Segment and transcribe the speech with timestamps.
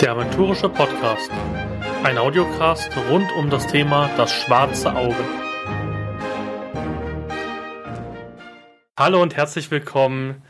[0.00, 1.30] Der Aventurische Podcast.
[2.04, 5.24] Ein Audiocast rund um das Thema Das schwarze Auge.
[8.98, 10.42] Hallo und herzlich willkommen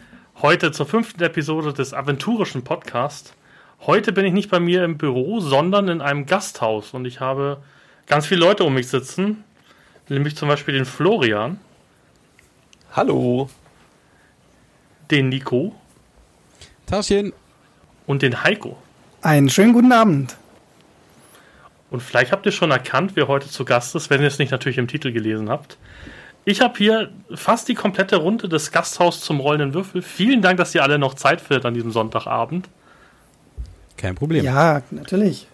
[0.43, 3.35] heute zur fünften Episode des Aventurischen Podcasts.
[3.82, 7.63] Heute bin ich nicht bei mir im Büro, sondern in einem Gasthaus und ich habe
[8.09, 9.45] ganz viele Leute um mich sitzen,
[10.09, 11.61] nämlich zum Beispiel den Florian.
[12.91, 13.49] Hallo.
[15.13, 15.73] Den Nico.
[16.87, 17.33] Taschen.
[18.09, 18.77] Und den Heiko.
[19.27, 20.36] Einen schönen guten Abend.
[21.90, 24.53] Und vielleicht habt ihr schon erkannt, wer heute zu Gast ist, wenn ihr es nicht
[24.53, 25.79] natürlich im Titel gelesen habt.
[26.44, 30.00] Ich habe hier fast die komplette Runde des Gasthaus zum rollenden Würfel.
[30.00, 32.69] Vielen Dank, dass ihr alle noch Zeit findet an diesem Sonntagabend.
[33.97, 34.44] Kein Problem.
[34.44, 35.48] Ja, natürlich.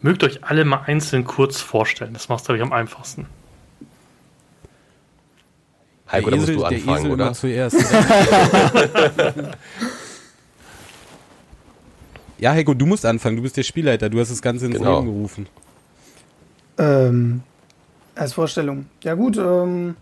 [0.00, 2.12] Mögt euch alle mal einzeln kurz vorstellen.
[2.12, 3.26] Das macht es, glaube ich, am einfachsten.
[6.12, 7.32] Heiko, da musst du anfangen, oder?
[7.32, 7.76] zuerst.
[12.40, 13.36] ja, Heiko, du musst anfangen.
[13.36, 14.08] Du bist der Spielleiter.
[14.08, 15.00] Du hast das Ganze ins Genau.
[15.00, 15.46] Leben gerufen.
[16.78, 17.42] Ähm,
[18.14, 18.86] als Vorstellung.
[19.04, 19.96] Ja gut, ähm,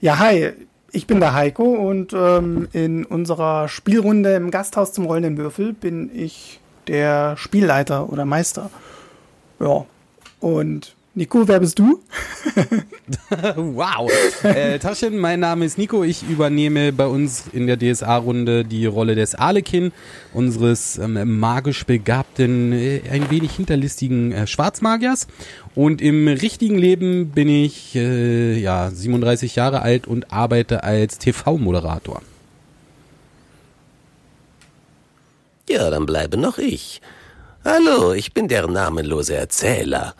[0.00, 0.52] ja hi,
[0.92, 6.10] ich bin der Heiko und ähm, in unserer Spielrunde im Gasthaus zum rollenden Würfel bin
[6.14, 8.70] ich der Spielleiter oder Meister.
[9.60, 9.84] Ja,
[10.40, 11.98] und Nico, wer bist du?
[13.56, 14.08] wow.
[14.44, 16.04] Äh, Taschen, mein Name ist Nico.
[16.04, 19.90] Ich übernehme bei uns in der DSA-Runde die Rolle des Arlekin,
[20.32, 25.26] unseres ähm, magisch begabten, äh, ein wenig hinterlistigen äh, Schwarzmagiers.
[25.74, 32.22] Und im richtigen Leben bin ich äh, ja 37 Jahre alt und arbeite als TV-Moderator.
[35.68, 37.00] Ja, dann bleibe noch ich.
[37.70, 40.14] Hallo, ich bin der namenlose Erzähler.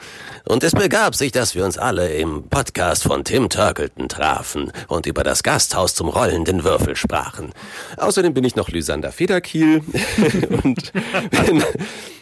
[0.45, 5.07] Und es begab sich, dass wir uns alle im Podcast von Tim Turkleton trafen und
[5.07, 7.53] über das Gasthaus zum rollenden Würfel sprachen.
[7.97, 9.81] Außerdem bin ich noch Lysander Federkiel
[10.63, 11.65] und bin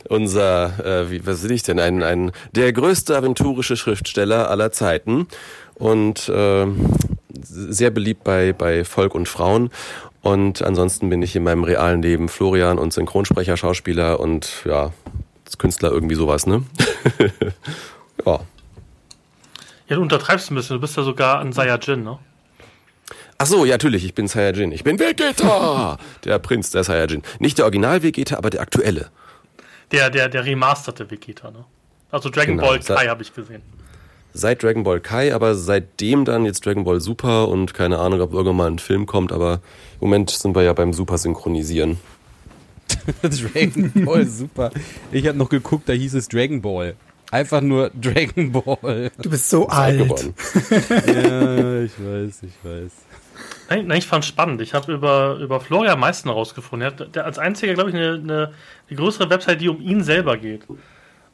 [0.08, 5.26] unser, äh, wie, was bin ich denn, ein, ein, der größte aventurische Schriftsteller aller Zeiten
[5.74, 6.66] und äh,
[7.42, 9.70] sehr beliebt bei, bei Volk und Frauen.
[10.22, 14.92] Und ansonsten bin ich in meinem realen Leben Florian und Synchronsprecher, Schauspieler und ja,
[15.58, 16.62] Künstler irgendwie sowas, ne?
[18.26, 18.40] ja.
[19.88, 20.76] Ja, du untertreibst ein bisschen.
[20.76, 22.18] Du bist ja sogar ein Saiyajin, ne?
[23.38, 24.72] Ach so, ja, natürlich, ich bin Saiyajin.
[24.72, 25.98] Ich bin Vegeta!
[26.24, 27.22] der Prinz der Saiyajin.
[27.38, 29.10] Nicht der Original Vegeta, aber der aktuelle.
[29.92, 31.64] Der, der, der remasterte Vegeta, ne?
[32.10, 33.62] Also Dragon Genau, Ball Kai habe ich gesehen.
[34.32, 38.32] Seit Dragon Ball Kai, aber seitdem dann jetzt Dragon Ball Super und keine Ahnung, ob
[38.32, 39.60] irgendwann mal ein Film kommt, aber
[40.00, 41.98] im Moment sind wir ja beim Super Synchronisieren.
[43.22, 44.70] Dragon Ball, super.
[45.12, 46.96] Ich habe noch geguckt, da hieß es Dragon Ball.
[47.30, 49.10] Einfach nur Dragon Ball.
[49.20, 49.98] Du bist so alt
[50.70, 52.92] ja, ich weiß, ich weiß.
[53.68, 54.60] Nein, nein ich fand spannend.
[54.60, 56.88] Ich habe über, über Florian Meißen herausgefunden.
[56.88, 58.52] Er hat der als einziger, glaube ich, eine, eine,
[58.88, 60.62] eine größere Website, die um ihn selber geht.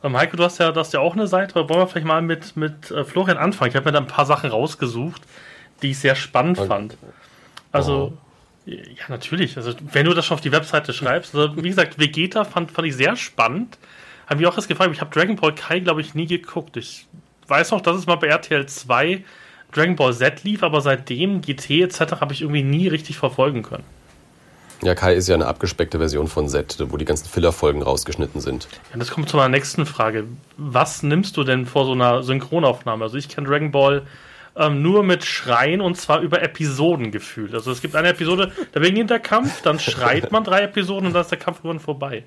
[0.02, 1.58] Ähm, Heiko, du hast ja, du hast ja auch eine Seite.
[1.58, 3.70] aber Wollen wir vielleicht mal mit, mit äh, Florian anfangen?
[3.70, 5.22] Ich habe mir da ein paar Sachen rausgesucht,
[5.82, 6.68] die ich sehr spannend Okay.
[6.68, 6.96] fand.
[7.70, 8.16] Also,
[8.64, 9.56] ja, natürlich.
[9.56, 11.34] Also, wenn du das schon auf die Webseite schreibst.
[11.34, 13.78] Also, wie gesagt, Vegeta fand, fand ich sehr spannend.
[14.26, 14.90] Habe mich auch das gefragt.
[14.92, 16.76] Ich habe Dragon Ball Kai, glaube ich, nie geguckt.
[16.76, 17.06] Ich
[17.48, 19.24] weiß noch, dass es mal bei RTL 2
[19.72, 22.20] Dragon Ball Z lief, aber seitdem GT etc.
[22.20, 23.84] habe ich irgendwie nie richtig verfolgen können.
[24.82, 28.68] Ja, Kai ist ja eine abgespeckte Version von Z, wo die ganzen Filler-Folgen rausgeschnitten sind.
[28.92, 30.24] Ja, das kommt zu meiner nächsten Frage.
[30.56, 33.04] Was nimmst du denn vor so einer Synchronaufnahme?
[33.04, 34.02] Also ich kenne Dragon Ball
[34.56, 37.54] ähm, nur mit Schreien und zwar über Episoden gefühlt.
[37.54, 41.12] Also es gibt eine Episode, da beginnt der Kampf, dann schreit man drei Episoden und
[41.14, 42.24] dann ist der Kampf irgendwann vorbei.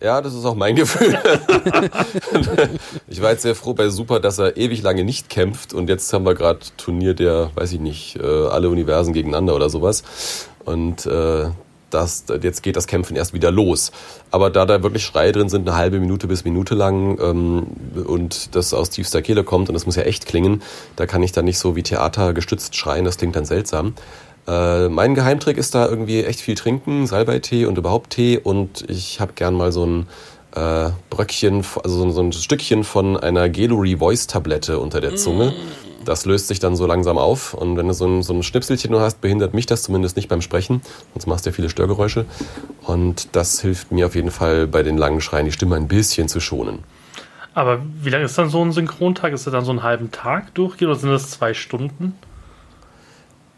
[0.00, 1.18] Ja, das ist auch mein Gefühl.
[3.08, 6.12] ich war jetzt sehr froh bei Super, dass er ewig lange nicht kämpft und jetzt
[6.12, 10.48] haben wir gerade Turnier der, weiß ich nicht, äh, alle Universen gegeneinander oder sowas.
[10.66, 11.46] Und äh,
[11.96, 13.90] das, jetzt geht das Kämpfen erst wieder los.
[14.30, 17.66] Aber da da wirklich Schreie drin sind, eine halbe Minute bis Minute lang ähm,
[18.06, 20.62] und das aus tiefster Kehle kommt und das muss ja echt klingen,
[20.96, 23.94] da kann ich dann nicht so wie Theater gestützt schreien, das klingt dann seltsam.
[24.46, 29.20] Äh, mein Geheimtrick ist da irgendwie echt viel trinken, Salbeitee und überhaupt Tee und ich
[29.20, 30.06] habe gern mal so ein
[30.54, 35.52] äh, Bröckchen, also so, so ein Stückchen von einer Geluri Voice Tablette unter der Zunge.
[36.06, 38.92] Das löst sich dann so langsam auf und wenn du so ein, so ein Schnipselchen
[38.92, 40.80] nur hast, behindert mich das zumindest nicht beim Sprechen,
[41.14, 42.24] sonst machst du ja viele Störgeräusche
[42.84, 46.28] und das hilft mir auf jeden Fall bei den langen Schreien die Stimme ein bisschen
[46.28, 46.84] zu schonen.
[47.54, 49.32] Aber wie lange ist dann so ein Synchrontag?
[49.32, 52.14] Ist das dann so einen halben Tag durchgehen oder sind das zwei Stunden?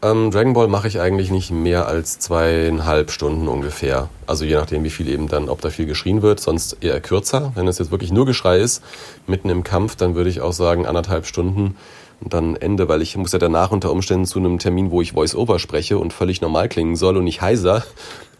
[0.01, 4.07] Ähm, Dragon Ball mache ich eigentlich nicht mehr als zweieinhalb Stunden ungefähr.
[4.27, 7.51] Also je nachdem, wie viel eben dann, ob da viel geschrien wird, sonst eher kürzer.
[7.55, 8.81] Wenn es jetzt wirklich nur Geschrei ist,
[9.27, 11.75] mitten im Kampf, dann würde ich auch sagen anderthalb Stunden
[12.21, 15.13] und dann Ende, weil ich muss ja danach unter Umständen zu einem Termin, wo ich
[15.13, 17.83] Voice-Over spreche und völlig normal klingen soll und nicht heiser.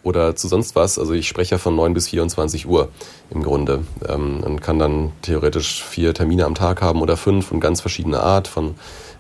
[0.04, 0.98] Oder zu sonst was.
[0.98, 2.90] Also ich spreche ja von 9 bis 24 Uhr
[3.30, 7.60] im Grunde ähm, und kann dann theoretisch vier Termine am Tag haben oder fünf und
[7.60, 8.76] ganz verschiedene Art von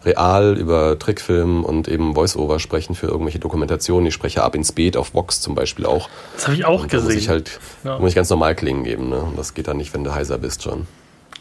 [0.05, 4.07] real über Trickfilm und eben Voice-Over sprechen für irgendwelche Dokumentationen.
[4.07, 6.09] Ich spreche ab ins Beet auf Vox zum Beispiel auch.
[6.35, 7.05] Das habe ich auch gesehen.
[7.05, 7.99] muss ich halt Ja.
[7.99, 9.09] muss ich ganz normal klingen geben.
[9.09, 9.19] Ne?
[9.19, 10.87] Und das geht dann nicht, wenn du heiser bist schon.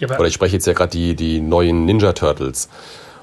[0.01, 2.69] ja, Oder ich spreche jetzt ja gerade die, die neuen Ninja Turtles.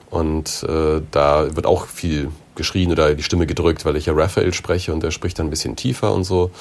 [0.09, 4.53] Und äh, da wird auch viel geschrien oder die Stimme gedrückt, weil ich ja Raphael
[4.53, 6.51] spreche und der spricht dann ein bisschen tiefer und so.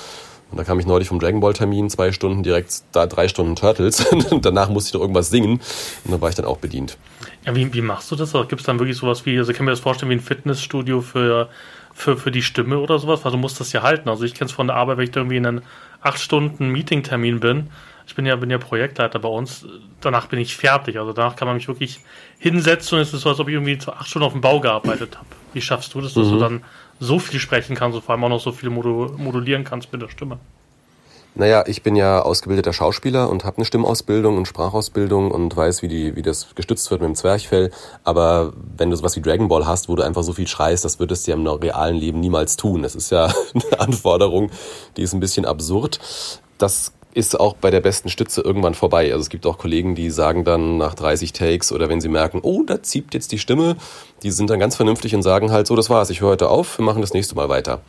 [0.51, 3.57] Und da kam ich neulich vom Dragon Ball Termin, zwei Stunden direkt da drei Stunden
[3.57, 4.07] Turtles.
[4.31, 5.61] und danach musste ich noch irgendwas singen.
[6.05, 6.97] Und da war ich dann auch bedient.
[7.45, 8.33] Ja, wie, wie machst du das?
[8.33, 11.01] Gibt es dann wirklich sowas wie, also ich kann mir das vorstellen, wie ein Fitnessstudio
[11.01, 11.49] für,
[11.93, 14.09] für, für die Stimme oder sowas, weil du musst das ja halten.
[14.09, 15.63] Also ich kenne es von der Arbeit, wenn ich irgendwie in einem
[16.05, 17.71] 8-Stunden-Meeting-Termin bin.
[18.07, 19.67] Ich bin ja, bin ja Projektleiter bei uns.
[20.01, 20.99] Danach bin ich fertig.
[20.99, 22.01] Also danach kann man mich wirklich
[22.39, 25.17] hinsetzen und es ist so, als ob ich irgendwie acht Stunden auf dem Bau gearbeitet
[25.17, 25.27] habe.
[25.55, 26.63] Wie schaffst du das, dass du dann
[27.01, 30.03] so viel sprechen kannst und vor allem auch noch so viel modu modulieren kannst mit
[30.03, 30.39] der Stimme?
[31.37, 35.89] Naja, ich bin ja ausgebildeter Schauspieler und habe eine Stimmausbildung und Sprachausbildung und weiß, wie,
[35.89, 37.73] die, wie das gestützt wird mit dem Zwerchfell.
[38.05, 41.01] Aber wenn du sowas wie Dragon Ball hast, wo du einfach so viel schreist, das
[41.01, 42.83] würdest du ja im realen Leben niemals tun.
[42.83, 43.25] Das ist ja
[43.55, 44.51] eine Anforderung,
[44.97, 45.99] die ist ein bisschen absurd.
[46.59, 49.13] Das ist auch bei der besten Stütze irgendwann vorbei.
[49.13, 52.41] Also es gibt auch Kollegen, die sagen dann nach 30 Takes oder wenn sie merken,
[52.43, 53.77] oh, da zieht jetzt die Stimme,
[54.23, 56.79] die sind dann ganz vernünftig und sagen halt, so, das war's, ich höre heute auf,
[56.79, 57.81] wir machen das nächste Mal weiter.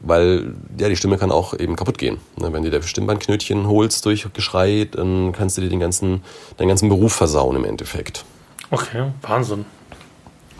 [0.00, 2.18] Weil ja, die Stimme kann auch eben kaputt gehen.
[2.36, 6.22] Ne, Wenn du dir Stimmbandknötchen holst durch Geschrei, dann kannst du dir den ganzen,
[6.58, 8.24] deinen ganzen Beruf versauen im Endeffekt.
[8.70, 9.64] Okay, Wahnsinn.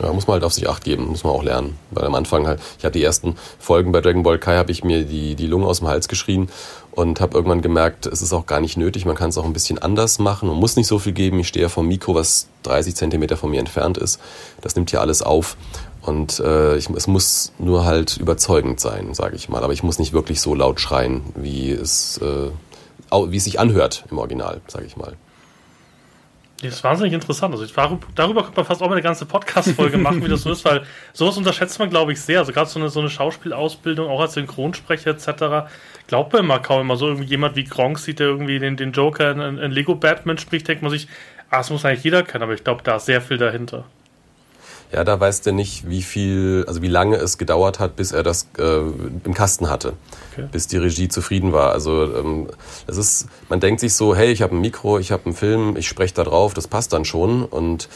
[0.02, 1.78] Ja, muss man halt auf sich acht geben, muss man auch lernen.
[1.90, 4.84] Weil am Anfang halt, ich habe die ersten Folgen bei Dragon Ball Kai, habe ich
[4.84, 6.48] mir die, die Lunge aus dem Hals geschrien
[6.90, 9.52] und habe irgendwann gemerkt, es ist auch gar nicht nötig, man kann es auch ein
[9.52, 11.38] bisschen anders machen und muss nicht so viel geben.
[11.38, 14.20] Ich stehe ja vom Mikro, was 30 Zentimeter von mir entfernt ist.
[14.60, 15.56] Das nimmt hier alles auf.
[16.02, 19.64] Und äh, ich, es muss nur halt überzeugend sein, sage ich mal.
[19.64, 22.50] Aber ich muss nicht wirklich so laut schreien, wie es, äh,
[23.30, 25.16] wie es sich anhört im Original, sage ich mal.
[26.62, 27.54] Das ist wahnsinnig interessant.
[27.54, 27.66] Also
[28.14, 30.84] darüber, könnte man fast auch mal eine ganze Podcast-Folge machen, wie das so ist, weil
[31.12, 32.38] sowas unterschätzt man, glaube ich, sehr.
[32.38, 35.68] Also gerade so eine, so eine Schauspielausbildung, auch als Synchronsprecher etc.,
[36.06, 37.08] glaubt man immer kaum immer so.
[37.08, 40.66] Irgendwie jemand wie Gronk sieht, der irgendwie den, den Joker in, in, Lego Batman spricht,
[40.68, 41.08] denkt man sich,
[41.50, 43.84] ah, das muss eigentlich jeder können, aber ich glaube, da ist sehr viel dahinter.
[44.92, 48.22] Ja, da weiß der nicht, wie viel, also wie lange es gedauert hat, bis er
[48.22, 48.78] das äh,
[49.24, 49.94] im Kasten hatte,
[50.32, 50.48] Okay.
[50.52, 51.72] bis die Regie zufrieden war.
[51.72, 52.48] Also ähm,
[52.86, 55.76] es ist, man denkt sich so, hey, ich habe ein Mikro, ich habe einen Film,
[55.76, 57.88] ich spreche da drauf, das passt dann schon und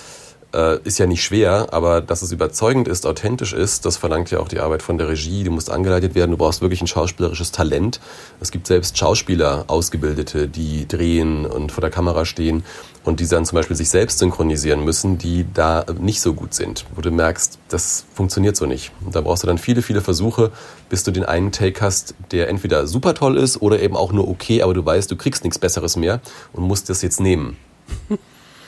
[0.55, 4.41] äh, ist ja nicht schwer, aber dass es überzeugend ist, authentisch ist, das verlangt ja
[4.41, 5.45] auch die Arbeit von der Regie.
[5.45, 8.01] Du musst angeleitet werden, du brauchst wirklich ein schauspielerisches Talent.
[8.41, 12.65] Es gibt selbst Schauspieler, Ausgebildete, die drehen und vor der Kamera stehen
[13.05, 16.85] und die dann zum Beispiel sich selbst synchronisieren müssen, die da nicht so gut sind,
[16.95, 18.93] wo du merkst, das funktioniert so nicht.
[19.05, 20.51] Und da brauchst du dann viele, viele Versuche,
[20.89, 24.29] bis du den einen Take hast, der entweder super toll ist oder eben auch nur
[24.29, 26.21] okay, aber du weißt, du kriegst nichts Besseres mehr
[26.53, 27.57] und musst das jetzt nehmen.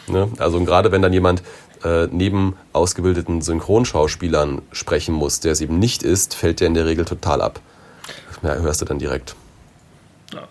[0.08, 0.29] Ne?
[0.38, 1.43] Also gerade wenn dann jemand
[1.84, 6.87] äh, neben ausgebildeten Synchronschauspielern sprechen muss, der es eben nicht ist, fällt der in der
[6.87, 7.61] Regel total ab.
[8.43, 9.37] Das hörst du dann direkt.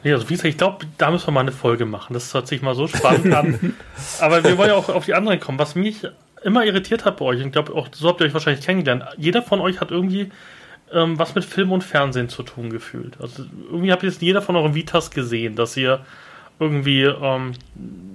[0.04, 2.14] Ja, also wie gesagt, ich glaube, da müssen wir mal eine Folge machen.
[2.14, 3.76] Das hört sich mal so spannend an.
[4.20, 5.60] Aber wir wollen ja auch auf die anderen kommen.
[5.60, 6.08] Was mich
[6.44, 9.04] immer irritiert hat bei euch, und ich glaube, auch so habt ihr euch wahrscheinlich kennengelernt,
[9.18, 10.32] jeder von euch hat irgendwie
[10.94, 13.20] ähm, was mit Film und Fernsehen zu tun gefühlt.
[13.20, 16.06] Also irgendwie habt ihr es in jeder von euren Vitas gesehen, dass ihr
[16.60, 17.54] irgendwie, ähm,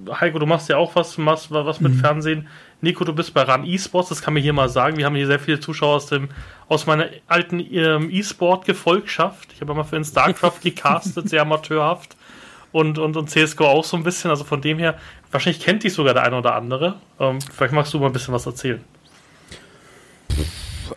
[0.09, 2.47] Heiko, du machst ja auch was, machst was mit Fernsehen.
[2.81, 4.97] Nico, du bist bei RAN eSports, das kann mir hier mal sagen.
[4.97, 6.29] Wir haben hier sehr viele Zuschauer aus dem
[6.69, 9.53] aus meiner alten ähm, E-Sport-Gefolgschaft.
[9.53, 12.15] Ich habe mal für den StarCraft gecastet, sehr amateurhaft.
[12.71, 14.29] Und, und, und CSGO auch so ein bisschen.
[14.29, 14.97] Also von dem her,
[15.31, 16.95] wahrscheinlich kennt dich sogar der eine oder andere.
[17.19, 18.83] Ähm, vielleicht magst du mal ein bisschen was erzählen.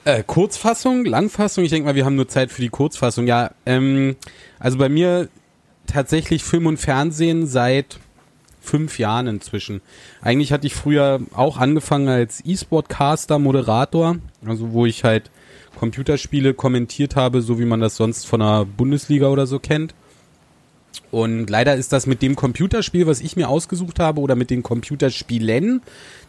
[0.05, 3.27] Äh, Kurzfassung, Langfassung, ich denke mal, wir haben nur Zeit für die Kurzfassung.
[3.27, 4.17] Ja, ähm,
[4.59, 5.29] also bei mir
[5.87, 7.99] tatsächlich Film und Fernsehen seit
[8.61, 9.81] fünf Jahren inzwischen.
[10.21, 15.31] Eigentlich hatte ich früher auch angefangen als E-Sport-Caster, Moderator, also wo ich halt
[15.79, 19.95] Computerspiele kommentiert habe, so wie man das sonst von der Bundesliga oder so kennt.
[21.11, 24.63] Und leider ist das mit dem Computerspiel, was ich mir ausgesucht habe, oder mit den
[24.63, 25.83] Computerspielen,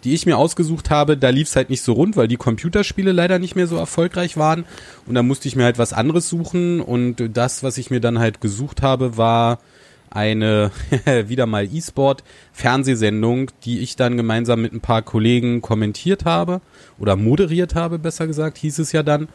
[0.03, 3.11] die ich mir ausgesucht habe, da lief es halt nicht so rund, weil die Computerspiele
[3.11, 4.65] leider nicht mehr so erfolgreich waren.
[5.05, 6.81] Und da musste ich mir halt was anderes suchen.
[6.81, 9.59] Und das, was ich mir dann halt gesucht habe, war
[10.11, 10.71] eine
[11.27, 16.61] wieder mal E-Sport-Fernsehsendung, die ich dann gemeinsam mit ein paar Kollegen kommentiert habe
[16.99, 19.27] oder moderiert habe, besser gesagt, hieß es ja dann.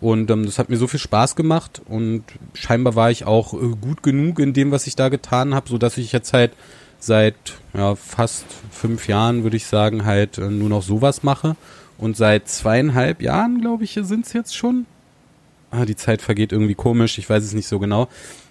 [0.00, 2.24] Und ähm, das hat mir so viel Spaß gemacht und
[2.54, 5.76] scheinbar war ich auch äh, gut genug in dem, was ich da getan habe, so
[5.76, 6.52] dass ich jetzt halt
[7.00, 7.34] seit
[7.74, 11.56] ja, fast fünf Jahren, würde ich sagen, halt äh, nur noch sowas mache.
[11.96, 14.86] Und seit zweieinhalb Jahren, glaube ich, sind es jetzt schon.
[15.72, 18.08] ah, die Zeit vergeht irgendwie komisch, ich weiß es nicht so genau,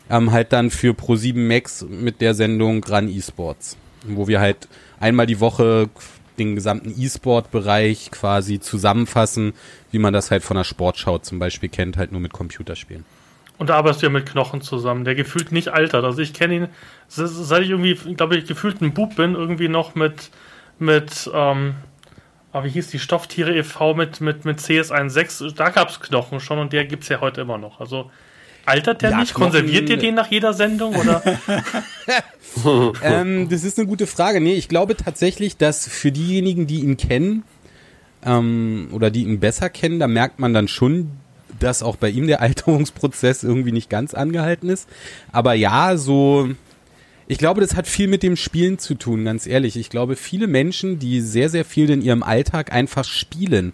[0.09, 4.67] ähm, halt dann für Pro7 Max mit der Sendung Run Esports, wo wir halt
[4.99, 5.89] einmal die Woche
[6.37, 9.53] den gesamten E-Sport-Bereich quasi zusammenfassen,
[9.91, 13.05] wie man das halt von der Sportschau zum Beispiel kennt, halt nur mit Computerspielen.
[13.57, 16.03] Und da arbeitest du ja mit Knochen zusammen, der gefühlt nicht altert.
[16.05, 16.67] Also ich kenne ihn,
[17.07, 20.29] seit ich irgendwie, glaube ich, gefühlt ein Bub bin, irgendwie noch mit,
[20.77, 21.73] mit, ähm,
[22.51, 23.95] aber wie hieß die Stofftiere e.V.
[23.95, 27.41] mit, mit, mit CS16, da gab es Knochen schon und der gibt es ja heute
[27.41, 27.79] immer noch.
[27.79, 28.11] Also
[28.67, 29.33] altert der ja, nicht?
[29.33, 31.23] Knochen, Konserviert ihr den nach jeder Sendung oder?
[33.03, 34.41] ähm, das ist eine gute Frage.
[34.41, 37.43] Nee, ich glaube tatsächlich, dass für diejenigen, die ihn kennen,
[38.23, 41.11] ähm, oder die ihn besser kennen, da merkt man dann schon
[41.59, 44.87] dass auch bei ihm der Alterungsprozess irgendwie nicht ganz angehalten ist.
[45.31, 46.49] Aber ja, so,
[47.27, 49.75] ich glaube, das hat viel mit dem Spielen zu tun, ganz ehrlich.
[49.75, 53.73] Ich glaube, viele Menschen, die sehr, sehr viel in ihrem Alltag einfach spielen,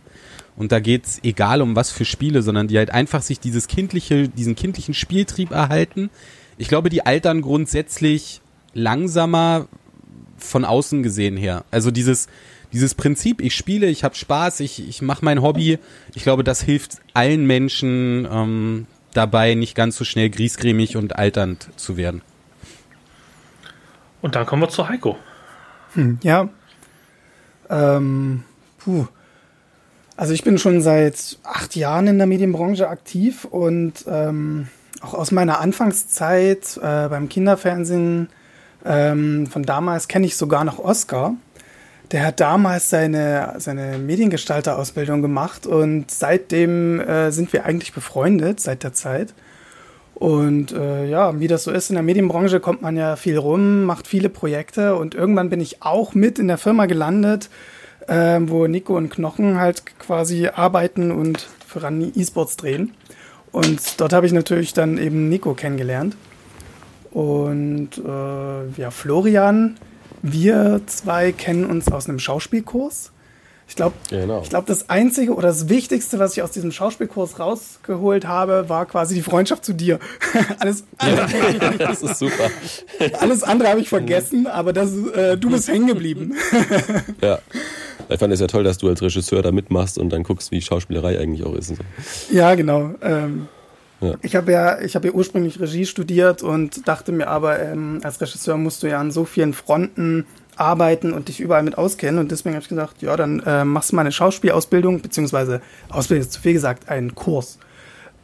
[0.56, 4.30] und da geht's egal um was für Spiele, sondern die halt einfach sich dieses kindliche,
[4.30, 6.10] diesen kindlichen Spieltrieb erhalten.
[6.58, 8.42] Ich glaube, die altern grundsätzlich
[8.74, 9.68] langsamer
[10.38, 11.64] von außen gesehen her.
[11.72, 12.28] Also dieses,
[12.72, 15.80] dieses Prinzip, ich spiele, ich habe Spaß, ich, ich mache mein Hobby,
[16.14, 21.70] ich glaube, das hilft allen Menschen ähm, dabei, nicht ganz so schnell griesgrämig und alternd
[21.78, 22.22] zu werden.
[24.22, 25.18] Und dann kommen wir zu Heiko.
[25.94, 26.50] Hm, ja.
[27.70, 28.44] Ähm,
[28.80, 29.08] puh.
[30.16, 34.68] Also ich bin schon seit acht Jahren in der Medienbranche aktiv und ähm,
[35.02, 38.30] auch aus meiner Anfangszeit äh, beim Kinderfernsehen
[38.86, 41.36] ähm, von damals kenne ich sogar noch Oscar.
[42.12, 48.84] Der hat damals seine, seine Mediengestalter-Ausbildung gemacht und seitdem äh, sind wir eigentlich befreundet, seit
[48.84, 49.34] der Zeit.
[50.14, 53.86] Und äh, ja, wie das so ist in der Medienbranche, kommt man ja viel rum,
[53.86, 57.50] macht viele Projekte und irgendwann bin ich auch mit in der Firma gelandet,
[58.08, 62.94] äh, wo Nico und Knochen halt quasi arbeiten und für Rani E-Sports drehen.
[63.52, 66.16] Und dort habe ich natürlich dann eben Nico kennengelernt.
[67.12, 69.78] Und äh, ja, Florian
[70.24, 73.12] wir zwei kennen uns aus einem Schauspielkurs.
[73.68, 74.42] Ich glaube, genau.
[74.42, 78.86] ich glaub, das Einzige oder das Wichtigste, was ich aus diesem Schauspielkurs rausgeholt habe, war
[78.86, 80.00] quasi die Freundschaft zu dir.
[80.60, 82.50] alles, ja, das ist super.
[83.20, 86.36] alles andere habe ich vergessen, aber das, äh, du bist hängen geblieben.
[87.22, 87.40] ja.
[88.14, 90.62] Ich fand es ja toll, dass du als Regisseur da mitmachst und dann guckst, wie
[90.62, 91.70] Schauspielerei eigentlich auch ist.
[91.70, 91.76] So.
[92.32, 92.92] Ja, genau.
[93.02, 93.48] Ähm,
[94.02, 94.16] ja.
[94.22, 98.22] Ich habe ja, ich habe ja ursprünglich Regie studiert und dachte mir aber, ähm, als
[98.22, 102.20] Regisseur musst du ja an so vielen Fronten arbeiten und dich überall mit auskennen.
[102.20, 106.22] Und deswegen habe ich gesagt, ja, dann äh, machst du mal eine Schauspielausbildung, beziehungsweise Ausbildung
[106.22, 107.58] ist zu viel gesagt, einen Kurs.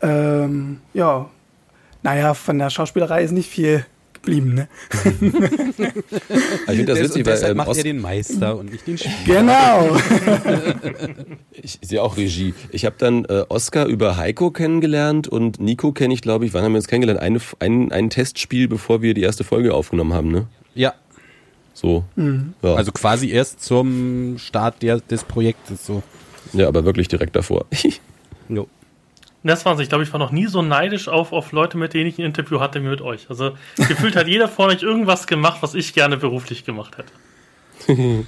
[0.02, 1.30] Ähm, ja,
[2.04, 3.86] naja, von der Schauspielerei ist nicht viel
[4.22, 4.68] geblieben, ne?
[5.02, 9.42] ich finde das witzig, weil ähm, macht er den Meister und nicht den Spieler.
[9.42, 9.98] Genau.
[11.52, 12.54] ich sehe auch Regie.
[12.72, 16.64] Ich habe dann äh, Oscar über Heiko kennengelernt und Nico kenne ich, glaube ich, wann
[16.64, 17.22] haben wir uns kennengelernt?
[17.22, 20.48] Eine, ein, ein Testspiel, bevor wir die erste Folge aufgenommen haben, ne?
[20.76, 20.94] Ja.
[21.74, 22.04] So.
[22.16, 22.54] Mhm.
[22.62, 22.76] Ja.
[22.76, 26.04] Also quasi erst zum Start der, des Projektes so.
[26.54, 27.66] Ja, aber wirklich direkt davor.
[28.50, 28.68] jo.
[29.44, 29.80] Das war's.
[29.80, 32.26] Ich glaube, ich war noch nie so neidisch auf, auf Leute, mit denen ich ein
[32.26, 33.30] Interview hatte, wie mit euch.
[33.30, 37.14] Also gefühlt hat jeder von euch irgendwas gemacht, was ich gerne beruflich gemacht hätte.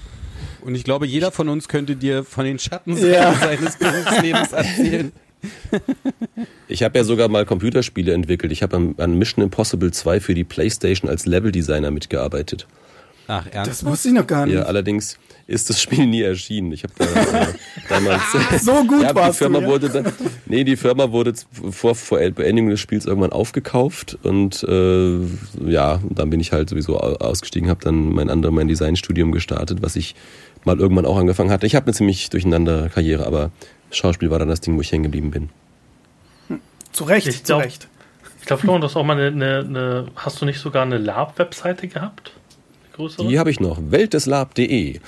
[0.62, 3.34] Und ich glaube, jeder von uns könnte dir von den Schatten ja.
[3.34, 5.12] seines Berufslebens erzählen.
[6.68, 8.52] Ich habe ja sogar mal Computerspiele entwickelt.
[8.52, 12.68] Ich habe an Mission Impossible 2 für die PlayStation als Leveldesigner mitgearbeitet.
[13.28, 13.68] Ach, ernsthaft?
[13.68, 14.54] Das wusste ich noch gar nicht.
[14.54, 16.72] Ja, allerdings ist das Spiel nie erschienen.
[16.72, 17.48] Ich habe da äh,
[17.90, 18.22] damals
[18.64, 19.70] so gut ja, die Firma du, ja?
[19.70, 20.14] wurde dann,
[20.46, 21.34] nee, die Firma wurde
[21.72, 25.20] vor, vor Beendigung des Spiels irgendwann aufgekauft und äh,
[25.66, 29.96] ja, dann bin ich halt sowieso ausgestiegen, habe dann mein anderes mein Designstudium gestartet, was
[29.96, 30.16] ich
[30.64, 31.66] mal irgendwann auch angefangen hatte.
[31.66, 33.52] Ich habe eine ziemlich durcheinander Karriere, aber
[33.92, 35.50] Schauspiel war dann das Ding, wo ich hängen geblieben bin.
[36.92, 37.88] Zu Recht, ich glaub, zu Recht.
[38.40, 40.98] Ich glaube, Florian, du hast auch mal eine, eine, eine, hast du nicht sogar eine
[40.98, 42.34] Lab-Webseite gehabt?
[42.94, 43.28] Größere?
[43.28, 43.78] Die habe ich noch.
[43.82, 45.00] Welteslab.de.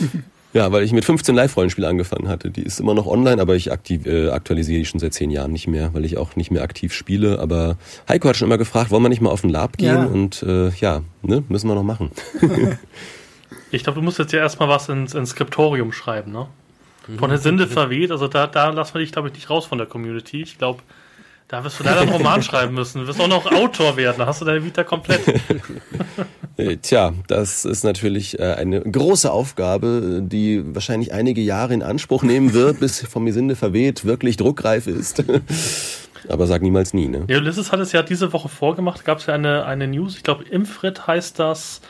[0.52, 2.50] ja, weil ich mit 15 Live-Rollenspielen angefangen hatte.
[2.50, 5.52] Die ist immer noch online, aber ich aktiv, äh, aktualisiere die schon seit 10 Jahren
[5.52, 7.38] nicht mehr, weil ich auch nicht mehr aktiv spiele.
[7.38, 7.76] Aber
[8.08, 9.88] Heiko hat schon immer gefragt, wollen wir nicht mal auf den Lab gehen?
[9.88, 10.04] Ja.
[10.04, 12.10] Und äh, ja, ne, müssen wir noch machen.
[13.70, 16.46] ich glaube, du musst jetzt ja erstmal was ins, ins Skriptorium schreiben, ne?
[17.18, 19.76] Von der Sinde verweht, also da, da lassen wir dich, glaube ich, nicht raus von
[19.76, 20.42] der Community.
[20.42, 20.82] Ich glaube,
[21.48, 23.00] da wirst du leider einen Roman schreiben müssen.
[23.00, 24.16] Du wirst auch noch Autor werden.
[24.18, 25.20] Da hast du deine Vita komplett.
[26.62, 32.22] Äh, tja, das ist natürlich äh, eine große Aufgabe, die wahrscheinlich einige Jahre in Anspruch
[32.22, 35.24] nehmen wird, bis vom Gesinde verweht wirklich druckreif ist.
[36.28, 37.24] Aber sag niemals nie, ne?
[37.28, 39.04] Ja, Ulysses hat es ja diese Woche vorgemacht.
[39.04, 41.80] Gab es ja eine, eine News, ich glaube, Imfrit heißt das.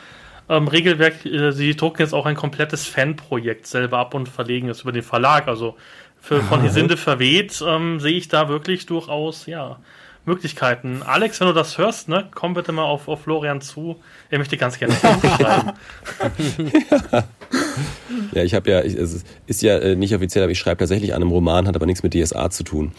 [0.49, 4.81] Ähm, Regelwerk, äh, sie drucken jetzt auch ein komplettes Fanprojekt selber ab und verlegen es
[4.81, 5.47] über den Verlag.
[5.47, 5.75] Also
[6.19, 9.79] für, von Hisinde verweht, ähm, sehe ich da wirklich durchaus, ja,
[10.25, 11.01] Möglichkeiten.
[11.03, 13.97] Alex, wenn du das hörst, ne, komm bitte mal auf, auf Florian zu.
[14.29, 15.73] Er möchte ganz gerne schreiben.
[18.31, 21.13] ja, ich habe ja, ich, es ist ja äh, nicht offiziell, aber ich schreibe tatsächlich
[21.13, 22.93] an einem Roman, hat aber nichts mit DSA zu tun.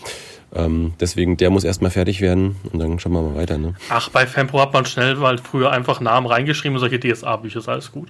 [0.54, 3.58] Ähm, deswegen, der muss erstmal fertig werden und dann schauen wir mal weiter.
[3.58, 3.74] Ne?
[3.88, 7.68] Ach, bei Fanpro hat man schnell weil früher einfach Namen reingeschrieben und solche DSA-Bücher, ist
[7.68, 8.08] alles gut.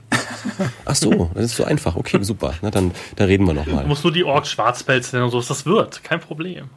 [0.84, 1.96] Ach so, das ist so einfach.
[1.96, 2.54] Okay, super.
[2.60, 3.84] Na, dann, dann reden wir nochmal.
[3.84, 6.68] Du musst nur die Orks Schwarzpelz nennen und so, das wird, kein Problem.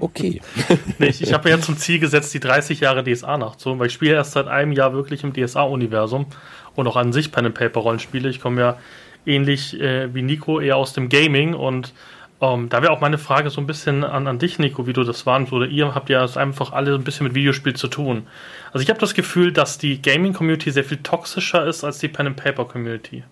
[0.00, 0.40] Okay.
[0.98, 3.88] nee, ich, ich habe mir jetzt zum Ziel gesetzt, die 30 Jahre DSA nachzuholen, weil
[3.88, 6.26] ich spiele erst seit einem Jahr wirklich im DSA-Universum
[6.74, 8.28] und auch an sich Pen and Paper Rollenspiele.
[8.28, 8.78] Ich komme ja
[9.26, 11.92] ähnlich äh, wie Nico eher aus dem Gaming und
[12.40, 15.04] ähm, da wäre auch meine Frage so ein bisschen an, an dich, Nico, wie du
[15.04, 15.52] das warst.
[15.52, 18.26] Oder ihr habt ja einfach alle ein bisschen mit Videospiel zu tun.
[18.72, 22.28] Also ich habe das Gefühl, dass die Gaming-Community sehr viel toxischer ist als die Pen
[22.28, 23.24] and Paper Community.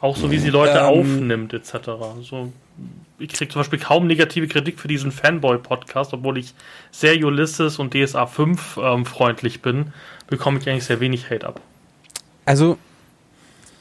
[0.00, 1.72] Auch so wie sie Leute ähm, aufnimmt, etc.
[2.22, 2.52] So,
[3.18, 6.54] ich kriege zum Beispiel kaum negative Kritik für diesen Fanboy-Podcast, obwohl ich
[6.90, 9.92] sehr Ulysses und DSA 5 ähm, freundlich bin,
[10.28, 11.60] bekomme ich eigentlich sehr wenig Hate ab.
[12.44, 12.78] Also,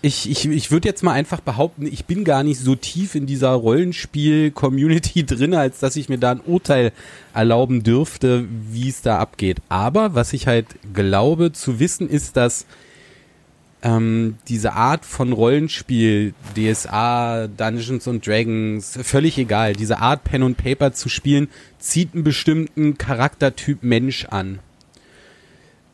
[0.02, 3.26] ich, ich, ich würde jetzt mal einfach behaupten, ich bin gar nicht so tief in
[3.26, 6.92] dieser Rollenspiel-Community drin, als dass ich mir da ein Urteil
[7.34, 9.58] erlauben dürfte, wie es da abgeht.
[9.70, 12.66] Aber was ich halt glaube zu wissen, ist, dass
[13.84, 20.58] ähm, diese Art von Rollenspiel, DSA, Dungeons and Dragons, völlig egal, diese Art Pen und
[20.58, 24.60] Paper zu spielen, zieht einen bestimmten Charaktertyp Mensch an.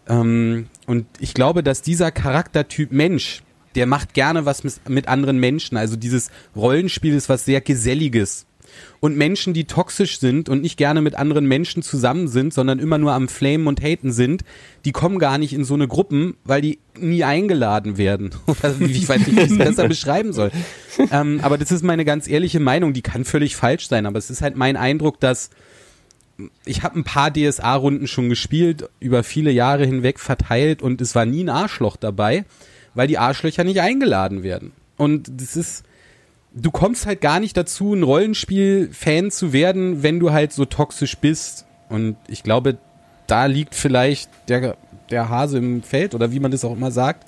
[0.07, 3.43] Ähm, und ich glaube, dass dieser Charaktertyp Mensch,
[3.75, 5.77] der macht gerne was mit anderen Menschen.
[5.77, 8.45] Also dieses Rollenspiel ist was sehr Geselliges.
[9.03, 12.97] Und Menschen, die toxisch sind und nicht gerne mit anderen Menschen zusammen sind, sondern immer
[12.97, 14.45] nur am Flamen und Haten sind,
[14.85, 18.29] die kommen gar nicht in so eine Gruppen, weil die nie eingeladen werden.
[18.47, 18.77] ich weiß
[19.27, 20.51] nicht, wie ich es besser beschreiben soll.
[21.11, 24.29] Ähm, aber das ist meine ganz ehrliche Meinung, die kann völlig falsch sein, aber es
[24.29, 25.49] ist halt mein Eindruck, dass
[26.63, 31.25] ich habe ein paar DSA-Runden schon gespielt, über viele Jahre hinweg verteilt und es war
[31.25, 32.45] nie ein Arschloch dabei,
[32.93, 34.71] weil die Arschlöcher nicht eingeladen werden.
[34.95, 35.83] Und das ist,
[36.53, 41.17] du kommst halt gar nicht dazu, ein Rollenspiel-Fan zu werden, wenn du halt so toxisch
[41.17, 41.65] bist.
[41.89, 42.77] Und ich glaube,
[43.27, 44.77] da liegt vielleicht der,
[45.09, 47.27] der Hase im Feld oder wie man das auch immer sagt.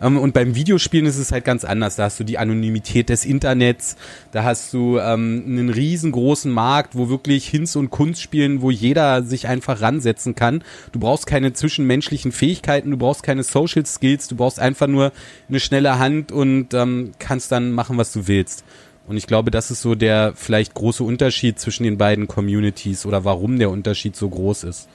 [0.00, 1.96] Ähm, und beim Videospielen ist es halt ganz anders.
[1.96, 3.96] Da hast du die Anonymität des Internets,
[4.32, 9.22] da hast du ähm, einen riesengroßen Markt, wo wirklich Hinz und Kunst spielen, wo jeder
[9.22, 10.62] sich einfach ransetzen kann.
[10.92, 15.12] Du brauchst keine zwischenmenschlichen Fähigkeiten, du brauchst keine Social Skills, du brauchst einfach nur
[15.48, 18.64] eine schnelle Hand und ähm, kannst dann machen, was du willst.
[19.06, 23.24] Und ich glaube, das ist so der vielleicht große Unterschied zwischen den beiden Communities oder
[23.24, 24.88] warum der Unterschied so groß ist.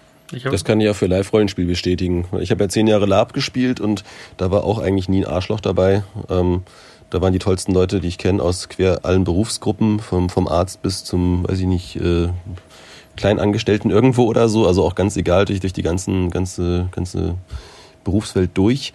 [0.43, 2.25] Das kann ich auch für Live-Rollenspiel bestätigen.
[2.39, 4.03] Ich habe ja zehn Jahre Lab gespielt und
[4.37, 6.03] da war auch eigentlich nie ein Arschloch dabei.
[6.29, 6.63] Ähm,
[7.09, 10.81] da waren die tollsten Leute, die ich kenne, aus quer allen Berufsgruppen, vom, vom Arzt
[10.83, 12.29] bis zum, weiß ich nicht, äh,
[13.15, 14.67] Kleinangestellten irgendwo oder so.
[14.67, 17.35] Also auch ganz egal durch, durch die ganzen, ganze, ganze
[18.03, 18.93] Berufswelt durch.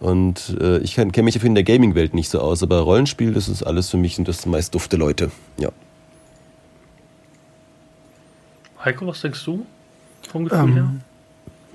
[0.00, 3.62] Und äh, ich kenne mich in der Gaming-Welt nicht so aus, aber Rollenspiel, das ist
[3.62, 5.30] alles für mich, sind das meist dufte Leute.
[5.58, 5.68] Ja.
[8.82, 9.66] Heiko, was denkst du?
[10.30, 10.90] Vom Gefühl ähm, her?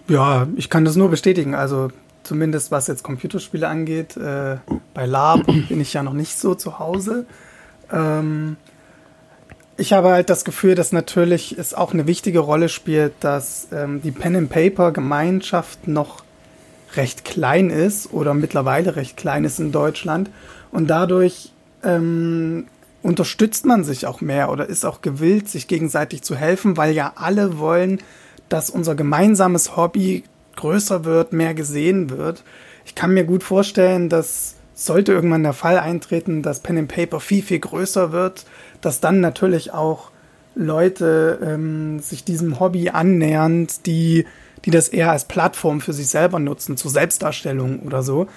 [0.08, 1.56] Ja, ich kann das nur bestätigen.
[1.56, 1.89] Also
[2.24, 4.18] zumindest was jetzt Computerspiele angeht.
[4.18, 4.58] Äh,
[4.94, 7.26] bei Lab bin ich ja noch nicht so zu Hause.
[7.91, 8.58] Ähm,
[9.78, 14.02] ich habe halt das Gefühl, dass natürlich es auch eine wichtige Rolle spielt, dass ähm,
[14.02, 16.24] die Pen-and-Paper-Gemeinschaft noch
[16.96, 20.30] recht klein ist oder mittlerweile recht klein ist in Deutschland
[20.72, 21.52] und dadurch
[21.84, 22.68] ähm,
[23.04, 27.13] unterstützt man sich auch mehr oder ist auch gewillt, sich gegenseitig zu helfen, weil ja
[27.15, 28.00] alle wollen,
[28.49, 30.23] dass unser gemeinsames Hobby
[30.55, 32.43] größer wird, mehr gesehen wird.
[32.86, 37.19] Ich kann mir gut vorstellen, dass sollte irgendwann der Fall eintreten, dass Pen and Paper
[37.19, 38.45] viel, viel größer wird,
[38.81, 40.12] dass dann natürlich auch
[40.53, 44.25] Leute ähm, sich diesem Hobby annähern, die,
[44.65, 48.27] die das eher als Plattform für sich selber nutzen, zur Selbstdarstellung oder so.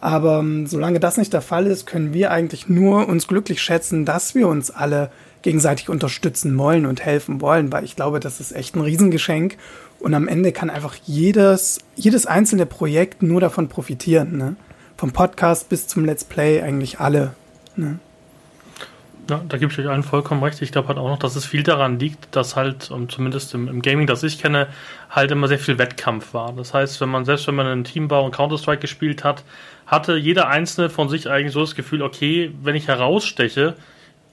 [0.00, 4.04] Aber ähm, solange das nicht der Fall ist, können wir eigentlich nur uns glücklich schätzen,
[4.04, 5.10] dass wir uns alle
[5.46, 9.56] gegenseitig unterstützen wollen und helfen wollen, weil ich glaube, das ist echt ein Riesengeschenk.
[10.00, 14.36] Und am Ende kann einfach jedes, jedes einzelne Projekt nur davon profitieren.
[14.36, 14.56] Ne?
[14.96, 17.36] Vom Podcast bis zum Let's Play eigentlich alle.
[17.76, 18.00] Ne?
[19.30, 20.60] Ja, da gebe ich euch allen vollkommen recht.
[20.62, 23.68] Ich glaube halt auch noch, dass es viel daran liegt, dass halt, um, zumindest im,
[23.68, 24.66] im, Gaming, das ich kenne,
[25.10, 26.54] halt immer sehr viel Wettkampf war.
[26.54, 29.44] Das heißt, wenn man, selbst wenn man einen Teambau und Counter-Strike gespielt hat,
[29.86, 33.76] hatte jeder Einzelne von sich eigentlich so das Gefühl, okay, wenn ich heraussteche,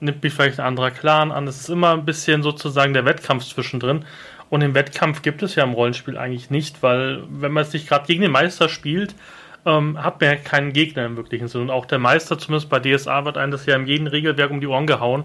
[0.04, 1.46] nimmt mich vielleicht ein anderer Clan an.
[1.46, 4.04] Es ist immer ein bisschen sozusagen der Wettkampf zwischendrin.
[4.50, 7.88] Und den Wettkampf gibt es ja im Rollenspiel eigentlich nicht, weil wenn man es nicht
[7.88, 9.14] gerade gegen den Meister spielt,
[9.66, 11.64] ähm, hat man ja keinen Gegner im wirklichen Sinne.
[11.64, 14.60] Und auch der Meister, zumindest bei DSA, wird einem das ja in jedem Regelwerk um
[14.60, 15.24] die Ohren gehauen.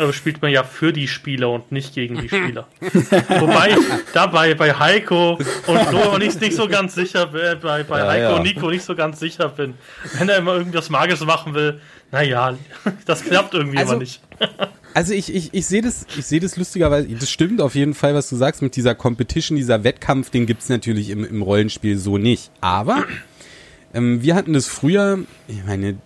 [0.00, 2.66] Äh, spielt man ja für die Spieler und nicht gegen die Spieler.
[2.80, 5.34] Wobei ich dabei bei Heiko
[5.66, 8.36] und Flo nicht, nicht so ganz sicher, äh, bei, bei Ja, Heiko ja.
[8.36, 9.74] und Nico nicht so ganz sicher bin.
[10.18, 12.56] Wenn er immer irgendwas Magisches machen will, naja,
[13.06, 14.20] das klappt irgendwie Also- immer nicht.
[14.92, 18.12] Also ich, ich, ich sehe das, ich sehe das lustigerweise, das stimmt auf jeden Fall,
[18.12, 22.18] was du sagst, mit dieser Competition, dieser Wettkampf, den gibt's natürlich im, im Rollenspiel so
[22.18, 22.50] nicht.
[22.60, 23.04] Aber
[23.94, 25.96] ähm, wir hatten das früher, ich meine,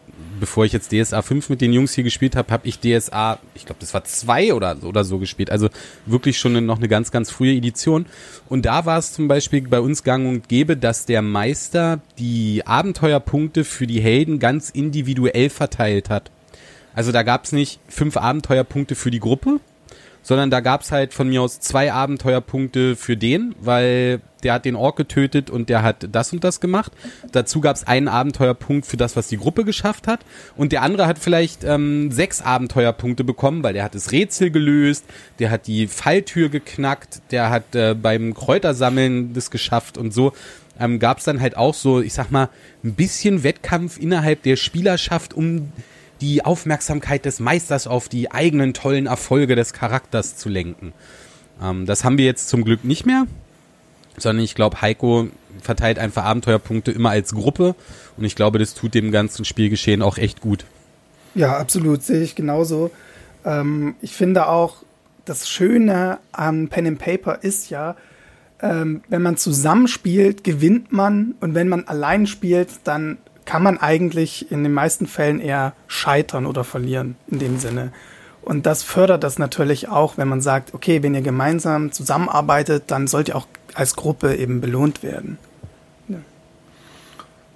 [0.45, 3.65] bevor ich jetzt DSA 5 mit den Jungs hier gespielt habe, habe ich DSA, ich
[3.65, 5.49] glaube, das war zwei oder, oder so gespielt.
[5.49, 5.71] Also
[6.05, 8.05] wirklich schon eine, noch eine ganz, ganz frühe Edition.
[8.51, 12.61] Und da war es zum Beispiel bei uns gang und gäbe, dass der Meister die
[12.67, 16.31] Abenteuerpunkte für die Helden ganz individuell verteilt hat.
[16.95, 19.61] Also da gab's nicht fünf Abenteuerpunkte für die Gruppe,
[20.25, 24.75] sondern da gab's halt von mir aus zwei Abenteuerpunkte für den, weil der hat den
[24.75, 26.93] Ork getötet und der hat das und das gemacht.
[27.33, 30.21] Dazu gab's einen Abenteuerpunkt für das, was die Gruppe geschafft hat.
[30.57, 35.05] Und der andere hat vielleicht ähm, sechs Abenteuerpunkte bekommen, weil der hat das Rätsel gelöst,
[35.39, 40.33] der hat die Falltür geknackt, der hat äh, beim Kräutersammeln das geschafft und so.
[40.81, 42.49] Ähm, gab's dann halt auch so, ich sag mal,
[42.83, 45.71] ein bisschen Wettkampf innerhalb der Spielerschaft, um
[46.21, 50.93] die Aufmerksamkeit des Meisters auf die eigenen tollen Erfolge des Charakters zu lenken.
[51.63, 53.27] Ähm, das haben wir jetzt zum Glück nicht mehr,
[54.17, 55.29] sondern ich glaube, Heiko
[55.61, 57.75] verteilt einfach Abenteuerpunkte immer als Gruppe
[58.17, 60.65] und ich glaube, das tut dem ganzen Spielgeschehen auch echt gut.
[61.35, 62.91] Ja, absolut, sehe ich genauso.
[63.45, 64.83] Ähm, ich finde auch,
[65.25, 67.97] das Schöne an Pen and Paper ist ja,
[68.61, 74.51] ähm, wenn man zusammenspielt, gewinnt man und wenn man allein spielt, dann kann man eigentlich
[74.51, 77.93] in den meisten Fällen eher scheitern oder verlieren in dem Sinne.
[78.43, 83.07] Und das fördert das natürlich auch, wenn man sagt, okay, wenn ihr gemeinsam zusammenarbeitet, dann
[83.07, 85.39] sollt ihr auch als Gruppe eben belohnt werden.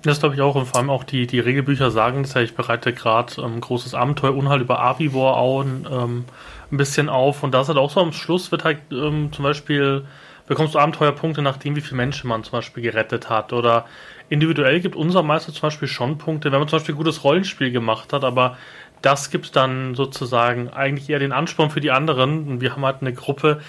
[0.02, 2.54] Das glaube ich auch und vor allem auch die, die Regelbücher sagen das ja, ich
[2.54, 6.24] bereite gerade ähm, großes Abenteuer Unheil über Avivor Auen ähm,
[6.70, 9.42] ein bisschen auf und da ist halt auch so am Schluss wird halt ähm, zum
[9.42, 10.04] Beispiel
[10.46, 13.86] bekommst du Abenteuerpunkte nachdem wie viele Menschen man zum Beispiel gerettet hat oder
[14.28, 18.12] individuell gibt unser Meister zum Beispiel schon Punkte, wenn man zum Beispiel gutes Rollenspiel gemacht
[18.12, 18.56] hat, aber
[19.02, 22.96] das gibt dann sozusagen eigentlich eher den Ansporn für die anderen und wir haben halt
[23.00, 23.60] eine Gruppe,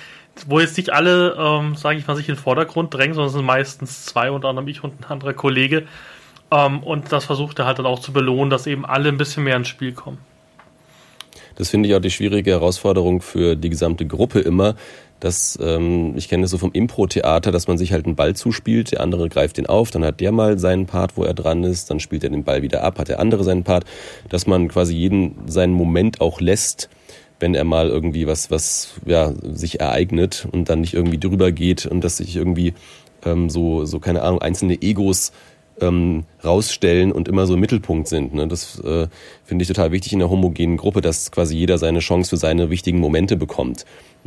[0.48, 3.34] wo jetzt nicht alle, ähm, sage ich mal, sich in den Vordergrund drängen, sondern es
[3.34, 5.86] sind meistens zwei, unter anderem ich und ein anderer Kollege.
[6.52, 9.44] Ähm, und das versucht er halt dann auch zu belohnen, dass eben alle ein bisschen
[9.44, 10.18] mehr ins Spiel kommen.
[11.56, 14.76] Das finde ich auch die schwierige Herausforderung für die gesamte Gruppe immer.
[15.20, 18.92] Dass, ähm, ich kenne das so vom Impro-Theater, dass man sich halt einen Ball zuspielt,
[18.92, 21.90] der andere greift den auf, dann hat der mal seinen Part, wo er dran ist,
[21.90, 23.84] dann spielt er den Ball wieder ab, hat der andere seinen Part,
[24.30, 26.90] dass man quasi jeden seinen Moment auch lässt,
[27.40, 31.86] wenn er mal irgendwie was, was ja, sich ereignet und dann nicht irgendwie drüber geht
[31.86, 32.74] und dass sich irgendwie
[33.26, 35.32] ähm, so, so, keine Ahnung, einzelne Egos
[35.82, 38.34] ähm, rausstellen und immer so im Mittelpunkt sind.
[38.34, 38.48] Ne?
[38.48, 39.08] Das äh,
[39.46, 42.70] finde ich total wichtig in der homogenen Gruppe, dass quasi jeder seine Chance für seine
[42.70, 43.86] wichtigen Momente bekommt.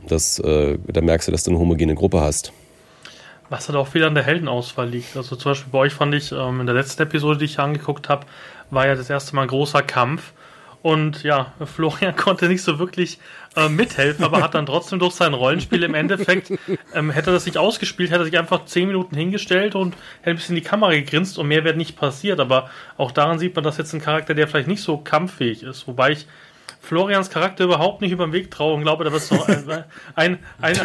[0.09, 2.53] Das, äh, da merkst du, dass du eine homogene Gruppe hast.
[3.49, 5.17] Was halt auch wieder an der Heldenauswahl liegt.
[5.17, 8.09] Also zum Beispiel bei euch fand ich, ähm, in der letzten Episode, die ich angeguckt
[8.09, 8.27] habe,
[8.71, 10.33] war ja das erste Mal großer Kampf.
[10.81, 13.19] Und ja, Florian konnte nicht so wirklich
[13.57, 16.53] äh, mithelfen, aber hat dann trotzdem durch sein Rollenspiel im Endeffekt,
[16.95, 20.31] ähm, hätte er das nicht ausgespielt, hätte er sich einfach zehn Minuten hingestellt und hätte
[20.31, 22.41] ein bisschen in die Kamera gegrinst und mehr wäre nicht passiert.
[22.41, 25.87] Aber auch daran sieht man, dass jetzt ein Charakter, der vielleicht nicht so kampffähig ist,
[25.87, 26.27] wobei ich
[26.81, 29.85] Florians Charakter überhaupt nicht über den Weg traue und glaube, da wird es noch ein,
[30.17, 30.81] ein, ein,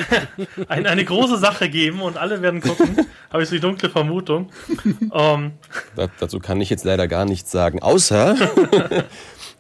[0.68, 3.08] ein, eine große Sache geben und alle werden gucken.
[3.34, 4.52] Habe ich so die dunkle Vermutung.
[5.12, 5.54] Ähm,
[5.96, 8.36] Da, dazu kann ich jetzt leider gar nichts sagen, außer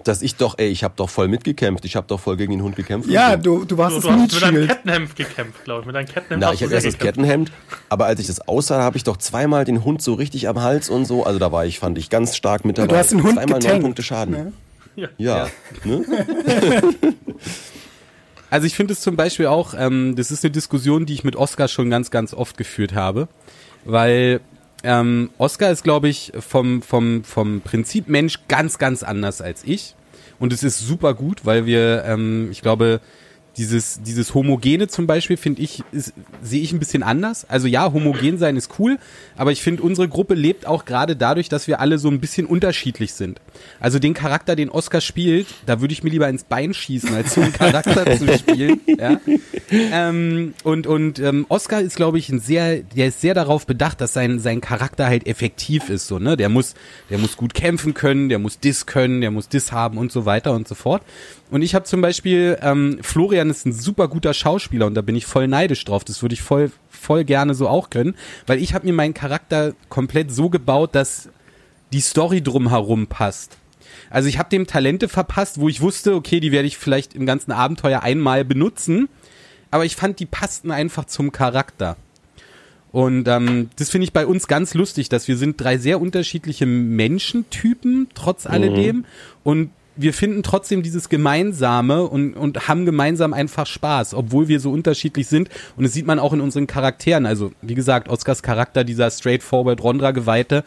[0.03, 2.61] dass ich doch, ey, ich habe doch voll mitgekämpft, ich habe doch voll gegen den
[2.61, 3.09] Hund gekämpft.
[3.09, 4.69] Ja, du, du warst du, du hast mit einem Meat-Shield.
[4.69, 5.87] Kettenhemd gekämpft, glaube ich.
[5.87, 6.97] Mit einem Kettenhemd Na, ich hatte erst das.
[6.97, 7.51] Kettenhemd,
[7.89, 10.89] aber als ich das aussah, habe ich doch zweimal den Hund so richtig am Hals
[10.89, 11.25] und so.
[11.25, 12.87] Also da war ich, fand ich ganz stark mit dabei.
[12.87, 14.33] Du hast den Hund zweimal neun Punkte Schaden.
[14.33, 14.53] ne?
[14.95, 15.09] Ja.
[15.17, 15.47] Ja.
[15.83, 16.03] Ne?
[18.49, 21.35] Also ich finde es zum Beispiel auch, ähm, das ist eine Diskussion, die ich mit
[21.35, 23.27] Oscar schon ganz, ganz oft geführt habe,
[23.83, 24.39] weil
[24.83, 29.95] ähm, Oscar ist, glaube ich, vom, vom, vom Prinzip Mensch ganz, ganz anders als ich.
[30.39, 33.01] Und es ist super gut, weil wir, ähm, ich glaube,
[33.57, 35.83] dieses, dieses Homogene zum Beispiel, finde ich,
[36.41, 37.45] sehe ich ein bisschen anders.
[37.49, 38.99] Also ja, homogen sein ist cool,
[39.35, 42.45] aber ich finde, unsere Gruppe lebt auch gerade dadurch, dass wir alle so ein bisschen
[42.45, 43.41] unterschiedlich sind.
[43.79, 47.33] Also den Charakter, den Oscar spielt, da würde ich mir lieber ins Bein schießen, als
[47.33, 48.81] so einen Charakter zu spielen.
[48.85, 49.19] Ja?
[49.71, 54.01] Ähm, und und ähm, Oscar ist, glaube ich, ein sehr, der ist sehr darauf bedacht,
[54.01, 56.07] dass sein sein Charakter halt effektiv ist.
[56.07, 56.75] So ne, der muss,
[57.09, 60.25] der muss gut kämpfen können, der muss Dis können, der muss Dis haben und so
[60.25, 61.01] weiter und so fort.
[61.49, 65.15] Und ich habe zum Beispiel, ähm, Florian ist ein super guter Schauspieler und da bin
[65.15, 66.03] ich voll neidisch drauf.
[66.03, 69.73] Das würde ich voll, voll gerne so auch können, weil ich habe mir meinen Charakter
[69.89, 71.29] komplett so gebaut, dass
[71.93, 73.57] die Story drumherum passt.
[74.09, 77.25] Also ich habe dem Talente verpasst, wo ich wusste, okay, die werde ich vielleicht im
[77.25, 79.09] ganzen Abenteuer einmal benutzen.
[79.71, 81.97] Aber ich fand, die passten einfach zum Charakter.
[82.91, 86.65] Und ähm, das finde ich bei uns ganz lustig, dass wir sind drei sehr unterschiedliche
[86.65, 89.05] Menschentypen, trotz alledem.
[89.43, 94.71] Und wir finden trotzdem dieses Gemeinsame und, und haben gemeinsam einfach Spaß, obwohl wir so
[94.71, 95.49] unterschiedlich sind.
[95.75, 97.25] Und das sieht man auch in unseren Charakteren.
[97.25, 100.63] Also, wie gesagt, Oscars Charakter, dieser straightforward Rondra-Geweihte,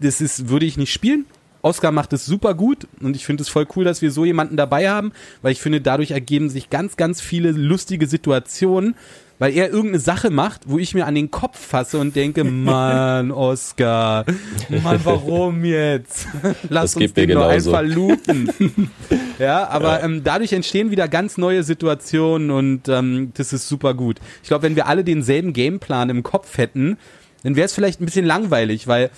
[0.00, 1.26] das ist, würde ich nicht spielen.
[1.62, 4.56] Oscar macht es super gut und ich finde es voll cool, dass wir so jemanden
[4.56, 5.12] dabei haben,
[5.42, 8.94] weil ich finde, dadurch ergeben sich ganz, ganz viele lustige Situationen,
[9.38, 13.30] weil er irgendeine Sache macht, wo ich mir an den Kopf fasse und denke, Mann,
[13.30, 14.24] Oscar,
[14.68, 16.28] Mann, warum jetzt?
[16.68, 18.90] Lass Das uns den doch einfach looten.
[19.38, 24.18] ja, aber Ähm, dadurch entstehen wieder ganz neue Situationen und ähm, das ist super gut.
[24.42, 26.98] Ich glaube, wenn wir alle denselben Gameplan im Kopf hätten,
[27.42, 29.10] dann wäre es vielleicht ein bisschen langweilig, weil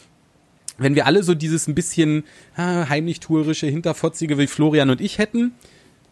[0.79, 2.25] wenn wir alle so dieses ein bisschen
[2.57, 5.53] ah, heimlichtuerische, hinterfotzige wie Florian und ich hätten,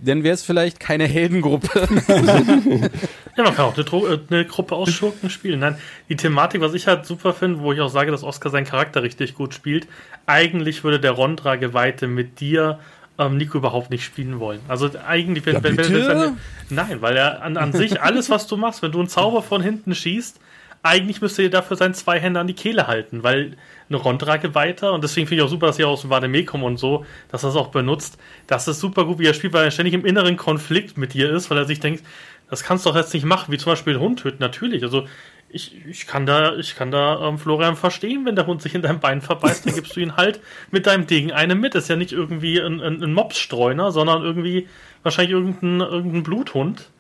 [0.01, 1.89] dann wäre es vielleicht keine Heldengruppe.
[3.37, 5.61] Ja, man kann auch eine, Dro äh, eine Gruppe aus Schurken spielen.
[5.61, 8.67] Nein, die Thematik, was ich halt super finde, wo ich auch sage, dass Oscar seinen
[8.67, 9.87] Charakter richtig gut spielt,
[10.27, 12.81] eigentlich würde der Rondra-Geweihte mit dir
[13.17, 14.59] ähm, Nico überhaupt nicht spielen wollen.
[14.67, 16.37] Also eigentlich, wenn, Ja, wenn, wenn, wenn, wenn
[16.69, 19.63] Nein, weil er an, an sich alles, was du machst, wenn du einen Zauber von
[19.63, 20.41] hinten schießt,
[20.83, 23.57] eigentlich müsste er dafür seine zwei Hände an die Kehle halten, weil
[23.89, 27.05] eine Rondra-Geweihter, und deswegen finde ich auch super, dass ihr aus dem Vademekum und so,
[27.31, 29.95] dass er es auch benutzt, das ist super gut, wie er spielt, weil er ständig
[29.95, 32.05] im inneren Konflikt mit dir ist, weil er sich denkt,
[32.51, 35.07] das kannst du doch jetzt nicht machen, wie zum Beispiel den Hund töten, natürlich, also
[35.51, 38.83] ich, ich kann da, ich kann da ähm, Florian verstehen, wenn der Hund sich in
[38.83, 41.75] dein Bein verbeißt, dann gibst du ihn halt mit deinem Degen eine mit.
[41.75, 44.69] Ist ja nicht irgendwie ein, ein, ein Mopsstreuner, sondern irgendwie
[45.03, 46.91] wahrscheinlich irgendein, irgendein Bluthund.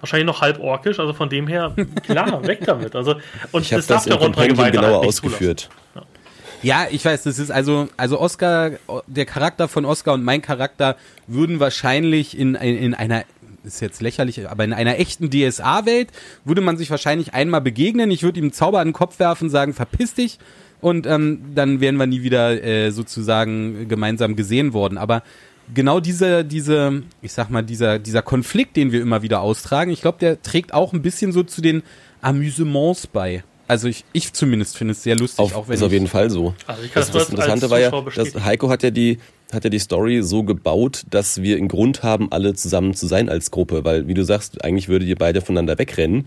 [0.00, 2.96] Wahrscheinlich noch halb orkisch, also von dem her, klar, weg damit.
[2.96, 3.14] Also,
[3.52, 5.70] und Ich habe das im Compendium genauer ausgeführt.
[5.94, 6.02] Ja,
[6.90, 8.72] ich weiß, das ist also, also Oscar,
[9.06, 10.96] der Charakter von Oscar und mein Charakter
[11.26, 13.24] würden wahrscheinlich in, in, in einer,
[13.64, 16.08] ist jetzt lächerlich, aber in einer echten DSA-Welt
[16.44, 18.10] würde man sich wahrscheinlich einmal begegnen.
[18.10, 20.38] Ich würde ihm einen Zauber an den Kopf werfen, sagen, verpiss dich.
[20.80, 24.98] Und ähm, dann wären wir nie wieder äh, sozusagen gemeinsam gesehen worden.
[24.98, 25.22] Aber
[25.72, 30.02] genau diese, diese, ich sag mal, dieser, dieser Konflikt, den wir immer wieder austragen, ich
[30.02, 31.82] glaube, der trägt auch ein bisschen so zu den
[32.20, 33.44] Amüsements bei.
[33.72, 36.28] Also ich, ich zumindest finde es sehr lustig, Auf, auch wenn ist auf jeden Fall
[36.28, 36.54] so.
[36.66, 39.18] Also ich kann Das, das, das Interessante war ja, dass Heiko hat ja die
[39.50, 43.30] hat ja die Story so gebaut, dass wir einen Grund haben, alle zusammen zu sein
[43.30, 46.26] als Gruppe, weil wie du sagst, eigentlich würdet ihr beide voneinander wegrennen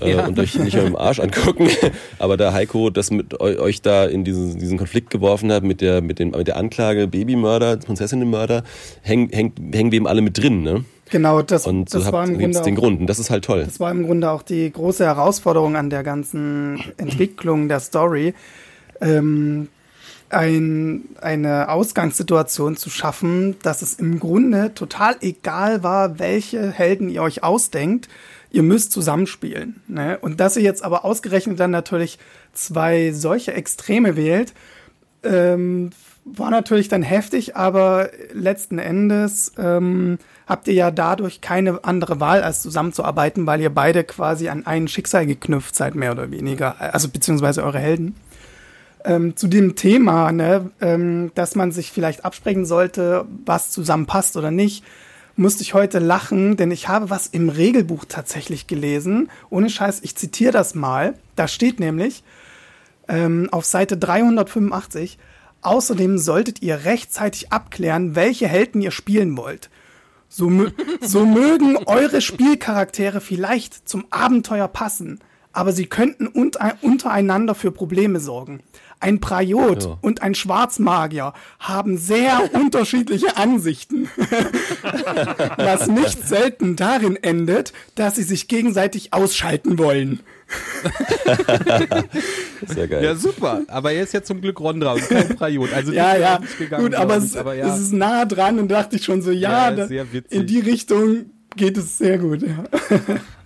[0.00, 0.26] äh, Ja.
[0.26, 1.68] und euch nicht im Arsch angucken,
[2.18, 5.80] aber da Heiko das mit eu, euch da in diesen, diesen Konflikt geworfen hat mit
[5.80, 8.64] der mit dem mit der Anklage Babymörder, Prinzessinnenmörder,
[9.02, 10.84] hängen häng, hängen wir eben alle mit drin, ne?
[11.10, 13.18] Genau, das, Und so das war habt im gibt's Grunde den auch, Grund und das
[13.18, 13.64] ist halt toll.
[13.64, 18.34] Das war im Grunde auch die große Herausforderung an der ganzen Entwicklung der Story,
[19.00, 19.68] ähm,
[20.30, 27.22] ein, eine Ausgangssituation zu schaffen, dass es im Grunde total egal war, welche Helden ihr
[27.22, 28.08] euch ausdenkt,
[28.50, 29.82] ihr müsst zusammenspielen.
[29.88, 30.18] Ne?
[30.20, 32.18] Und dass ihr jetzt aber ausgerechnet dann natürlich
[32.52, 34.54] zwei solche Extreme wählt,
[35.22, 35.90] ähm,
[36.24, 42.42] war natürlich dann heftig, aber letzten Endes ähm, habt ihr ja dadurch keine andere Wahl,
[42.42, 47.08] als zusammenzuarbeiten, weil ihr beide quasi an ein Schicksal geknüpft seid, mehr oder weniger, also
[47.08, 48.14] beziehungsweise eure Helden.
[49.04, 54.50] Ähm, zu dem Thema, ne, ähm, dass man sich vielleicht absprechen sollte, was zusammenpasst oder
[54.50, 54.84] nicht,
[55.38, 59.30] musste ich heute lachen, denn ich habe was im Regelbuch tatsächlich gelesen.
[59.50, 61.14] Ohne Scheiß, ich zitiere das mal.
[61.36, 62.24] Da steht nämlich
[63.06, 65.16] ähm, auf Seite 385,
[65.62, 69.70] außerdem solltet ihr rechtzeitig abklären, welche Helden ihr spielen wollt.
[70.28, 70.50] So,
[71.00, 75.20] so mögen eure Spielcharaktere vielleicht zum Abenteuer passen,
[75.52, 78.60] aber sie könnten unter untereinander für Probleme sorgen.
[79.00, 79.98] Ein Prajot Ja.
[80.00, 84.08] und ein Schwarzmagier haben sehr unterschiedliche Ansichten,
[85.56, 90.20] was nicht selten darin endet, dass sie sich gegenseitig ausschalten wollen.
[92.66, 93.04] Sehr geil.
[93.04, 93.62] Ja, super.
[93.68, 95.72] Aber er ist ja zum Glück Rondra und kein Prajot.
[95.72, 97.72] Also Ja, ja, gegangen, gut, aber, es, aber ja.
[97.74, 101.26] es ist nah dran und dachte ich schon so, ja, Ja, da, in die Richtung
[101.56, 102.42] geht es sehr gut.
[102.42, 102.64] Ja.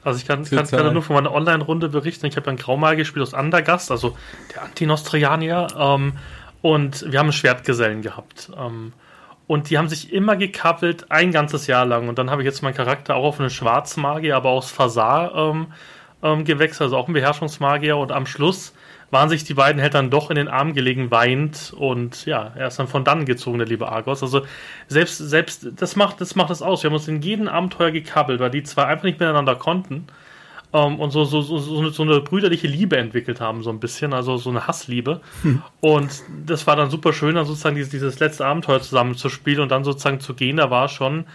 [0.04, 0.64] Also ich kann, Total.
[0.64, 2.26] gerade nur von meiner Online-Runde berichten.
[2.26, 4.16] Ich habe ein Graumal gespielt aus Andergast, also
[4.54, 5.68] der Antinostrianier.
[5.76, 6.14] Ähm,
[6.60, 8.50] und wir haben einen Schwertgesellen gehabt.
[8.56, 8.92] Ähm,
[9.46, 12.08] und die haben sich immer gekappelt, ein ganzes Jahr lang.
[12.08, 15.66] Und dann habe ich jetzt meinen Charakter auch auf einen Schwarzmagier, aber aus Fasar ähm,
[16.22, 17.96] ähm, gewechselt, also auch ein Beherrschungsmagier.
[17.96, 18.72] Und am Schluss
[19.12, 21.72] waren sich die beiden halt dann doch in den Arm gelegen, weint.
[21.76, 24.22] Und ja, er ist dann von dann gezogen, der liebe Argos.
[24.22, 24.42] Also
[24.88, 26.82] selbst, selbst das macht das macht es aus.
[26.82, 30.06] Wir haben uns in jedem Abenteuer gekabbelt, weil die zwei einfach nicht miteinander konnten.
[30.72, 33.80] ähm, und so, so, so, so, eine, so eine brüderliche Liebe entwickelt haben, so ein
[33.80, 35.20] bisschen, also so eine Hassliebe.
[35.42, 35.62] Hm.
[35.80, 39.60] Und das war dann super schön, dann sozusagen dieses, dieses letzte Abenteuer zusammen zu spielen
[39.60, 41.26] und dann sozusagen zu gehen, da war schon,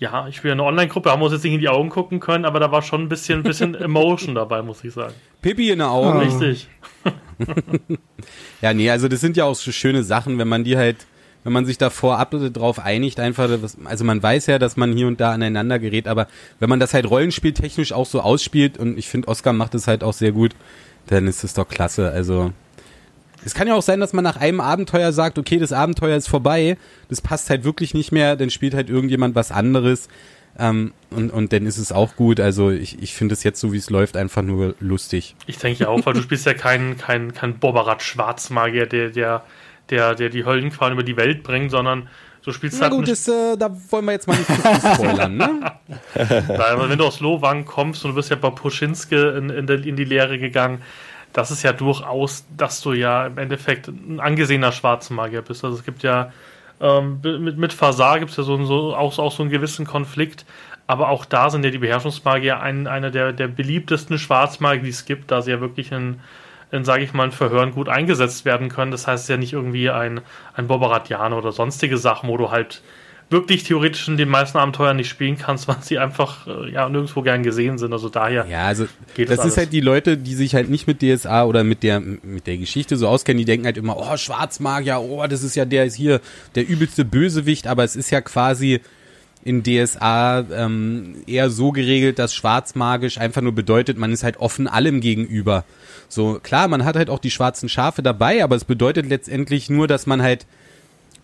[0.00, 2.46] ja, ich spiele eine Online-Gruppe, haben wir uns jetzt nicht in die Augen gucken können,
[2.46, 5.14] aber da war schon ein bisschen, ein bisschen Emotion dabei, muss ich sagen.
[5.42, 6.18] Pipi in den Augen.
[6.18, 6.68] Richtig.
[8.62, 11.06] ja, nee, also das sind ja auch so schöne Sachen, wenn man die halt
[11.44, 13.48] wenn man sich da vorab drauf einigt, einfach,
[13.84, 16.92] also man weiß ja, dass man hier und da aneinander gerät, aber wenn man das
[16.92, 20.52] halt rollenspieltechnisch auch so ausspielt und ich finde, Oscar macht es halt auch sehr gut,
[21.06, 22.10] dann ist es doch klasse.
[22.10, 22.52] Also
[23.44, 26.28] es kann ja auch sein, dass man nach einem Abenteuer sagt, okay, das Abenteuer ist
[26.28, 26.76] vorbei,
[27.08, 30.08] das passt halt wirklich nicht mehr, dann spielt halt irgendjemand was anderes.
[30.58, 32.40] Ähm, und, und dann ist es auch gut.
[32.40, 35.36] Also ich, ich finde es jetzt so, wie es läuft, einfach nur lustig.
[35.46, 39.44] Ich denke ja auch, weil du spielst ja keinen kein, kein Bobarat Schwarzmagier, der, der
[39.90, 42.08] der, der die Höllenqualen über die Welt bringt, sondern
[42.44, 42.94] du spielst Na halt.
[42.94, 45.72] gut, das, äh, da wollen wir jetzt mal nicht zu spoilern, ne?
[46.14, 49.96] Weil, wenn du aus Lowang kommst und du bist ja bei Puschinske in, in, in
[49.96, 50.82] die Lehre gegangen,
[51.32, 55.64] das ist ja durchaus, dass du ja im Endeffekt ein angesehener Schwarzmagier bist.
[55.64, 56.32] Also es gibt ja
[56.80, 60.44] ähm, mit, mit Fasar gibt es ja so, so, auch, auch so einen gewissen Konflikt,
[60.86, 65.04] aber auch da sind ja die Beherrschungsmagier ein, einer der, der beliebtesten Schwarzmagier, die es
[65.04, 66.20] gibt, da sie ja wirklich ein
[66.72, 68.90] in, sage ich mal, in Verhören gut eingesetzt werden können.
[68.90, 70.20] Das heißt ja nicht irgendwie ein,
[70.54, 72.82] ein Bobaratianer oder sonstige Sachen, wo du halt
[73.30, 77.22] wirklich theoretisch in den meisten Abenteuern nicht spielen kannst, weil sie einfach äh, ja nirgendwo
[77.22, 77.92] gern gesehen sind.
[77.92, 80.86] Also daher ja, also geht das, das ist halt die Leute, die sich halt nicht
[80.86, 84.16] mit DSA oder mit der mit der Geschichte so auskennen, die denken halt immer, oh
[84.16, 86.20] Schwarzmagier, oh das ist ja der ist hier
[86.54, 88.80] der übelste Bösewicht, aber es ist ja quasi
[89.42, 94.68] in DSA ähm, eher so geregelt, dass schwarzmagisch einfach nur bedeutet, man ist halt offen
[94.68, 95.64] allem gegenüber.
[96.08, 99.88] So, klar, man hat halt auch die schwarzen Schafe dabei, aber es bedeutet letztendlich nur,
[99.88, 100.46] dass man halt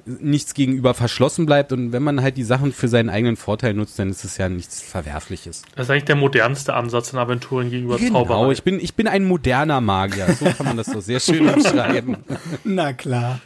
[0.07, 3.99] nichts gegenüber verschlossen bleibt und wenn man halt die Sachen für seinen eigenen Vorteil nutzt,
[3.99, 5.63] dann ist es ja nichts Verwerfliches.
[5.75, 8.53] Das ist eigentlich der modernste Ansatz in Aventuren gegenüber genau, Zauberei.
[8.53, 10.33] ich bin, ich bin ein moderner Magier.
[10.33, 12.19] So kann man das doch sehr schön umschreiben.
[12.65, 13.41] Na klar.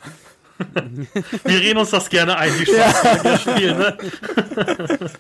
[1.45, 3.97] Wir reden uns das gerne ein, die Schwarzmagier spielen, ne?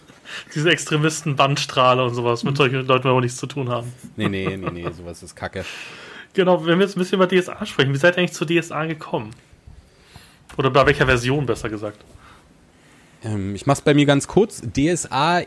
[0.55, 3.90] Diese Extremisten, Bandstrahle und sowas, mit solchen Leuten wollen wir nichts zu tun haben.
[4.16, 5.64] Nee, nee, nee, nee, sowas ist kacke.
[6.35, 8.85] Genau, wenn wir jetzt ein bisschen über DSA sprechen, wie seid ihr eigentlich zu DSA
[8.85, 9.31] gekommen?
[10.56, 12.04] Oder bei welcher Version, besser gesagt?
[13.24, 14.62] Ähm, ich mach's bei mir ganz kurz.
[14.62, 15.42] DSA,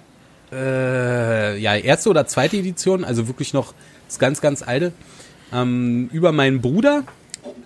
[0.51, 3.73] äh, ja, erste oder zweite Edition, also wirklich noch
[4.07, 4.93] das ganz, ganz alte.
[5.51, 7.03] Ähm, über meinen Bruder,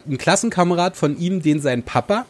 [0.07, 2.25] ein Klassenkamerad von ihm, den sein Papa,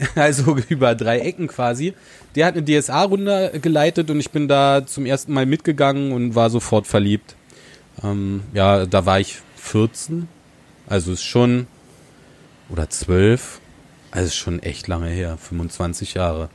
[0.14, 1.94] also über drei Ecken quasi,
[2.34, 6.50] der hat eine DSA-Runde geleitet und ich bin da zum ersten Mal mitgegangen und war
[6.50, 7.34] sofort verliebt.
[8.02, 10.28] Ähm, ja, da war ich 14,
[10.86, 11.66] also ist schon,
[12.68, 13.60] oder 12,
[14.10, 16.48] also ist schon echt lange her, 25 Jahre.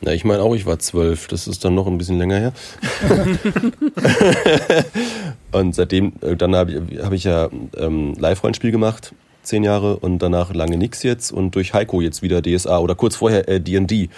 [0.00, 1.26] Ja, ich meine auch, ich war zwölf.
[1.26, 2.52] Das ist dann noch ein bisschen länger her.
[5.52, 9.12] und seitdem, äh, dann habe ich, hab ich ja ähm, Live-Rollenspiel gemacht
[9.48, 13.16] zehn Jahre und danach lange nichts jetzt und durch Heiko jetzt wieder DSA oder kurz
[13.16, 14.08] vorher D&D äh,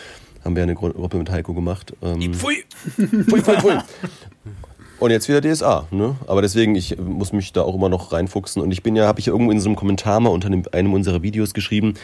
[0.45, 1.95] haben wir eine Gruppe mit Heiko gemacht.
[2.03, 2.65] Ähm, pfui.
[2.97, 3.73] pfui, pfui, pfui.
[5.01, 6.15] Und jetzt wieder DSA, ne?
[6.27, 8.61] Aber deswegen, ich muss mich da auch immer noch reinfuchsen.
[8.61, 10.93] Und ich bin ja, habe ich ja irgendwo in so einem Kommentar mal unter einem,
[10.93, 11.95] unserer Videos geschrieben,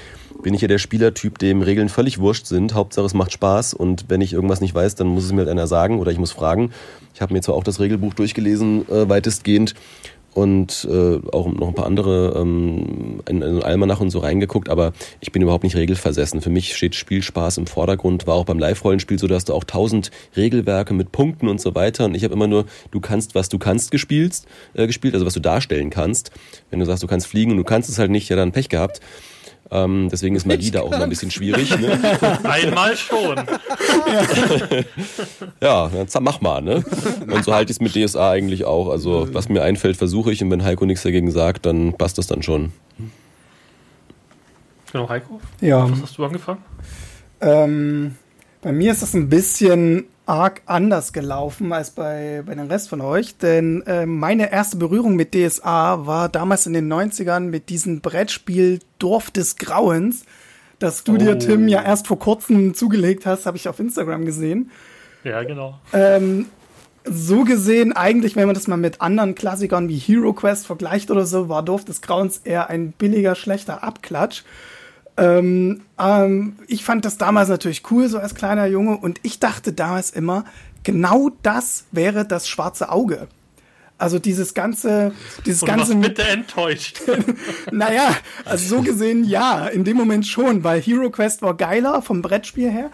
[0.42, 2.72] bin ich ja der Spielertyp, dem Regeln völlig wurscht sind.
[2.72, 5.50] Hauptsache es macht Spaß und wenn ich irgendwas nicht weiß, dann muss es mir halt
[5.50, 6.72] einer sagen oder ich muss fragen.
[7.12, 9.74] Ich habe mir zwar auch das Regelbuch durchgelesen, äh, weitestgehend
[10.36, 14.92] und äh, auch noch ein paar andere ähm, in, in Almanach und so reingeguckt, aber
[15.20, 16.42] ich bin überhaupt nicht regelversessen.
[16.42, 18.26] Für mich steht Spielspaß im Vordergrund.
[18.26, 22.04] War auch beim Live-Rollenspiel so, dass du auch tausend Regelwerke mit Punkten und so weiter
[22.04, 24.42] und ich habe immer nur, du kannst, was du kannst gespielt,
[24.74, 26.30] äh, gespielt, also was du darstellen kannst.
[26.68, 28.68] Wenn du sagst, du kannst fliegen und du kannst es halt nicht, ja dann Pech
[28.68, 29.00] gehabt.
[29.70, 31.76] Ähm, deswegen ist Magie da auch immer ein bisschen schwierig.
[31.78, 31.98] Ne?
[32.44, 33.36] Einmal schon.
[35.60, 36.62] ja, dann mach mal.
[36.62, 36.84] Ne?
[37.26, 38.88] Und so halte ich es mit DSA eigentlich auch.
[38.88, 42.26] Also was mir einfällt, versuche ich und wenn Heiko nichts dagegen sagt, dann passt das
[42.26, 42.72] dann schon.
[44.92, 45.40] Genau, Heiko?
[45.60, 45.90] Ja.
[45.90, 46.62] Was hast du angefangen?
[47.40, 48.16] Ähm,
[48.62, 53.00] bei mir ist das ein bisschen arg anders gelaufen als bei, bei den Rest von
[53.00, 58.00] euch, denn äh, meine erste Berührung mit DSA war damals in den 90ern mit diesem
[58.00, 60.24] Brettspiel Dorf des Grauens,
[60.80, 61.16] das du oh.
[61.16, 64.70] dir, Tim, ja erst vor kurzem zugelegt hast, habe ich auf Instagram gesehen.
[65.22, 65.78] Ja, genau.
[65.92, 66.46] Ähm,
[67.04, 71.24] so gesehen, eigentlich, wenn man das mal mit anderen Klassikern wie Hero Quest vergleicht oder
[71.24, 74.42] so, war Dorf des Grauens eher ein billiger, schlechter Abklatsch.
[75.16, 79.72] Ähm, ähm, ich fand das damals natürlich cool, so als kleiner Junge, und ich dachte
[79.72, 80.44] damals immer,
[80.82, 83.28] genau das wäre das schwarze Auge.
[83.98, 85.12] Also dieses ganze,
[85.46, 85.96] dieses und ganze.
[85.96, 87.00] bitte enttäuscht.
[87.72, 88.14] naja,
[88.44, 92.70] also so gesehen ja, in dem Moment schon, weil Hero Quest war geiler vom Brettspiel
[92.70, 92.90] her.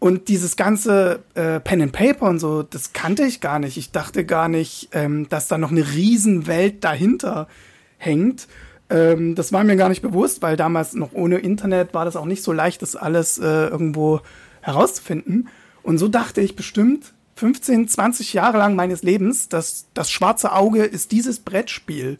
[0.00, 3.76] Und dieses ganze äh, Pen and Paper und so, das kannte ich gar nicht.
[3.76, 7.46] Ich dachte gar nicht, ähm, dass da noch eine Riesenwelt dahinter
[7.98, 8.48] hängt.
[8.90, 12.24] Ähm, das war mir gar nicht bewusst, weil damals noch ohne Internet war das auch
[12.24, 14.20] nicht so leicht, das alles äh, irgendwo
[14.60, 15.48] herauszufinden.
[15.82, 20.82] Und so dachte ich bestimmt 15, 20 Jahre lang meines Lebens, dass das schwarze Auge
[20.84, 22.18] ist dieses Brettspiel.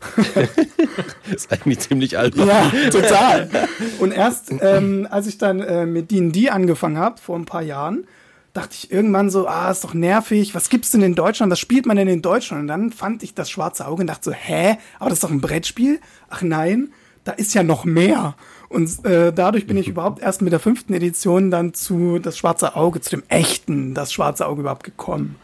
[1.30, 2.34] ist eigentlich ziemlich alt.
[2.36, 3.50] Ja, total.
[3.98, 8.06] Und erst ähm, als ich dann äh, mit D&D angefangen habe, vor ein paar Jahren,
[8.52, 11.86] dachte ich irgendwann so, ah, ist doch nervig, was gibt's denn in Deutschland, was spielt
[11.86, 12.62] man denn in Deutschland?
[12.62, 15.30] Und dann fand ich das schwarze Auge und dachte so, hä, aber das ist doch
[15.30, 16.00] ein Brettspiel?
[16.28, 16.92] Ach nein,
[17.24, 18.34] da ist ja noch mehr.
[18.68, 22.76] Und äh, dadurch bin ich überhaupt erst mit der fünften Edition dann zu das schwarze
[22.76, 25.36] Auge, zu dem echten, das schwarze Auge überhaupt gekommen.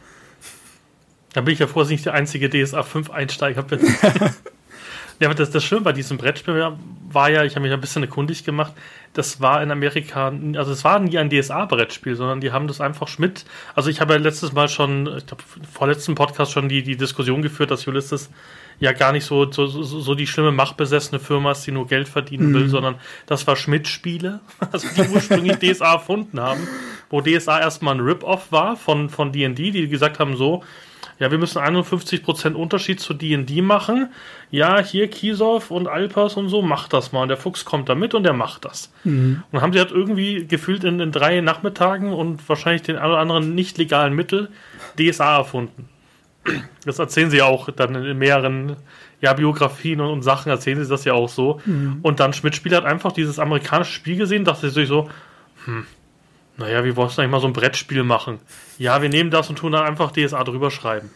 [1.32, 3.80] Da bin ich ja froh, dass ich nicht der einzige DSA 5 Einsteiger bin.
[5.20, 6.72] ja, aber das, das Schöne bei diesem Brettspiel
[7.11, 8.72] war ja, ich habe mich ein bisschen erkundig gemacht,
[9.17, 13.09] das war in Amerika, also es war nie ein DSA-Brettspiel, sondern die haben das einfach
[13.09, 13.47] Schmidt.
[13.75, 15.43] Also ich habe ja letztes Mal schon, ich glaube,
[15.73, 18.29] vorletzten Podcast schon die, die Diskussion geführt, dass Ulysses
[18.79, 22.53] ja gar nicht so, so, so die schlimme machtbesessene Firma ist, die nur Geld verdienen
[22.53, 22.69] will, mhm.
[22.69, 22.95] sondern
[23.25, 24.41] das war Schmidt-Spiele,
[24.71, 26.69] also die ursprünglich DSA erfunden haben,
[27.09, 30.62] wo DSA erstmal ein Rip-Off war von, von D&D, die gesagt haben so,
[31.19, 34.11] ja, wir müssen 51% Unterschied zu D&D machen.
[34.51, 37.23] Ja, hier Kiesov und Alpers und so, macht das mal.
[37.23, 38.93] Und der Fuchs kommt da mit und der macht das.
[39.05, 39.43] Mhm.
[39.51, 43.19] Und haben sie halt irgendwie gefühlt in, in drei Nachmittagen und wahrscheinlich den ein oder
[43.19, 44.51] anderen nicht legalen Mittel
[44.99, 45.89] DSA erfunden.
[46.85, 48.77] Das erzählen sie auch dann in mehreren
[49.21, 51.61] ja, Biografien und, und Sachen erzählen sie das ja auch so.
[51.64, 52.01] Mhm.
[52.03, 55.09] Und dann Schmidt-Spiel hat einfach dieses amerikanische Spiel gesehen, dachte sich so,
[55.64, 55.87] hm,
[56.57, 58.38] naja, wir wollen eigentlich mal so ein Brettspiel machen.
[58.78, 61.11] Ja, wir nehmen das und tun dann einfach DSA drüber schreiben.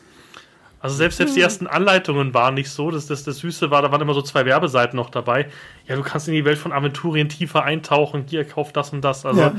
[0.83, 3.93] Also selbst, selbst die ersten Anleitungen waren nicht so, dass das, das Süße war, da
[3.93, 5.51] waren immer so zwei Werbeseiten noch dabei.
[5.87, 9.27] Ja, du kannst in die Welt von Aventurien tiefer eintauchen, hier kauft das und das.
[9.27, 9.53] Also ja.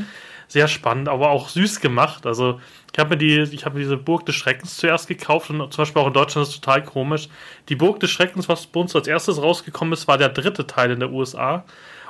[0.47, 2.25] sehr spannend, aber auch süß gemacht.
[2.25, 2.59] Also
[2.91, 6.01] ich habe mir die, ich habe diese Burg des Schreckens zuerst gekauft und zum Beispiel
[6.01, 7.29] auch in Deutschland ist es total komisch.
[7.69, 10.89] Die Burg des Schreckens, was bei uns als erstes rausgekommen ist, war der dritte Teil
[10.89, 11.65] in der USA.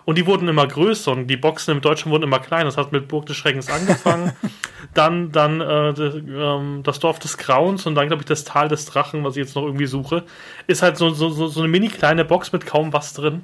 [0.06, 2.66] Und die wurden immer größer und die Boxen im Deutschen wurden immer kleiner.
[2.66, 4.34] Das hat mit Burg des Schreckens angefangen.
[4.94, 8.86] dann dann äh, ähm, das Dorf des Grauens und dann, glaube ich, das Tal des
[8.86, 10.24] Drachen, was ich jetzt noch irgendwie suche.
[10.68, 13.44] Ist halt so, so, so eine mini kleine Box mit kaum was drin.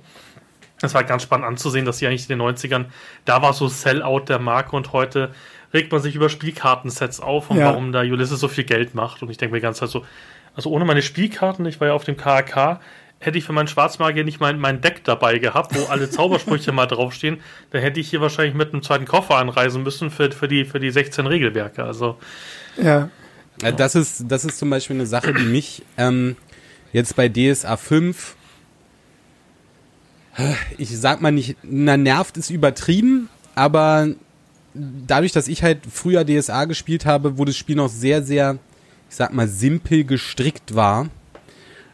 [0.81, 2.85] Es war ganz spannend anzusehen, dass sie eigentlich in den 90ern,
[3.25, 5.31] da war so Sellout der Marke und heute
[5.73, 7.67] regt man sich über Spielkartensets auf und ja.
[7.67, 9.21] warum da Ulysses so viel Geld macht.
[9.21, 10.05] Und ich denke mir ganz halt so,
[10.55, 12.79] also ohne meine Spielkarten, ich war ja auf dem KAK,
[13.19, 16.85] hätte ich für meinen Schwarzmagier nicht mein, mein Deck dabei gehabt, wo alle Zaubersprüche mal
[16.85, 17.39] draufstehen,
[17.71, 20.79] dann hätte ich hier wahrscheinlich mit einem zweiten Koffer anreisen müssen für, für, die, für
[20.79, 21.83] die 16 Regelwerke.
[21.83, 22.17] Also.
[22.81, 23.09] Ja.
[23.75, 26.35] Das ist, das ist zum Beispiel eine Sache, die mich ähm,
[26.93, 28.35] jetzt bei DSA 5,
[30.77, 34.09] ich sag mal nicht, na, nervt ist übertrieben, aber
[34.75, 38.59] dadurch, dass ich halt früher DSA gespielt habe, wo das Spiel noch sehr, sehr,
[39.09, 41.09] ich sag mal, simpel gestrickt war,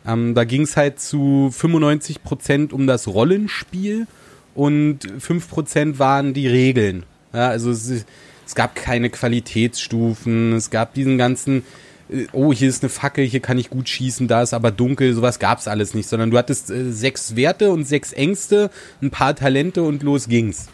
[0.05, 4.07] ähm, da ging es halt zu 95 Prozent um das Rollenspiel
[4.55, 7.03] und 5 Prozent waren die Regeln.
[7.33, 8.05] Ja, also es,
[8.45, 11.63] es gab keine Qualitätsstufen, es gab diesen ganzen
[12.09, 15.13] äh, oh, hier ist eine Fackel, hier kann ich gut schießen, da ist aber dunkel,
[15.13, 18.69] sowas gab es alles nicht, sondern du hattest äh, sechs Werte und sechs Ängste,
[19.01, 20.67] ein paar Talente und los ging's.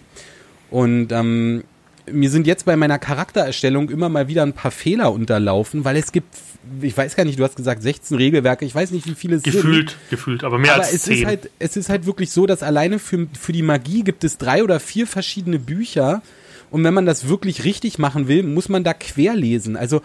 [0.69, 1.63] Und ähm,
[2.11, 6.11] mir sind jetzt bei meiner Charaktererstellung immer mal wieder ein paar Fehler unterlaufen, weil es
[6.11, 6.35] gibt
[6.81, 9.43] ich weiß gar nicht, du hast gesagt 16 Regelwerke, ich weiß nicht, wie viele es
[9.43, 9.73] gefühlt, sind.
[9.73, 11.17] Gefühlt, gefühlt, aber mehr aber als es 10.
[11.17, 14.37] Ist halt, es ist halt wirklich so, dass alleine für, für die Magie gibt es
[14.37, 16.21] drei oder vier verschiedene Bücher.
[16.69, 19.75] Und wenn man das wirklich richtig machen will, muss man da querlesen.
[19.75, 20.01] Also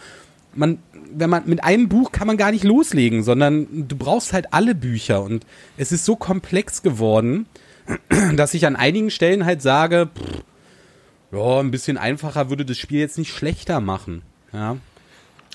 [0.55, 0.79] man,
[1.13, 4.75] wenn man mit einem Buch kann man gar nicht loslegen, sondern du brauchst halt alle
[4.75, 5.23] Bücher.
[5.23, 5.45] Und
[5.77, 7.47] es ist so komplex geworden,
[8.37, 10.45] dass ich an einigen Stellen halt sage, pff,
[11.33, 14.23] ja, ein bisschen einfacher würde das Spiel jetzt nicht schlechter machen.
[14.53, 14.77] Ja.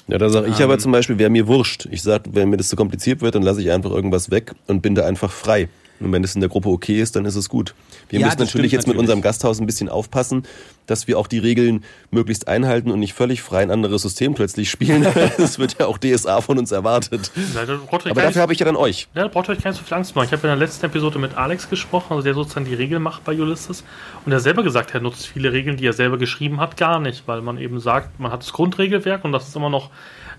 [0.09, 1.87] Ja, da sage ich ähm, aber zum Beispiel, wäre mir wurscht.
[1.91, 4.81] Ich sage, wenn mir das zu kompliziert wird, dann lasse ich einfach irgendwas weg und
[4.81, 5.69] bin da einfach frei.
[5.99, 7.75] Und wenn es in der Gruppe okay ist, dann ist es gut.
[8.09, 8.95] Wir ja, müssen natürlich jetzt natürlich.
[8.95, 10.43] mit unserem Gasthaus ein bisschen aufpassen,
[10.87, 14.69] dass wir auch die Regeln möglichst einhalten und nicht völlig frei ein anderes System plötzlich
[14.69, 15.05] spielen.
[15.37, 17.31] das wird ja auch DSA von uns erwartet.
[17.53, 19.07] Ja, Aber dafür habe ich ja dann euch.
[19.13, 20.25] Ja, da braucht ihr euch keine so viel Angst machen.
[20.25, 23.23] Ich habe in der letzten Episode mit Alex gesprochen, also der sozusagen die Regeln macht
[23.23, 23.83] bei Ulysses.
[24.25, 27.27] Und er selber gesagt, er nutzt viele Regeln, die er selber geschrieben hat, gar nicht,
[27.27, 29.89] weil man eben sagt, man hat das Grundregelwerk und das ist immer noch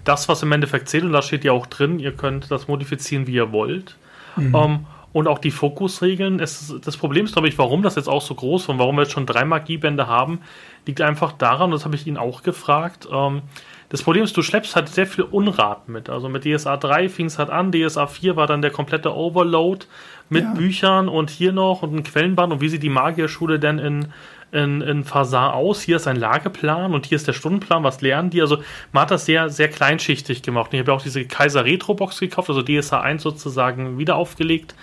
[0.04, 1.04] das, was im Endeffekt zählt.
[1.04, 3.96] Und da steht ja auch drin, ihr könnt das modifizieren, wie ihr wollt.
[4.36, 4.54] Mhm.
[4.54, 6.40] Um, ähm, und auch die Fokusregeln.
[6.40, 9.02] Es, das Problem ist, glaube ich, warum das jetzt auch so groß und warum wir
[9.02, 10.40] jetzt schon drei Magiebände haben,
[10.86, 13.42] liegt einfach daran, das habe ich ihn auch gefragt, ähm,
[13.90, 16.08] Das Problem ist, du schleppst halt sehr viel Unrat mit.
[16.10, 19.84] Also mit DSA 3 fing es halt an, DSA 4 war dann der komplette Overload
[20.28, 20.54] mit Ja.
[20.54, 24.06] Büchern und hier noch und ein Quellenband und wie sieht die Magierschule denn in,
[24.52, 25.80] in, in Fasar aus?
[25.82, 28.40] Hier ist ein Lageplan und hier ist der Stundenplan, was lernen die?
[28.40, 28.58] Also
[28.92, 30.68] man hat das sehr, sehr kleinschichtig gemacht.
[30.70, 34.14] Und ich habe ja auch diese Kaiser Retro Box gekauft, also DSA 1 sozusagen wieder
[34.14, 34.76] aufgelegt.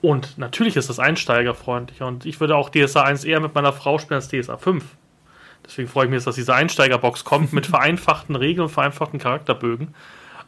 [0.00, 2.02] Und natürlich ist das einsteigerfreundlich.
[2.02, 4.84] Und ich würde auch DSA 1 eher mit meiner Frau spielen als DSA 5.
[5.66, 9.94] Deswegen freue ich mich jetzt, dass diese Einsteigerbox kommt mit vereinfachten Regeln und vereinfachten Charakterbögen.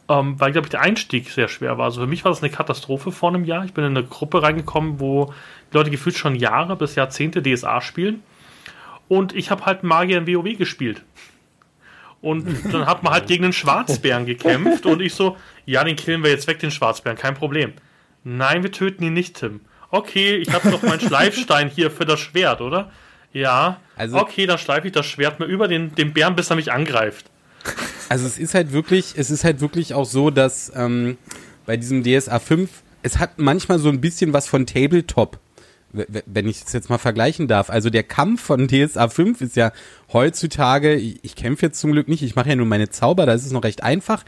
[0.09, 1.85] Ähm, weil, glaube ich, der Einstieg sehr schwer war.
[1.85, 3.65] Also für mich war das eine Katastrophe vor einem Jahr.
[3.65, 5.33] Ich bin in eine Gruppe reingekommen, wo
[5.71, 8.23] die Leute gefühlt schon Jahre bis Jahrzehnte DSA spielen.
[9.07, 11.03] Und ich habe halt Magier in WoW gespielt.
[12.21, 14.85] Und dann hat man halt gegen den Schwarzbären gekämpft.
[14.85, 17.73] Und ich so, ja, den killen wir jetzt weg, den Schwarzbären, kein Problem.
[18.23, 19.61] Nein, wir töten ihn nicht, Tim.
[19.89, 22.91] Okay, ich habe doch meinen Schleifstein hier für das Schwert, oder?
[23.33, 23.79] Ja.
[23.95, 26.71] Also- okay, dann schleife ich das Schwert mal über den, den Bären, bis er mich
[26.71, 27.25] angreift.
[28.09, 31.17] Also es ist halt wirklich, es ist halt wirklich auch so, dass ähm,
[31.65, 32.69] bei diesem DSA 5,
[33.03, 35.39] es hat manchmal so ein bisschen was von Tabletop,
[35.93, 37.69] wenn ich es jetzt mal vergleichen darf.
[37.69, 39.71] Also der Kampf von DSA 5 ist ja
[40.11, 43.33] heutzutage, ich, ich kämpfe jetzt zum Glück nicht, ich mache ja nur meine Zauber, da
[43.33, 44.23] ist es noch recht einfach.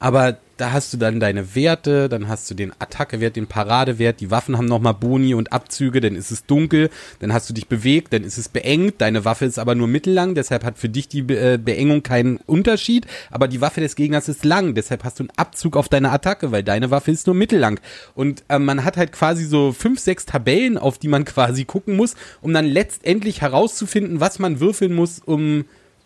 [0.00, 4.30] Aber da hast du dann deine Werte, dann hast du den Attackewert, den Paradewert, die
[4.30, 6.90] Waffen haben nochmal Boni und Abzüge, dann ist es dunkel,
[7.20, 10.34] dann hast du dich bewegt, dann ist es beengt, deine Waffe ist aber nur mittellang,
[10.34, 14.28] deshalb hat für dich die Be äh, Beengung keinen Unterschied, aber die Waffe des Gegners
[14.28, 17.36] ist lang, deshalb hast du einen Abzug auf deine Attacke, weil deine Waffe ist nur
[17.36, 17.80] mittellang.
[18.14, 21.96] Und äh, man hat halt quasi so fünf, sechs Tabellen, auf die man quasi gucken
[21.96, 25.64] muss, um dann letztendlich herauszufinden, was man würfeln muss, um,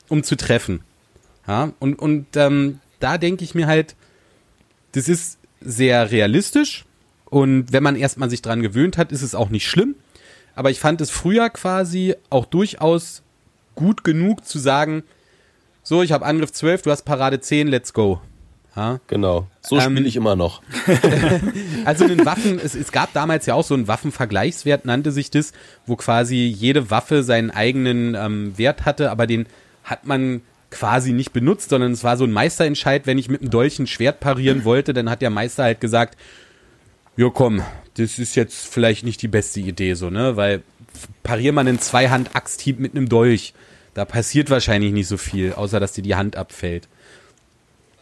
[0.08, 0.80] um zu treffen.
[1.46, 3.94] Ja, und, und ähm, da denke ich mir halt,
[4.92, 6.84] das ist sehr realistisch
[7.26, 9.96] und wenn man erstmal sich dran gewöhnt hat, ist es auch nicht schlimm.
[10.54, 13.22] Aber ich fand es früher quasi auch durchaus
[13.74, 15.02] gut genug zu sagen,
[15.82, 18.20] so, ich habe Angriff 12, du hast Parade 10, let's go.
[18.76, 19.00] Ja?
[19.06, 19.48] Genau.
[19.60, 20.62] So Ähm, spiele ich immer noch.
[21.84, 25.52] Also den Waffen, es, es gab damals ja auch so einen Waffenvergleichswert, nannte sich das,
[25.86, 29.46] wo quasi jede Waffe seinen eigenen ähm, Wert hatte, aber den
[29.82, 30.40] hat man
[30.74, 33.86] quasi nicht benutzt, sondern es war so ein Meisterentscheid, wenn ich mit einem Dolch ein
[33.86, 36.18] Schwert parieren wollte, dann hat der Meister halt gesagt,
[37.16, 37.62] ja komm,
[37.96, 40.62] das ist jetzt vielleicht nicht die beste Idee so, ne, weil
[41.22, 43.54] parier man einen Zweihand-Axthieb mit einem Dolch,
[43.94, 46.88] da passiert wahrscheinlich nicht so viel, außer dass dir die Hand abfällt.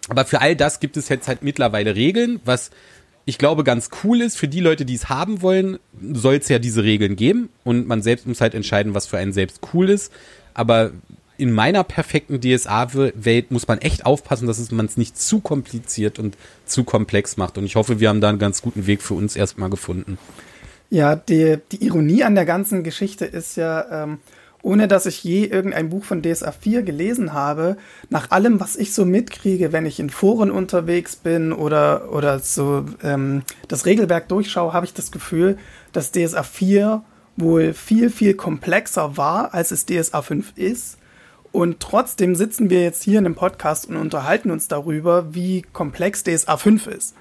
[0.08, 2.70] Aber für all das gibt es jetzt halt mittlerweile Regeln, was
[3.24, 4.36] ich glaube ganz cool ist.
[4.36, 5.78] Für die Leute, die es haben wollen,
[6.12, 9.32] soll es ja diese Regeln geben und man selbst muss halt entscheiden, was für einen
[9.32, 10.12] selbst cool ist.
[10.54, 10.90] Aber
[11.42, 16.36] in meiner perfekten DSA-Welt muss man echt aufpassen, dass man es nicht zu kompliziert und
[16.66, 17.58] zu komplex macht.
[17.58, 20.18] Und ich hoffe, wir haben da einen ganz guten Weg für uns erstmal gefunden.
[20.88, 24.18] Ja, die, die Ironie an der ganzen Geschichte ist ja, ähm,
[24.62, 27.76] ohne dass ich je irgendein Buch von DSA 4 gelesen habe,
[28.08, 32.84] nach allem, was ich so mitkriege, wenn ich in Foren unterwegs bin oder, oder so
[33.02, 35.58] ähm, das Regelwerk durchschaue, habe ich das Gefühl,
[35.92, 37.02] dass DSA 4
[37.36, 40.98] wohl viel, viel komplexer war, als es DSA 5 ist.
[41.52, 46.24] Und trotzdem sitzen wir jetzt hier in einem Podcast und unterhalten uns darüber, wie komplex
[46.24, 47.14] DSA 5 ist.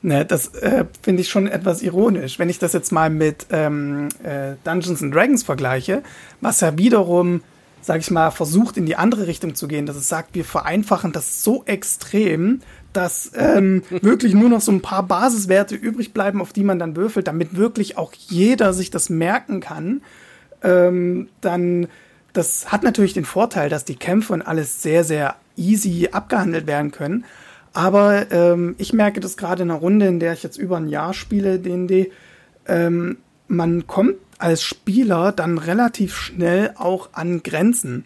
[0.00, 2.38] Ne, das äh, finde ich schon etwas ironisch.
[2.38, 6.04] Wenn ich das jetzt mal mit ähm, äh, Dungeons and Dragons vergleiche,
[6.40, 7.42] was ja wiederum,
[7.80, 11.10] sag ich mal, versucht in die andere Richtung zu gehen, dass es sagt, wir vereinfachen
[11.10, 12.60] das so extrem,
[12.92, 16.94] dass ähm, wirklich nur noch so ein paar Basiswerte übrig bleiben, auf die man dann
[16.94, 20.02] würfelt, damit wirklich auch jeder sich das merken kann.
[20.62, 21.88] Ähm, dann,
[22.38, 26.92] das hat natürlich den Vorteil, dass die Kämpfe und alles sehr, sehr easy abgehandelt werden
[26.92, 27.24] können.
[27.72, 30.88] Aber ähm, ich merke das gerade in einer Runde, in der ich jetzt über ein
[30.88, 32.12] Jahr spiele, D&D,
[32.66, 33.18] ähm,
[33.48, 38.04] man kommt als Spieler dann relativ schnell auch an Grenzen.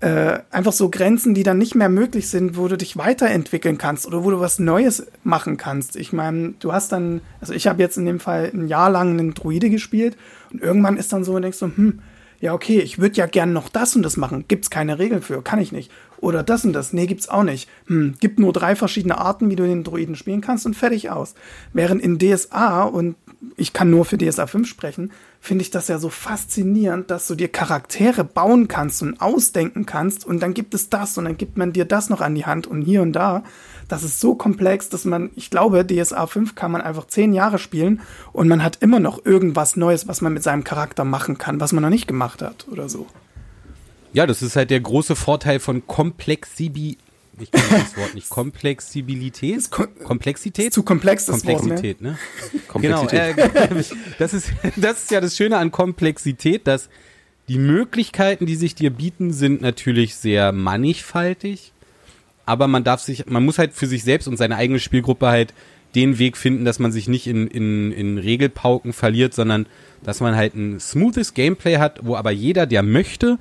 [0.00, 4.06] Äh, einfach so Grenzen, die dann nicht mehr möglich sind, wo du dich weiterentwickeln kannst
[4.06, 5.96] oder wo du was Neues machen kannst.
[5.96, 9.10] Ich meine, du hast dann, also ich habe jetzt in dem Fall ein Jahr lang
[9.10, 10.16] einen Druide gespielt
[10.52, 12.00] und irgendwann ist dann so, denkst du, hm,
[12.40, 14.44] ja, okay, ich würde ja gern noch das und das machen.
[14.46, 15.90] Gibt's keine Regeln für, kann ich nicht.
[16.20, 17.68] Oder das und das, nee, gibt's auch nicht.
[17.86, 21.34] Hm, gibt nur drei verschiedene Arten, wie du den Druiden spielen kannst und fertig aus.
[21.72, 23.16] Während in DSA, und
[23.56, 27.34] ich kann nur für DSA 5 sprechen, finde ich das ja so faszinierend, dass du
[27.34, 31.56] dir Charaktere bauen kannst und ausdenken kannst und dann gibt es das und dann gibt
[31.56, 33.44] man dir das noch an die Hand und hier und da.
[33.86, 37.58] Das ist so komplex, dass man, ich glaube, DSA 5 kann man einfach zehn Jahre
[37.58, 38.00] spielen
[38.32, 41.72] und man hat immer noch irgendwas Neues, was man mit seinem Charakter machen kann, was
[41.72, 43.06] man noch nicht gemacht hat oder so.
[44.12, 46.98] Ja, das ist halt der große Vorteil von Komplexibi.
[47.40, 48.28] Ich das Wort nicht.
[48.30, 49.56] Komplexibilität?
[49.56, 50.72] Ist ko- Komplexität?
[50.72, 51.74] Zu komplex das Wort, ne?
[51.74, 52.18] Komplexität, ne?
[52.68, 53.36] Komplexität.
[53.36, 53.84] Genau, äh,
[54.18, 56.88] das, ist, das ist ja das Schöne an Komplexität, dass
[57.48, 61.72] die Möglichkeiten, die sich dir bieten, sind natürlich sehr mannigfaltig.
[62.46, 65.54] aber man darf sich, man muss halt für sich selbst und seine eigene Spielgruppe halt
[65.94, 69.64] den Weg finden, dass man sich nicht in, in, in Regelpauken verliert, sondern
[70.02, 73.38] dass man halt ein smoothes Gameplay hat, wo aber jeder, der möchte,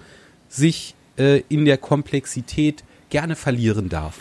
[0.47, 4.17] sich äh, in der Komplexität gerne verlieren darf.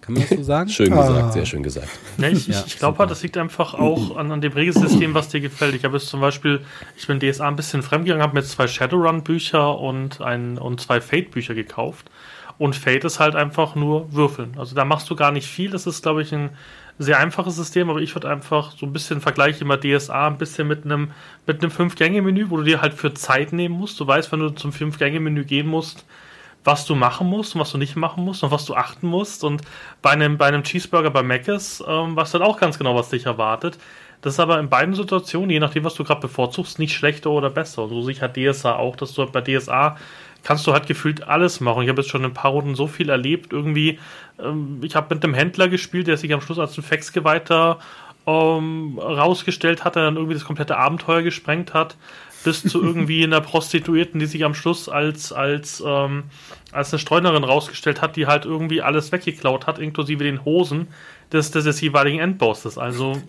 [0.00, 0.68] Kann man das so sagen?
[0.70, 1.06] Schön Ah.
[1.06, 1.88] gesagt, sehr schön gesagt.
[2.16, 5.28] Ja, ich Ja, ich glaube halt, das liegt einfach auch an, an dem Regelsystem, was
[5.28, 5.74] dir gefällt.
[5.74, 6.60] Ich habe jetzt zum Beispiel,
[6.96, 11.00] ich bin DSA ein bisschen fremdgegangen, habe mir jetzt zwei Shadowrun-Bücher und, ein, und zwei
[11.00, 12.10] Fate-Bücher gekauft.
[12.56, 14.54] Und Fate ist halt einfach nur Würfeln.
[14.56, 15.70] Also da machst du gar nicht viel.
[15.70, 16.50] Das ist, glaube ich, ein
[16.98, 20.66] sehr einfaches System, aber ich würde einfach so ein bisschen vergleiche immer DSA ein bisschen
[20.66, 21.12] mit einem
[21.46, 24.00] mit einem Fünf-Gänge-Menü, wo du dir halt für Zeit nehmen musst.
[24.00, 26.04] Du weißt, wenn du zum Fünf-Gänge-Menü gehen musst,
[26.68, 29.42] was du machen musst und was du nicht machen musst und was du achten musst.
[29.42, 29.62] Und
[30.02, 33.08] bei einem, bei einem Cheeseburger bei Mc's ähm, weißt du dann auch ganz genau, was
[33.08, 33.78] dich erwartet.
[34.20, 37.48] Das ist aber in beiden Situationen, je nachdem, was du gerade bevorzugst, nicht schlechter oder
[37.48, 37.84] besser.
[37.84, 39.96] Und so sehe halt DSA auch, dass du halt bei DSA
[40.42, 41.84] kannst du halt gefühlt alles machen.
[41.84, 43.54] Ich habe jetzt schon in ein paar Runden so viel erlebt.
[43.54, 43.98] Irgendwie,
[44.38, 47.78] ähm, ich habe mit einem Händler gespielt, der sich am Schluss als ein Faxgeweihter
[48.26, 51.96] ähm, rausgestellt hat, der dann irgendwie das komplette Abenteuer gesprengt hat,
[52.48, 56.24] bis zu irgendwie einer Prostituierten, die sich am Schluss als, als, ähm,
[56.72, 60.88] als eine Streunerin rausgestellt hat, die halt irgendwie alles weggeklaut hat, inklusive den Hosen
[61.30, 62.78] des, des, des jeweiligen Endbosses.
[62.78, 63.20] Also,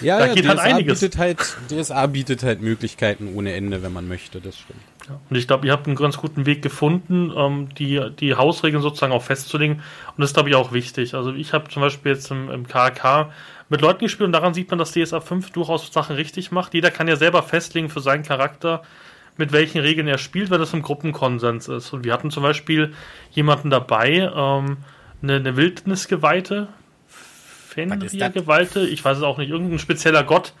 [0.00, 1.00] Ja, Da ja, geht DSA halt einiges.
[1.00, 4.80] Bietet halt, DSA bietet halt Möglichkeiten ohne Ende, wenn man möchte, das stimmt.
[5.30, 9.12] Und ich glaube, ihr habt einen ganz guten Weg gefunden, ähm, die, die Hausregeln sozusagen
[9.12, 9.76] auch festzulegen.
[9.76, 11.14] Und das ist, glaube ich, auch wichtig.
[11.14, 13.32] Also ich habe zum Beispiel jetzt im, im KK
[13.68, 16.74] mit Leuten gespielt und daran sieht man, dass DSA 5 durchaus Sachen richtig macht.
[16.74, 18.82] Jeder kann ja selber festlegen für seinen Charakter,
[19.36, 21.92] mit welchen Regeln er spielt, wenn das im Gruppenkonsens ist.
[21.92, 22.92] Und wir hatten zum Beispiel
[23.30, 24.78] jemanden dabei, ähm,
[25.22, 26.68] eine, eine Wildnisgeweihte,
[27.06, 30.54] Fenrir-Geweihte, ich weiß es auch nicht, irgendein spezieller Gott,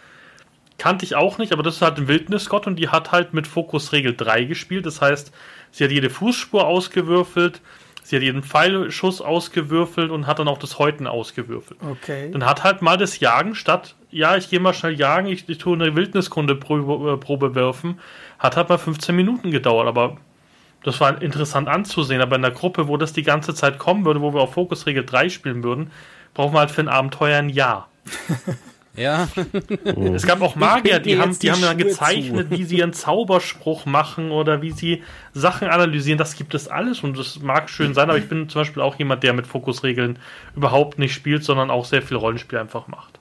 [0.78, 3.46] kannte ich auch nicht, aber das ist halt ein Wildnisgott und die hat halt mit
[3.46, 4.86] Fokusregel 3 gespielt.
[4.86, 5.32] Das heißt,
[5.72, 7.60] sie hat jede Fußspur ausgewürfelt,
[8.08, 11.78] sie hat jeden Pfeilschuss ausgewürfelt und hat dann auch das Häuten ausgewürfelt.
[11.82, 12.30] Okay.
[12.30, 15.58] Dann hat halt mal das Jagen statt, ja, ich gehe mal schnell jagen, ich, ich
[15.58, 18.00] tue eine Wildniskunde-Probe Probe werfen,
[18.38, 20.16] hat halt mal 15 Minuten gedauert, aber
[20.84, 22.22] das war interessant anzusehen.
[22.22, 25.04] Aber in der Gruppe, wo das die ganze Zeit kommen würde, wo wir auf Fokusregel
[25.04, 25.90] 3 spielen würden,
[26.32, 27.90] brauchen wir halt für ein Abenteuer ein Jahr.
[28.98, 29.28] Ja,
[30.12, 33.86] Es gab auch Magier, die haben, die die haben dann gezeichnet, wie sie ihren Zauberspruch
[33.86, 36.18] machen oder wie sie Sachen analysieren.
[36.18, 38.96] Das gibt es alles und das mag schön sein, aber ich bin zum Beispiel auch
[38.96, 40.18] jemand, der mit Fokusregeln
[40.56, 43.20] überhaupt nicht spielt, sondern auch sehr viel Rollenspiel einfach macht.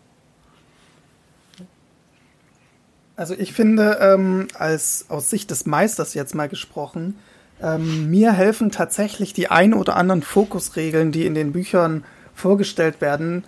[3.15, 7.15] Also ich finde, ähm, als aus Sicht des Meisters jetzt mal gesprochen,
[7.61, 12.03] ähm, mir helfen tatsächlich die ein oder anderen Fokusregeln, die in den Büchern
[12.35, 13.43] vorgestellt werden,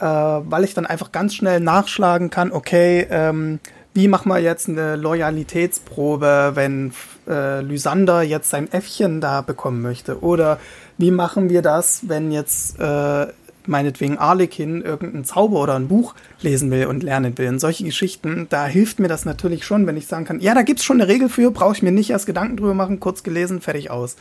[0.00, 3.60] äh, weil ich dann einfach ganz schnell nachschlagen kann, okay, ähm,
[3.92, 6.92] wie machen wir jetzt eine Loyalitätsprobe, wenn
[7.28, 10.22] äh, Lysander jetzt sein Äffchen da bekommen möchte?
[10.22, 10.58] Oder
[10.96, 13.26] wie machen wir das, wenn jetzt äh,
[13.66, 17.48] meinetwegen Arlekin irgendeinen Zauber oder ein Buch lesen will und lernen will?
[17.48, 20.62] Und solche Geschichten, da hilft mir das natürlich schon, wenn ich sagen kann, ja, da
[20.62, 23.60] gibt's schon eine Regel für, brauche ich mir nicht erst Gedanken drüber machen, kurz gelesen,
[23.60, 24.16] fertig aus.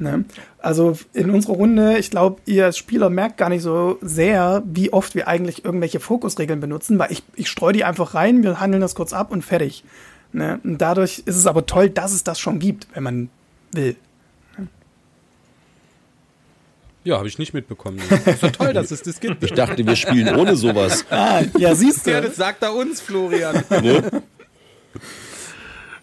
[0.00, 0.24] Ne?
[0.58, 4.92] Also in unserer Runde, ich glaube, ihr als Spieler merkt gar nicht so sehr, wie
[4.92, 8.80] oft wir eigentlich irgendwelche Fokusregeln benutzen, weil ich, ich streue die einfach rein, wir handeln
[8.80, 9.82] das kurz ab und fertig.
[10.32, 10.60] Ne?
[10.62, 13.30] Und dadurch ist es aber toll, dass es das schon gibt, wenn man
[13.72, 13.96] will.
[17.04, 17.98] ja, habe ich nicht mitbekommen.
[18.26, 19.42] Ist doch toll, dass es das gibt.
[19.42, 21.06] Ich dachte, wir spielen ohne sowas.
[21.58, 22.26] Ja, siehst Ja, du.
[22.28, 23.64] das sagt er uns, Florian.
[23.70, 24.22] Ne?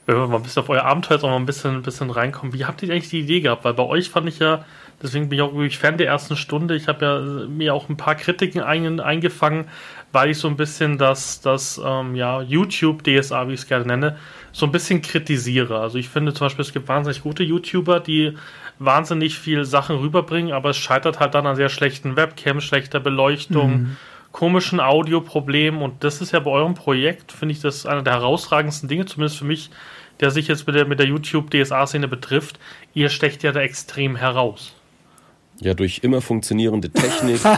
[0.06, 2.54] Wenn wir mal ein bisschen auf euer Abenteuer auch mal ein bisschen, ein bisschen reinkommen,
[2.54, 3.66] wie habt ihr eigentlich die Idee gehabt?
[3.66, 4.64] Weil bei euch fand ich ja,
[5.02, 7.98] deswegen bin ich auch wirklich Fan der ersten Stunde, ich habe ja mir auch ein
[7.98, 9.66] paar Kritiken ein, eingefangen,
[10.12, 14.18] weil ich so ein bisschen das, das ähm, ja, YouTube-DSA, wie ich es gerne nenne,
[14.52, 15.80] so ein bisschen kritisiere.
[15.80, 18.38] Also ich finde zum Beispiel, es gibt wahnsinnig gute YouTuber, die
[18.80, 23.98] wahnsinnig viel Sachen rüberbringen, aber es scheitert halt dann an sehr schlechten Webcams, schlechter Beleuchtung,
[24.36, 28.90] komischen Audioproblemen und das ist ja bei eurem Projekt, finde ich, das einer der herausragendsten
[28.90, 29.70] Dinge, zumindest für mich,
[30.20, 32.60] der sich jetzt mit der, mit der YouTube-DSA-Szene betrifft.
[32.94, 34.76] Ihr stecht ja da extrem heraus.
[35.62, 37.40] Ja, durch immer funktionierende Technik.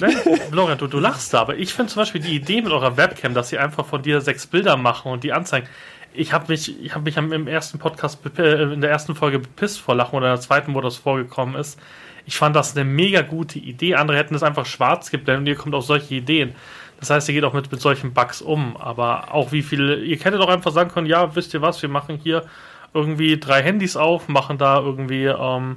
[0.00, 0.10] Ne?
[0.50, 3.34] Florian, du, du lachst da, aber ich finde zum Beispiel die Idee mit eurer Webcam,
[3.34, 5.66] dass ihr einfach von dir sechs Bilder machen und die anzeigen.
[6.14, 9.80] Ich habe mich, ich habe mich im ersten Podcast, äh, in der ersten Folge bepisst
[9.80, 11.80] vor Lachen oder in der zweiten, wo das vorgekommen ist.
[12.28, 13.94] Ich fand das eine mega gute Idee.
[13.94, 16.54] Andere hätten es einfach schwarz geblendet und ihr kommt auf solche Ideen.
[17.00, 18.76] Das heißt, ihr geht auch mit, mit solchen Bugs um.
[18.76, 21.88] Aber auch wie viele, ihr hättet auch einfach sagen können, ja, wisst ihr was, wir
[21.88, 22.44] machen hier
[22.92, 25.76] irgendwie drei Handys auf, machen da irgendwie ähm,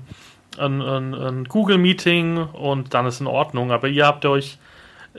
[0.57, 3.71] ein, ein, ein Google-Meeting und dann ist in Ordnung.
[3.71, 4.59] Aber ihr habt euch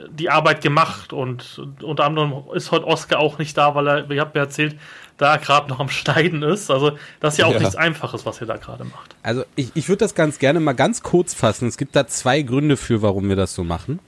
[0.09, 4.21] die Arbeit gemacht und unter anderem ist heute Oscar auch nicht da, weil er, ihr
[4.21, 4.75] habt mir erzählt,
[5.23, 6.69] da er gerade noch am Schneiden ist.
[6.69, 7.59] Also das ist ja auch Ja.
[7.59, 9.15] nichts Einfaches, was ihr da gerade macht.
[9.23, 11.67] Also ich, ich würde das ganz gerne mal ganz kurz fassen.
[11.67, 13.99] Es gibt da zwei Gründe für, warum wir das so machen.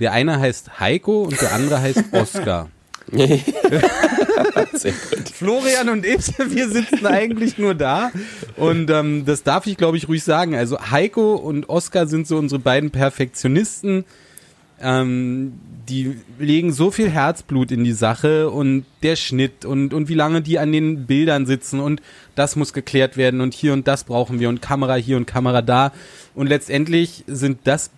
[0.00, 2.68] Der eine heißt Heiko und der andere heißt Oscar.
[5.34, 8.10] Florian und ich, wir sitzen eigentlich nur da.
[8.56, 10.54] Und ähm, das darf ich, glaube ich, ruhig sagen.
[10.54, 14.04] Also Heiko und Oskar sind so unsere beiden Perfektionisten.
[14.84, 15.54] Ähm,
[15.88, 20.42] die legen so viel Herzblut in die Sache und der Schnitt und, und wie lange
[20.42, 22.00] die an den Bildern sitzen und
[22.34, 25.62] das muss geklärt werden und hier und das brauchen wir und Kamera hier und Kamera
[25.62, 25.92] da.
[26.34, 27.90] Und letztendlich sind das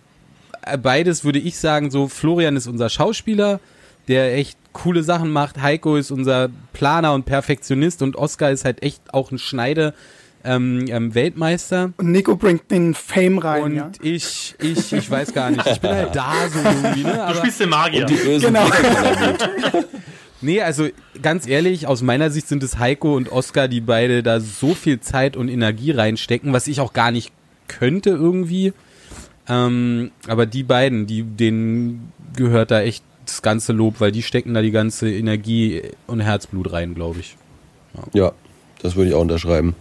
[0.63, 3.59] äh, beides, würde ich sagen, so Florian ist unser Schauspieler,
[4.07, 5.61] der echt coole Sachen macht.
[5.61, 9.93] Heiko ist unser Planer und Perfektionist und Oskar ist halt echt auch ein Schneide
[10.47, 11.91] ähm, ähm, Weltmeister.
[11.97, 13.91] Und Nico bringt den Fame rein, Und ja.
[14.01, 15.67] ich, ich, ich weiß gar nicht.
[15.67, 17.13] Ich bin halt da so irgendwie, ne?
[17.13, 18.05] Du Aber, spielst den Magier.
[18.05, 18.67] Die bösen Genau.
[20.41, 20.87] nee, also
[21.21, 25.01] ganz ehrlich, aus meiner Sicht sind es Heiko und Oskar, die beide da so viel
[25.01, 27.31] Zeit und Energie reinstecken, was ich auch gar nicht
[27.67, 28.73] könnte irgendwie.
[29.49, 34.53] Ähm, aber die beiden, die, denen gehört da echt das ganze Lob, weil die stecken
[34.53, 37.35] da die ganze Energie und Herzblut rein, glaube ich.
[38.13, 38.31] Ja,
[38.81, 39.75] das würde ich auch unterschreiben.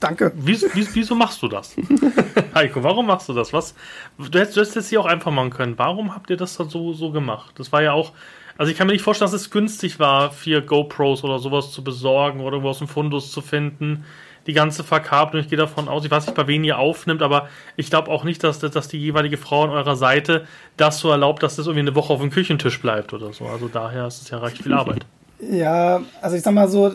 [0.00, 0.32] Danke.
[0.36, 1.74] Wieso, wieso, machst du das?
[2.54, 3.52] Heiko, warum machst du das?
[3.52, 3.74] Was,
[4.18, 5.78] du hättest, du hättest es hier auch einfach machen können.
[5.78, 7.54] Warum habt ihr das dann so, so gemacht?
[7.58, 8.12] Das war ja auch,
[8.58, 11.82] also ich kann mir nicht vorstellen, dass es günstig war, vier GoPros oder sowas zu
[11.82, 14.04] besorgen oder irgendwo aus dem Fundus zu finden.
[14.46, 17.48] Die ganze Verkabelung, ich gehe davon aus, ich weiß nicht, bei wen ihr aufnimmt, aber
[17.76, 21.42] ich glaube auch nicht, dass, dass die jeweilige Frau an eurer Seite das so erlaubt,
[21.42, 23.46] dass das irgendwie eine Woche auf dem Küchentisch bleibt oder so.
[23.46, 25.06] Also daher ist es ja recht viel Arbeit.
[25.40, 26.94] Ja, also ich sag mal so,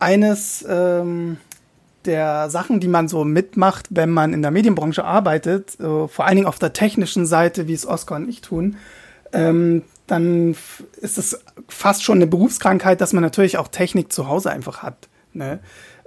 [0.00, 1.38] eines ähm,
[2.06, 6.36] der Sachen, die man so mitmacht, wenn man in der Medienbranche arbeitet, äh, vor allen
[6.36, 8.76] Dingen auf der technischen Seite, wie es Oskar und ich tun,
[9.32, 10.54] ähm, dann
[11.00, 15.08] ist es fast schon eine Berufskrankheit, dass man natürlich auch Technik zu Hause einfach hat.
[15.32, 15.60] Ne?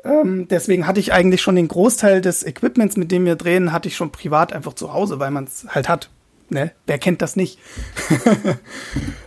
[0.03, 3.87] Ähm, deswegen hatte ich eigentlich schon den Großteil des Equipments, mit dem wir drehen, hatte
[3.87, 6.09] ich schon privat einfach zu Hause, weil man es halt hat.
[6.49, 6.71] Ne?
[6.85, 7.59] Wer kennt das nicht?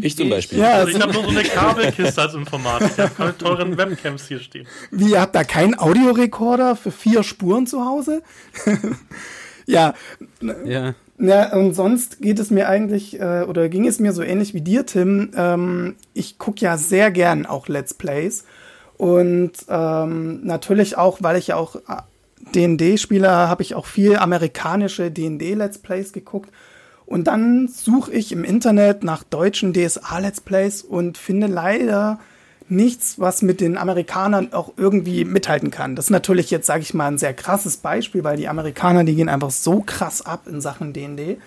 [0.00, 0.58] Ich zum Beispiel.
[0.58, 2.90] Ja, Also ich habe nur so eine Kabelkiste als Informatiker.
[2.92, 4.66] Ich habe keine teuren Webcams hier stehen.
[4.90, 8.22] Wie, ihr habt da keinen Audiorekorder für vier Spuren zu Hause?
[9.66, 9.94] ja,
[10.64, 10.94] Ja.
[11.18, 14.62] ja, und sonst geht es mir eigentlich, äh, oder ging es mir so ähnlich wie
[14.62, 15.30] dir, Tim.
[15.36, 18.44] Ähm, ich gucke ja sehr gern auch Let's Plays.
[18.96, 21.76] Und ähm, natürlich auch, weil ich ja auch
[22.54, 26.50] D&D-Spieler, habe ich auch viel amerikanische D&D-Let's Plays geguckt.
[27.10, 32.20] Und dann suche ich im Internet nach deutschen DSA-Let's Plays und finde leider
[32.68, 35.96] nichts, was mit den Amerikanern auch irgendwie mithalten kann.
[35.96, 39.16] Das ist natürlich jetzt, sage ich mal, ein sehr krasses Beispiel, weil die Amerikaner, die
[39.16, 41.38] gehen einfach so krass ab in Sachen D&D.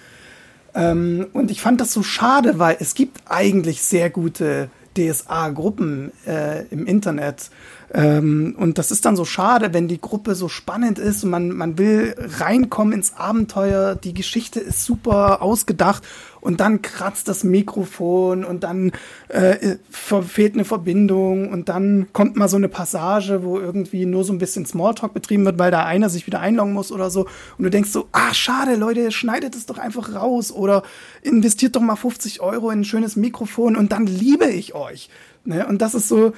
[0.76, 6.66] Ähm, und ich fand das so schade, weil es gibt eigentlich sehr gute DSA-Gruppen äh,
[6.68, 7.50] im Internet.
[7.94, 11.50] Ähm, und das ist dann so schade, wenn die Gruppe so spannend ist und man,
[11.50, 16.04] man will reinkommen ins Abenteuer, die Geschichte ist super ausgedacht
[16.44, 18.92] und dann kratzt das Mikrofon und dann
[19.30, 24.34] äh, fehlt eine Verbindung und dann kommt mal so eine Passage, wo irgendwie nur so
[24.34, 27.28] ein bisschen Smalltalk betrieben wird, weil da einer sich wieder einloggen muss oder so
[27.58, 30.84] und du denkst so, ah schade Leute, schneidet es doch einfach raus oder
[31.22, 35.10] investiert doch mal 50 Euro in ein schönes Mikrofon und dann liebe ich euch.
[35.46, 35.66] Ne?
[35.66, 36.34] Und das ist so,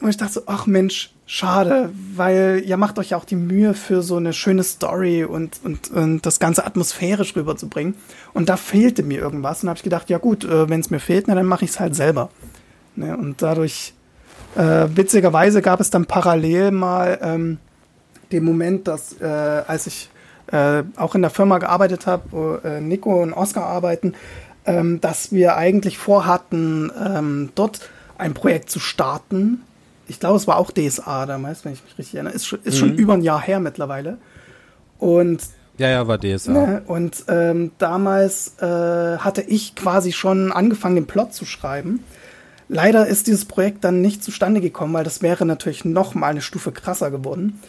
[0.00, 3.72] und ich dachte so, ach Mensch, schade, weil ihr macht euch ja auch die Mühe
[3.72, 7.94] für so eine schöne Story und, und, und das Ganze atmosphärisch rüberzubringen.
[8.34, 9.62] Und da fehlte mir irgendwas.
[9.62, 11.70] Und habe ich gedacht, ja gut, äh, wenn es mir fehlt, na, dann mache ich
[11.70, 12.28] es halt selber.
[12.94, 13.16] Ne?
[13.16, 13.94] Und dadurch,
[14.54, 17.58] äh, witzigerweise gab es dann parallel mal ähm,
[18.32, 20.10] den Moment, dass äh, als ich
[20.52, 24.14] äh, auch in der Firma gearbeitet habe, wo äh, Nico und Oskar arbeiten,
[24.66, 27.88] ähm, dass wir eigentlich vorhatten, ähm, dort
[28.18, 29.62] ein Projekt zu starten.
[30.08, 32.34] Ich glaube, es war auch DSA damals, wenn ich mich richtig erinnere.
[32.34, 34.18] Ist, schon- ist schon über ein Jahr her mittlerweile.
[34.98, 35.40] Und
[35.78, 36.52] Ja, ja, war DSA.
[36.52, 36.82] Ne?
[36.86, 42.02] Und ähm, damals äh, hatte ich quasi schon angefangen, den Plot zu schreiben.
[42.68, 46.40] Leider ist dieses Projekt dann nicht zustande gekommen, weil das wäre natürlich noch mal eine
[46.40, 47.60] Stufe krasser geworden.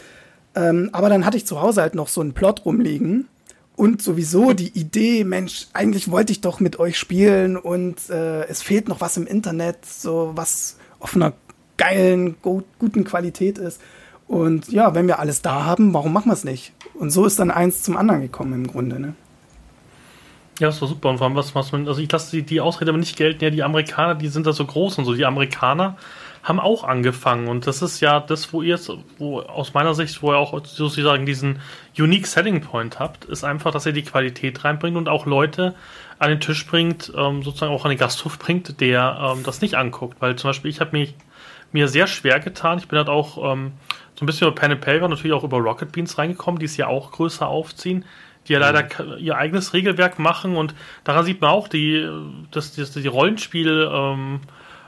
[0.56, 3.28] Ähm, aber dann hatte ich zu Hause halt noch so einen Plot rumliegen
[3.76, 8.64] und sowieso die Idee, Mensch, eigentlich wollte ich doch mit euch spielen und äh, es
[8.64, 11.34] fehlt noch was im Internet, so was auf einer
[11.78, 13.82] geilen, go- guten Qualität ist.
[14.28, 16.74] Und ja, wenn wir alles da haben, warum machen wir es nicht?
[16.96, 19.00] Und so ist dann eins zum anderen gekommen im Grunde.
[19.00, 19.14] Ne?
[20.60, 21.10] Ja, das war super.
[21.10, 23.44] Und vor allem, was, was man, also ich lasse die, die Ausrede aber nicht gelten,
[23.44, 25.14] ja, die Amerikaner, die sind da so groß und so.
[25.14, 25.96] Die Amerikaner
[26.44, 27.48] haben auch angefangen.
[27.48, 30.60] Und das ist ja das, wo ihr jetzt, wo aus meiner Sicht, wo ihr auch
[30.66, 31.60] sozusagen diesen
[31.98, 35.76] Unique Selling Point habt, ist einfach, dass ihr die Qualität reinbringt und auch Leute
[36.20, 39.76] an den Tisch bringt, ähm, sozusagen auch an den Gasthof bringt, der ähm, das nicht
[39.76, 40.18] anguckt.
[40.20, 41.14] Weil zum Beispiel ich habe mich
[41.72, 42.78] mir sehr schwer getan.
[42.78, 43.74] Ich bin halt auch ähm,
[44.16, 46.78] so ein bisschen über Pen and Paper, natürlich auch über Rocket Beans reingekommen, die es
[46.78, 48.06] ja auch größer aufziehen,
[48.48, 49.18] die ja leider mhm.
[49.20, 52.08] ihr eigenes Regelwerk machen und daran sieht man auch, die,
[52.52, 54.42] dass, dass die Rollenspiel, ähm,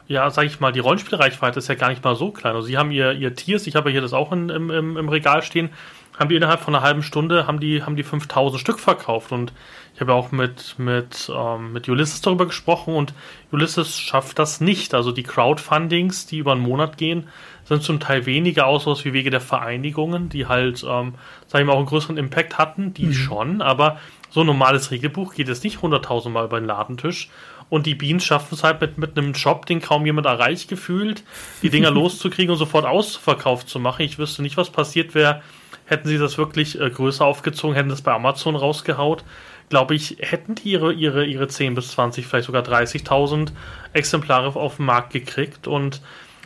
[0.07, 2.55] ja, sag ich mal, die Rollenspielreichweite ist ja gar nicht mal so klein.
[2.55, 5.09] Also sie haben ihr, ihr Tiers, ich habe ja hier das auch in, im, im
[5.09, 5.69] Regal stehen,
[6.17, 9.53] haben die innerhalb von einer halben Stunde, haben die, haben die 5000 Stück verkauft und
[9.99, 13.13] ich habe auch mit, mit, ähm, mit Ulysses darüber gesprochen und
[13.51, 14.93] Ulysses schafft das nicht.
[14.93, 17.27] Also die Crowdfundings, die über einen Monat gehen,
[17.65, 21.15] sind zum Teil weniger aus wie Wege der Vereinigungen, die halt, ähm,
[21.47, 23.13] sag ich mal, auch einen größeren Impact hatten, die mhm.
[23.13, 23.97] schon, aber
[24.29, 27.29] so ein normales Regelbuch geht es nicht 100.000 Mal über den Ladentisch.
[27.67, 31.23] Und die Beans schaffen es halt mit, mit einem Job, den kaum jemand erreicht gefühlt,
[31.61, 34.03] die Dinger loszukriegen und sofort ausverkauft zu machen.
[34.03, 35.41] Ich wüsste nicht, was passiert wäre,
[35.83, 39.25] hätten sie das wirklich äh, größer aufgezogen, hätten das bei Amazon rausgehaut
[39.69, 43.51] glaube ich, hätten die ihre, ihre, ihre 10 bis 20, vielleicht sogar 30.000
[43.93, 45.67] Exemplare auf den Markt gekriegt.
[45.67, 46.01] Und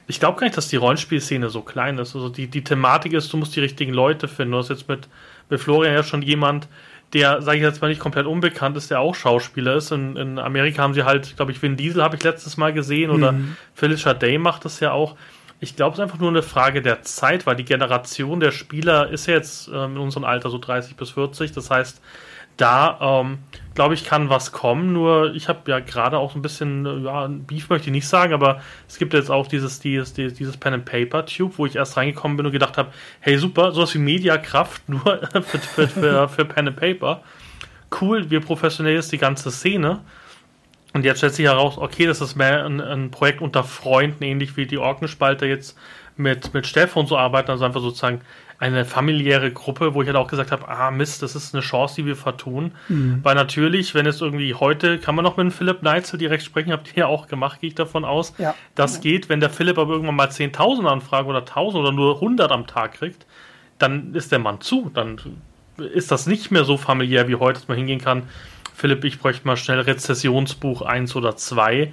[0.08, 2.16] ich glaube gar nicht, dass die Rollenspielszene so klein ist.
[2.16, 4.52] Also die, die Thematik ist, du musst die richtigen Leute finden.
[4.52, 5.08] Du hast jetzt mit,
[5.50, 6.68] mit Florian ja schon jemand,
[7.14, 9.92] der, sage ich jetzt mal nicht komplett unbekannt ist, der auch Schauspieler ist.
[9.92, 13.12] In, in Amerika haben sie halt, glaube ich, Vin Diesel habe ich letztes Mal gesehen
[13.12, 13.56] oder mhm.
[13.74, 15.16] Felicia Day macht das ja auch.
[15.60, 19.10] Ich glaube, es ist einfach nur eine Frage der Zeit, weil die Generation der Spieler
[19.10, 21.54] ist ja jetzt äh, in unserem Alter so 30 bis 40.
[21.54, 22.02] Das heißt,
[22.58, 23.40] da, ähm,
[23.76, 24.94] glaube ich, kann was kommen.
[24.94, 28.34] Nur ich habe ja gerade auch so ein bisschen, ja, Beef möchte ich nicht sagen,
[28.34, 31.98] aber es gibt jetzt auch dieses, dieses, dieses Pen and Paper Tube, wo ich erst
[31.98, 35.02] reingekommen bin und gedacht habe, hey super, sowas wie Mediakraft nur
[35.32, 37.22] für, für, für, für Pen and Paper.
[38.00, 40.02] Cool, wir professionell ist die ganze Szene.
[40.94, 44.58] Und jetzt stellt sich heraus, okay, das ist mehr ein, ein Projekt unter Freunden, ähnlich
[44.58, 45.76] wie die Orkenspalter jetzt
[46.16, 48.22] mit, mit Steff so arbeiten, also einfach sozusagen
[48.64, 51.96] eine familiäre Gruppe, wo ich halt auch gesagt habe, ah Mist, das ist eine Chance,
[51.96, 52.72] die wir vertun.
[52.88, 53.20] Mhm.
[53.22, 56.88] Weil natürlich, wenn es irgendwie heute, kann man noch mit Philipp Neitzel direkt sprechen, habt
[56.88, 58.34] ihr ja auch gemacht, gehe ich davon aus.
[58.38, 58.56] Ja.
[58.76, 59.02] Das ja.
[59.02, 62.66] geht, wenn der Philipp aber irgendwann mal 10.000 Anfragen oder 1.000 oder nur 100 am
[62.66, 63.26] Tag kriegt,
[63.80, 64.90] dann ist der Mann zu.
[64.94, 65.20] Dann
[65.78, 68.24] ist das nicht mehr so familiär wie heute, dass man hingehen kann,
[68.76, 71.92] Philipp, ich bräuchte mal schnell Rezessionsbuch 1 oder 2.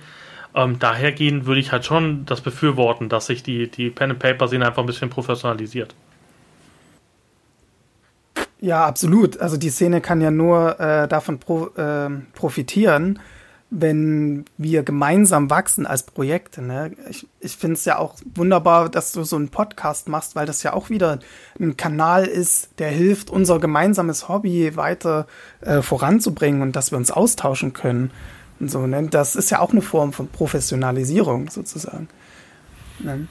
[0.54, 4.86] Ähm, dahergehend würde ich halt schon das befürworten, dass sich die, die Pen-and-Paper-Szene einfach ein
[4.86, 5.94] bisschen professionalisiert.
[8.60, 9.38] Ja, absolut.
[9.40, 13.18] Also die Szene kann ja nur äh, davon pro, äh, profitieren,
[13.70, 16.60] wenn wir gemeinsam wachsen als Projekte.
[16.60, 16.92] Ne?
[17.08, 20.62] Ich, ich finde es ja auch wunderbar, dass du so einen Podcast machst, weil das
[20.62, 21.20] ja auch wieder
[21.58, 25.26] ein Kanal ist, der hilft, unser gemeinsames Hobby weiter
[25.60, 28.10] äh, voranzubringen und dass wir uns austauschen können.
[28.58, 29.08] Und so, ne?
[29.08, 32.08] Das ist ja auch eine Form von Professionalisierung sozusagen.
[32.98, 33.26] Ne?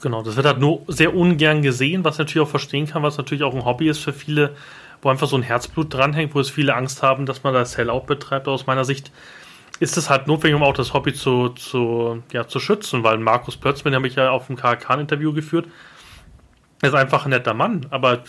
[0.00, 3.18] Genau, das wird halt nur sehr ungern gesehen, was ich natürlich auch verstehen kann, was
[3.18, 4.54] natürlich auch ein Hobby ist für viele,
[5.02, 8.02] wo einfach so ein Herzblut dranhängt, wo es viele Angst haben, dass man das Sellout
[8.06, 8.46] betreibt.
[8.46, 9.10] Aus meiner Sicht
[9.80, 13.56] ist es halt notwendig, um auch das Hobby zu, zu, ja, zu schützen, weil Markus
[13.56, 15.66] Plötz, den habe ich ja auf dem KK-Interview geführt,
[16.80, 18.22] ist einfach ein netter Mann, aber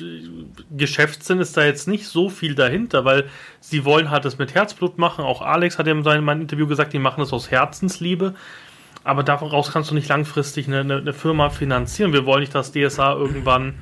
[0.71, 4.97] Geschäftssinn ist da jetzt nicht so viel dahinter, weil sie wollen halt das mit Herzblut
[4.97, 5.23] machen.
[5.23, 8.33] Auch Alex hat ja in seinem Interview gesagt, die machen das aus Herzensliebe
[9.03, 12.13] aber daraus kannst du nicht langfristig eine, eine, eine, Firma finanzieren.
[12.13, 13.75] Wir wollen nicht, dass DSA irgendwann,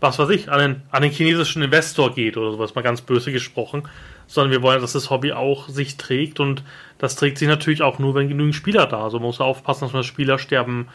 [0.00, 3.32] was weiß ich, an den, an den chinesischen Investor geht oder sowas, mal ganz böse
[3.32, 3.88] gesprochen,
[4.26, 6.62] sondern wir wollen, dass das Hobby auch sich trägt und
[6.98, 9.04] das trägt sich natürlich auch nur, wenn genügend Spieler da sind.
[9.04, 10.88] Also man muss aufpassen, dass man das Spielersterben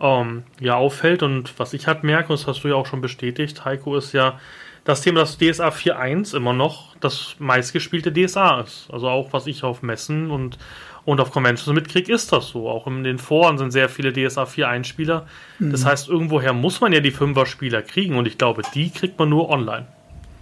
[0.00, 3.00] ähm, ja auffällt und was ich halt merke, und das hast du ja auch schon
[3.00, 4.38] bestätigt, Heiko, ist ja,
[4.86, 8.88] das Thema, dass DSA 4.1 immer noch das meistgespielte DSA ist.
[8.90, 10.58] Also auch was ich auf Messen und
[11.06, 12.68] und auf Conventions mitkriege, ist das so.
[12.68, 15.26] Auch in den Foren sind sehr viele DSA 4 Einspieler.
[15.58, 15.70] Mhm.
[15.70, 19.18] Das heißt, irgendwoher muss man ja die 5er Spieler kriegen und ich glaube, die kriegt
[19.18, 19.86] man nur online.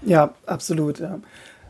[0.05, 0.99] Ja, absolut.
[0.99, 1.21] Ja.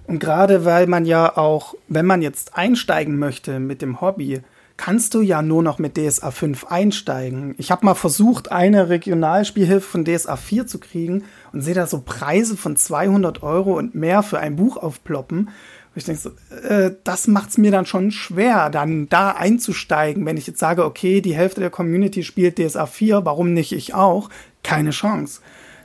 [0.06, 4.40] Und gerade weil man ja auch, wenn man jetzt einsteigen möchte mit dem Hobby,
[4.76, 7.54] kannst du ja nur noch mit DSA 5 einsteigen.
[7.58, 12.02] Ich habe mal versucht, eine Regionalspielhilfe von DSA 4 zu kriegen und sehe da so
[12.04, 15.50] Preise von 200 Euro und mehr für ein Buch aufploppen.
[15.96, 20.36] Ich denke so, äh, das macht es mir dann schon schwer, dann da einzusteigen, wenn
[20.36, 24.28] ich jetzt sage, okay, die Hälfte der Community spielt DSA 4, warum nicht ich auch?
[24.62, 25.40] Keine Chance.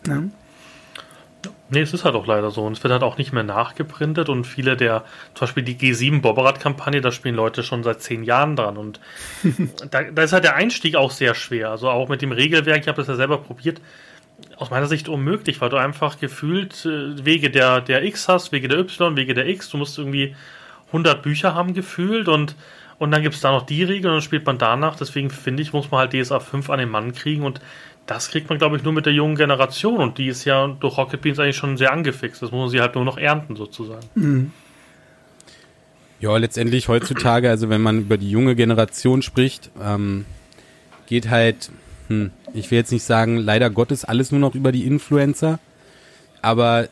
[0.07, 0.31] Ne?
[1.71, 2.65] Nee, es ist halt auch leider so.
[2.65, 5.03] Und es wird halt auch nicht mehr nachgeprintet und viele der,
[5.35, 8.77] zum Beispiel die G7 Bobberat-Kampagne, da spielen Leute schon seit zehn Jahren dran.
[8.77, 8.99] Und
[9.91, 11.69] da, da, ist halt der Einstieg auch sehr schwer.
[11.69, 13.81] Also auch mit dem Regelwerk, ich habe das ja selber probiert,
[14.57, 18.67] aus meiner Sicht unmöglich, weil du einfach gefühlt äh, Wege der, der X hast, Wege
[18.67, 19.69] der Y, Wege der X.
[19.69, 20.35] Du musst irgendwie
[20.87, 22.55] 100 Bücher haben gefühlt und,
[22.97, 24.95] Und dann gibt es da noch die Regel und dann spielt man danach.
[24.97, 27.61] Deswegen finde ich, muss man halt DSA 5 an den Mann kriegen und
[28.05, 30.97] das kriegt man, glaube ich, nur mit der jungen Generation und die ist ja durch
[30.97, 32.41] Rocket Beans eigentlich schon sehr angefixt.
[32.41, 34.05] Das muss man sie halt nur noch ernten, sozusagen.
[34.15, 34.51] Mhm.
[36.19, 40.25] Ja, letztendlich heutzutage, also wenn man über die junge Generation spricht, ähm,
[41.05, 41.71] geht halt,
[42.09, 45.59] hm, ich will jetzt nicht sagen, leider Gottes alles nur noch über die Influencer,
[46.41, 46.89] aber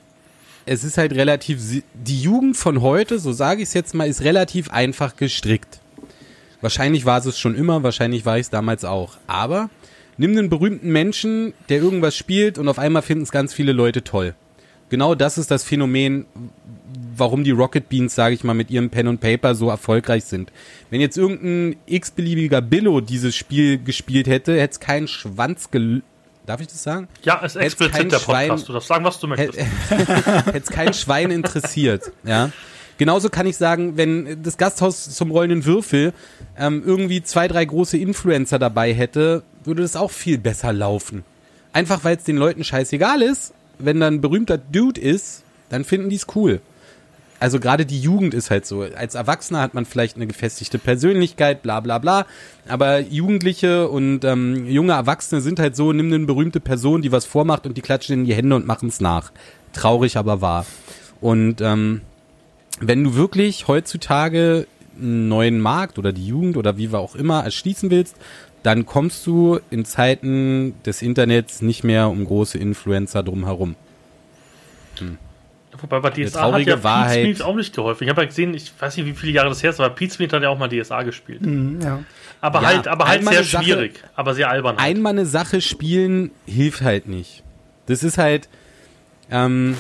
[0.66, 1.60] es ist halt relativ,
[1.94, 5.80] die Jugend von heute, so sage ich es jetzt mal, ist relativ einfach gestrickt.
[6.62, 9.18] Wahrscheinlich war es schon immer, wahrscheinlich war ich es damals auch.
[9.28, 9.70] Aber
[10.18, 14.04] nimm einen berühmten Menschen, der irgendwas spielt und auf einmal finden es ganz viele Leute
[14.04, 14.34] toll.
[14.90, 16.26] Genau das ist das Phänomen,
[17.16, 20.52] warum die Rocket Beans, sage ich mal, mit ihrem Pen und Paper so erfolgreich sind.
[20.90, 26.04] Wenn jetzt irgendein x-beliebiger Billo dieses Spiel gespielt hätte, hätte es keinen Schwanz gel
[26.46, 27.10] Darf ich das sagen?
[27.24, 28.24] Ja, es ist explizit der Podcast.
[28.24, 29.60] Schwein, du darfst sagen, was du möchtest.
[29.60, 32.52] Hätte es kein Schwein interessiert, ja.
[32.98, 36.14] Genauso kann ich sagen, wenn das Gasthaus zum rollenden Würfel
[36.58, 41.26] ähm, irgendwie zwei, drei große Influencer dabei hätte, würde das auch viel besser laufen.
[41.74, 46.10] Einfach weil es den Leuten scheißegal ist, wenn da ein berühmter Dude ist, dann finden
[46.10, 46.62] die es cool
[47.40, 48.82] also gerade die Jugend ist halt so.
[48.82, 52.26] Als Erwachsener hat man vielleicht eine gefestigte Persönlichkeit, bla bla bla.
[52.68, 57.26] Aber Jugendliche und ähm, junge Erwachsene sind halt so, nimm eine berühmte Person, die was
[57.26, 59.32] vormacht und die klatschen in die Hände und machen es nach.
[59.74, 60.66] Traurig, aber wahr.
[61.22, 62.02] Und ähm,
[62.80, 64.68] wenn du wirklich heutzutage
[65.00, 68.16] einen neuen Markt oder die Jugend oder wie wir auch immer erschließen willst,
[68.68, 73.78] dann kommst du in Zeiten des Internets nicht mehr um große Influencer drumherum.
[75.00, 75.18] Hm.
[75.80, 77.24] Wobei bei DSA hat ja Wahrheit.
[77.24, 78.04] Pete Smith auch nicht geholfen.
[78.04, 80.14] Ich habe ja gesehen, ich weiß nicht, wie viele Jahre das her ist, aber Pete
[80.14, 81.46] Smith hat ja auch mal DSA gespielt.
[81.46, 82.04] Mhm, ja.
[82.42, 84.76] Aber ja, halt, aber halt sehr schwierig, Sache, aber sehr albern.
[84.76, 84.86] Halt.
[84.86, 87.44] Einmal eine Sache spielen hilft halt nicht.
[87.86, 88.50] Das ist halt,
[89.32, 89.78] ähm,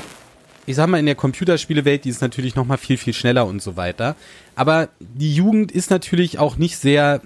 [0.65, 3.61] ich sag mal, in der Computerspielewelt, die ist natürlich noch mal viel, viel schneller und
[3.61, 4.15] so weiter.
[4.55, 7.19] Aber die Jugend ist natürlich auch nicht sehr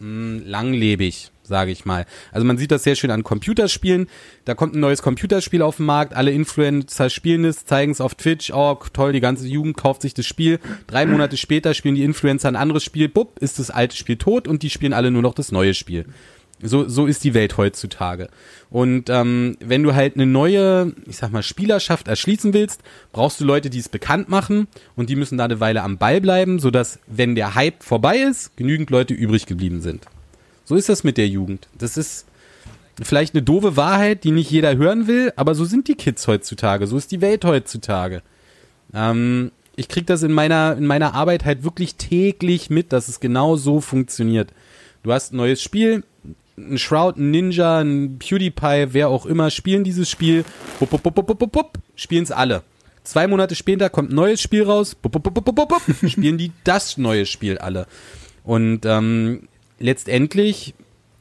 [0.00, 2.06] mh, hm, langlebig sage ich mal.
[2.32, 4.06] Also man sieht das sehr schön an Computerspielen.
[4.46, 8.14] Da kommt ein neues Computerspiel auf den Markt, alle Influencer spielen es, zeigen es auf
[8.14, 10.60] Twitch, oh toll, die ganze Jugend kauft sich das Spiel.
[10.86, 14.48] Drei Monate später spielen die Influencer ein anderes Spiel, bupp, ist das alte Spiel tot
[14.48, 16.06] und die spielen alle nur noch das neue Spiel.
[16.62, 18.28] So, so ist die Welt heutzutage.
[18.70, 22.82] Und ähm, wenn du halt eine neue, ich sag mal, Spielerschaft erschließen willst,
[23.12, 26.20] brauchst du Leute, die es bekannt machen und die müssen da eine Weile am Ball
[26.20, 30.04] bleiben, sodass, wenn der Hype vorbei ist, genügend Leute übrig geblieben sind.
[30.64, 31.68] So ist das mit der Jugend.
[31.78, 32.26] Das ist
[33.02, 36.86] vielleicht eine doofe Wahrheit, die nicht jeder hören will, aber so sind die Kids heutzutage.
[36.86, 38.22] So ist die Welt heutzutage.
[38.92, 43.18] Ähm, ich kriege das in meiner, in meiner Arbeit halt wirklich täglich mit, dass es
[43.20, 44.52] genau so funktioniert.
[45.02, 46.04] Du hast ein neues Spiel,
[46.60, 50.44] ein Shroud, ein Ninja, ein PewDiePie, wer auch immer, spielen dieses Spiel,
[51.96, 52.62] spielen es alle.
[53.02, 54.96] Zwei Monate später kommt ein neues Spiel raus,
[56.06, 57.86] spielen die das neue Spiel alle.
[58.44, 59.48] Und ähm,
[59.78, 60.74] letztendlich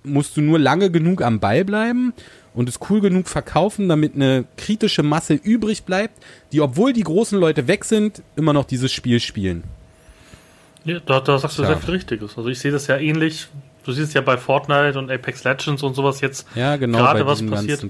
[0.04, 2.14] musst du nur lange genug am Ball bleiben
[2.54, 7.40] und es cool genug verkaufen, damit eine kritische Masse übrig bleibt, die, obwohl die großen
[7.40, 9.64] Leute weg sind, immer noch dieses Spiel spielen.
[10.86, 11.70] Ja, da, da sagst du ja.
[11.70, 12.38] sehr viel Richtiges.
[12.38, 13.48] Also ich sehe das ja ähnlich.
[13.84, 17.46] Du siehst ja bei Fortnite und Apex Legends und sowas jetzt ja, genau, gerade was
[17.46, 17.84] passiert.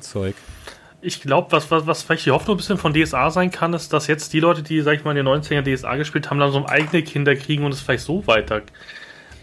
[1.01, 3.93] Ich glaube, was, was, was vielleicht die Hoffnung ein bisschen von DSA sein kann, ist,
[3.93, 6.51] dass jetzt die Leute, die, sag ich mal, in den 90er DSA gespielt haben, dann
[6.51, 8.63] so eigene Kinder kriegen und es vielleicht so weiter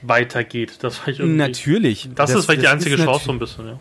[0.02, 0.78] weitergeht.
[0.82, 2.10] Das ich Natürlich.
[2.14, 3.78] Das, das ist vielleicht das die einzige Chance so ein bisschen, ja.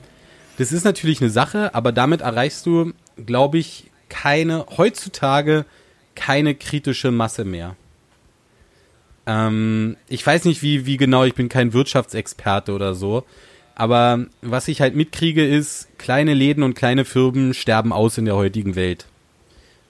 [0.57, 2.93] Das ist natürlich eine Sache, aber damit erreichst du,
[3.26, 5.66] glaube ich, keine, heutzutage
[6.16, 7.76] keine kritische Masse mehr.
[9.28, 13.23] Ähm, ich weiß nicht, wie, wie genau, ich bin kein Wirtschaftsexperte oder so.
[13.76, 18.36] Aber was ich halt mitkriege, ist, kleine Läden und kleine Firmen sterben aus in der
[18.36, 19.05] heutigen Welt.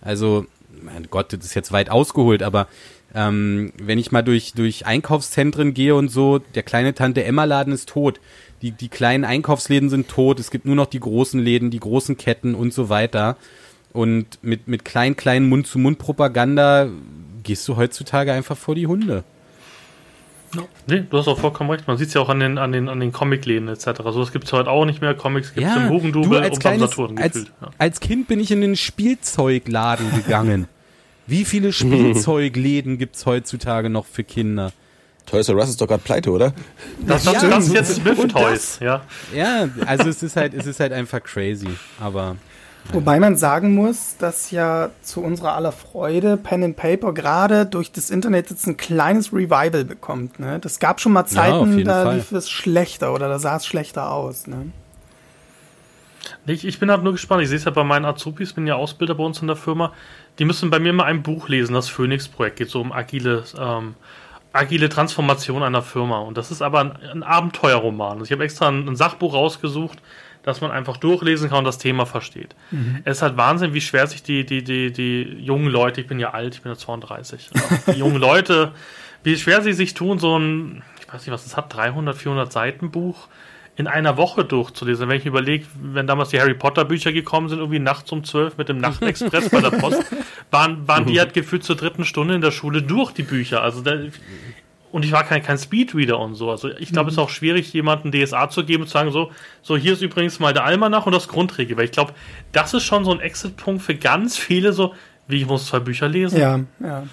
[0.01, 0.45] Also,
[0.81, 2.67] mein Gott, das ist jetzt weit ausgeholt, aber
[3.13, 7.73] ähm, wenn ich mal durch, durch Einkaufszentren gehe und so, der kleine Tante Emma Laden
[7.73, 8.19] ist tot.
[8.61, 10.39] Die, die kleinen Einkaufsläden sind tot.
[10.39, 13.37] Es gibt nur noch die großen Läden, die großen Ketten und so weiter.
[13.93, 16.89] Und mit, mit klein, kleinen Mund-zu-Mund-Propaganda
[17.45, 19.23] gehst du heutzutage einfach vor die Hunde.
[20.87, 21.87] Nee, du hast auch vollkommen recht.
[21.87, 23.85] Man sieht es ja auch an den, an den, an den Comicläden etc.
[24.05, 25.13] So, das gibt es heute auch nicht mehr.
[25.13, 27.69] Comics gibt es ja, im Hugendubel und kleines, beim Saturn als, ja.
[27.77, 30.67] als Kind bin ich in den Spielzeugladen gegangen.
[31.27, 34.71] Wie viele Spielzeugläden gibt es heutzutage noch für Kinder?
[35.25, 36.53] Toys R Us ist doch gerade pleite, oder?
[37.05, 39.01] Das, das, ja, das ist jetzt Smith Toys, ja.
[39.33, 41.69] Ja, also es ist halt, es ist halt einfach crazy,
[41.99, 42.35] aber.
[42.93, 47.91] Wobei man sagen muss, dass ja zu unserer aller Freude Pen and Paper gerade durch
[47.91, 50.39] das Internet jetzt ein kleines Revival bekommt.
[50.39, 50.59] Ne?
[50.59, 52.15] Das gab schon mal Zeiten, ja, da Fall.
[52.15, 54.47] lief es schlechter oder da sah es schlechter aus.
[54.47, 54.71] Ne?
[56.45, 57.41] Ich, ich bin halt nur gespannt.
[57.43, 59.91] Ich sehe es ja bei meinen Azubis, bin ja Ausbilder bei uns in der Firma.
[60.39, 62.57] Die müssen bei mir immer ein Buch lesen, das Phoenix-Projekt.
[62.57, 63.95] Geht so um agiles, ähm,
[64.53, 66.19] agile Transformation einer Firma.
[66.19, 68.13] Und das ist aber ein, ein Abenteuerroman.
[68.13, 69.99] Also ich habe extra ein, ein, Sachbuch rausgesucht,
[70.45, 72.55] dass man einfach durchlesen kann und das Thema versteht.
[72.69, 73.01] Mhm.
[73.03, 76.19] Es ist halt Wahnsinn, wie schwer sich die, die, die, die jungen Leute, ich bin
[76.19, 77.49] ja alt, ich bin ja 32,
[77.87, 78.71] die jungen Leute,
[79.23, 82.53] wie schwer sie sich tun, so ein, ich weiß nicht, was es hat, 300, 400
[82.53, 83.27] Seiten Buch
[83.75, 85.09] in einer Woche durchzulesen.
[85.09, 88.57] Wenn ich überlege, wenn damals die Harry Potter Bücher gekommen sind, irgendwie nachts um zwölf
[88.57, 90.05] mit dem Nachtexpress bei der Post,
[90.51, 93.61] waren, waren die halt gefühlt zur dritten Stunde in der Schule durch die Bücher.
[93.61, 93.97] Also da,
[94.95, 96.49] und ich war kein, kein Speedreader und so.
[96.49, 97.09] Also ich glaube, mhm.
[97.09, 99.29] es ist auch schwierig, jemanden DSA zu geben und zu sagen, so,
[99.61, 101.75] so hier ist übrigens mal der Almanach und das Grundregel.
[101.75, 102.13] Weil ich glaube,
[102.53, 104.93] das ist schon so ein Exit-Punkt für ganz viele, so,
[105.27, 106.39] wie ich muss zwei Bücher lesen.
[106.39, 107.03] Ja, ja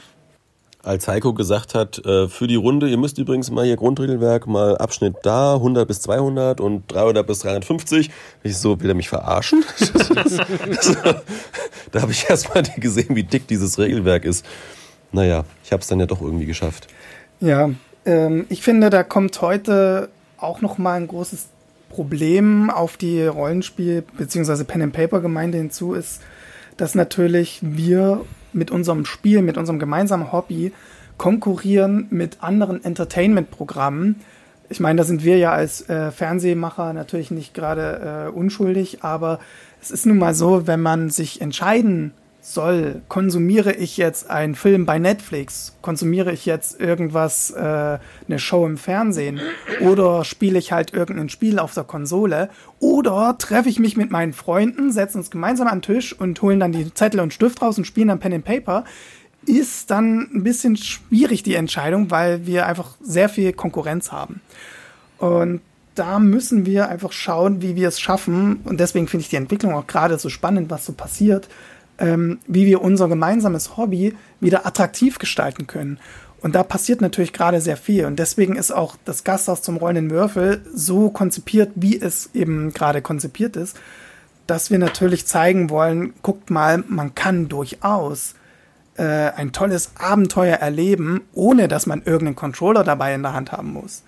[0.85, 4.79] als Heiko gesagt hat, äh, für die Runde, ihr müsst übrigens mal hier Grundregelwerk, mal
[4.79, 8.11] Abschnitt da, 100 bis 200 und 300 bis 350.
[8.45, 9.65] Ich so, will er mich verarschen?
[11.93, 14.45] da habe ich erst mal gesehen, wie dick dieses Regelwerk ist.
[15.13, 16.89] Naja, ich habe es dann ja doch irgendwie geschafft.
[17.43, 17.71] Ja,
[18.07, 21.49] ähm, ich finde, da kommt heute auch noch mal ein großes
[21.89, 24.63] Problem auf die Rollenspiel- bzw.
[24.63, 26.23] Pen-and-Paper-Gemeinde hinzu ist,
[26.77, 30.73] dass natürlich wir mit unserem Spiel, mit unserem gemeinsamen Hobby
[31.19, 34.21] konkurrieren mit anderen Entertainment-Programmen.
[34.69, 39.41] Ich meine, da sind wir ja als äh, Fernsehmacher natürlich nicht gerade äh, unschuldig, aber
[39.83, 42.15] es ist nun mal so, wenn man sich entscheiden
[42.45, 47.61] soll, konsumiere ich jetzt einen Film bei Netflix, konsumiere ich jetzt irgendwas, äh,
[48.29, 49.41] eine Show im Fernsehen?
[49.81, 52.51] Oder spiele ich halt irgendein Spiel auf der Konsole?
[52.81, 56.59] Oder treffe ich mich mit meinen Freunden, setzen uns gemeinsam an den Tisch und holen
[56.59, 58.85] dann die Zettel und Stift raus und spielen dann Pen and Paper,
[59.47, 64.41] ist dann ein bisschen schwierig die Entscheidung, weil wir einfach sehr viel Konkurrenz haben.
[65.19, 65.61] Und
[65.95, 68.61] da müssen wir einfach schauen, wie wir es schaffen.
[68.65, 71.49] Und deswegen finde ich die Entwicklung auch gerade so spannend, was so passiert,
[72.03, 75.99] ähm, wie wir unser gemeinsames Hobby wieder attraktiv gestalten können.
[76.43, 78.05] Und da passiert natürlich gerade sehr viel.
[78.05, 83.01] Und deswegen ist auch das Gasthaus zum rollenden Würfel so konzipiert, wie es eben gerade
[83.01, 83.79] konzipiert ist,
[84.49, 88.35] dass wir natürlich zeigen wollen, guckt mal, man kann durchaus
[88.97, 93.73] äh, ein tolles Abenteuer erleben, ohne dass man irgendeinen Controller dabei in der Hand haben
[93.73, 94.03] muss.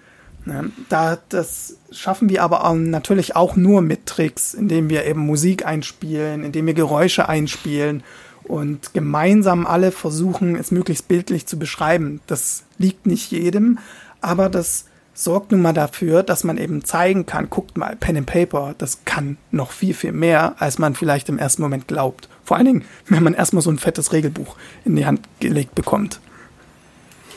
[0.46, 0.70] Ne?
[0.88, 6.44] Da, das schaffen wir aber natürlich auch nur mit Tricks, indem wir eben Musik einspielen,
[6.44, 8.02] indem wir Geräusche einspielen
[8.42, 12.20] und gemeinsam alle versuchen, es möglichst bildlich zu beschreiben.
[12.26, 13.78] Das liegt nicht jedem,
[14.20, 14.84] aber das
[15.14, 19.04] sorgt nun mal dafür, dass man eben zeigen kann, guckt mal, Pen and Paper, das
[19.04, 22.28] kann noch viel, viel mehr, als man vielleicht im ersten Moment glaubt.
[22.44, 26.20] Vor allen Dingen, wenn man erstmal so ein fettes Regelbuch in die Hand gelegt bekommt.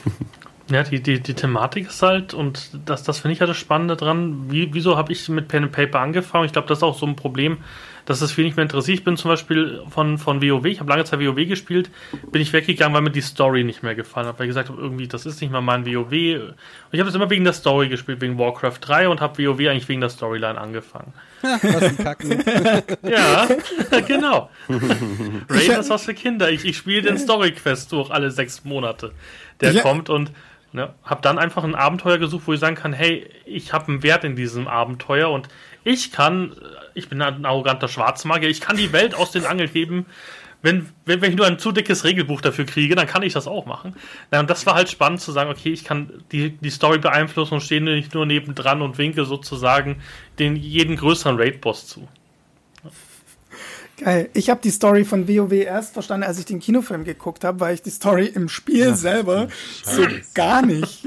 [0.70, 3.96] Ja, die, die, die Thematik ist halt, und das, das finde ich ja das Spannende
[3.96, 6.46] dran, wie, wieso habe ich mit Pen and Paper angefangen?
[6.46, 7.60] Ich glaube, das ist auch so ein Problem,
[8.08, 9.00] dass es viel nicht mehr interessiert.
[9.00, 11.90] Ich bin zum Beispiel von, von WoW, ich habe lange Zeit WoW gespielt,
[12.32, 14.82] bin ich weggegangen, weil mir die Story nicht mehr gefallen hat, weil ich gesagt habe,
[14.82, 16.12] irgendwie, das ist nicht mal mein WoW.
[16.12, 16.56] Und
[16.92, 19.90] ich habe das immer wegen der Story gespielt, wegen Warcraft 3 und habe WoW eigentlich
[19.90, 21.14] wegen der Storyline angefangen.
[21.42, 22.32] was ein Kacken.
[23.04, 23.48] ja,
[24.08, 24.50] genau.
[25.50, 26.50] Raid ist was für Kinder.
[26.50, 29.12] Ich, ich spiele den Story-Quest durch alle sechs Monate.
[29.60, 29.82] Der ja.
[29.82, 30.32] kommt und
[30.78, 30.94] Ne?
[31.04, 34.24] Hab dann einfach ein Abenteuer gesucht, wo ich sagen kann, hey, ich habe einen Wert
[34.24, 35.48] in diesem Abenteuer und
[35.84, 36.56] ich kann,
[36.94, 40.06] ich bin ein arroganter Schwarzmagier, ich kann die Welt aus den Angeln heben.
[40.62, 43.48] Wenn, wenn, wenn ich nur ein zu dickes Regelbuch dafür kriege, dann kann ich das
[43.48, 43.96] auch machen.
[44.30, 47.56] Na, und das war halt spannend zu sagen, okay, ich kann die, die Story beeinflussen
[47.56, 50.00] und stehe nicht nur nebendran und winke sozusagen
[50.38, 52.08] den jeden größeren Raid-Boss zu.
[53.98, 54.30] Geil.
[54.34, 57.74] Ich habe die Story von WoW erst verstanden, als ich den Kinofilm geguckt habe, weil
[57.74, 59.48] ich die Story im Spiel Ach, selber
[59.84, 61.06] so gar nicht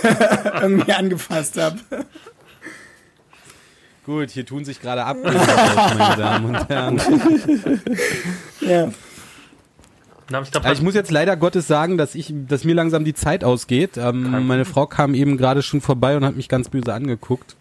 [0.62, 1.78] irgendwie angefasst habe.
[4.06, 7.00] Gut, hier tun sich gerade ab, meine Damen und Herren.
[8.60, 8.90] ja.
[10.72, 13.98] ich muss jetzt leider Gottes sagen, dass ich, dass mir langsam die Zeit ausgeht.
[13.98, 17.54] Ähm, meine Frau kam eben gerade schon vorbei und hat mich ganz böse angeguckt.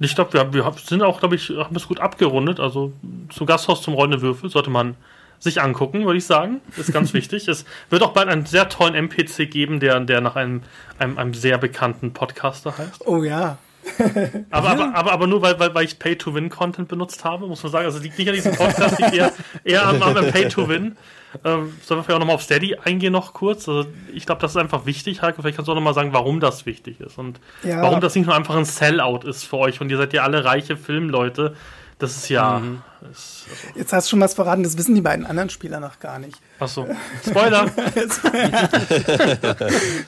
[0.00, 2.60] Ich glaube, wir, wir sind auch, glaube ich, haben es gut abgerundet.
[2.60, 2.92] Also
[3.30, 4.96] zum Gasthaus zum Rollende Würfel sollte man
[5.40, 6.60] sich angucken, würde ich sagen.
[6.76, 7.48] Ist ganz wichtig.
[7.48, 10.62] Es wird auch bald einen sehr tollen NPC geben, der, der nach einem,
[10.98, 13.06] einem, einem sehr bekannten Podcaster heißt.
[13.06, 13.58] Oh ja.
[14.50, 17.84] aber, aber, aber, aber nur weil, weil, weil ich Pay-to-Win-Content benutzt habe, muss man sagen.
[17.86, 19.32] Also liegt nicht an diesem Podcast, liegt eher,
[19.64, 20.96] eher am, am Pay-to-Win.
[21.44, 23.68] Ähm, sollen wir vielleicht auch nochmal auf Steady eingehen noch kurz?
[23.68, 25.42] Also ich glaube, das ist einfach wichtig, Heike.
[25.42, 27.82] Vielleicht kannst du auch nochmal sagen, warum das wichtig ist und ja.
[27.82, 30.44] warum das nicht nur einfach ein Sellout ist für euch und ihr seid ja alle
[30.44, 31.54] reiche Filmleute.
[31.98, 32.60] Das ist ja.
[32.60, 32.82] Mhm.
[33.10, 35.98] Ist, also Jetzt hast du schon was verraten, das wissen die beiden anderen Spieler noch
[35.98, 36.40] gar nicht.
[36.60, 36.86] Achso.
[37.26, 37.70] Spoiler!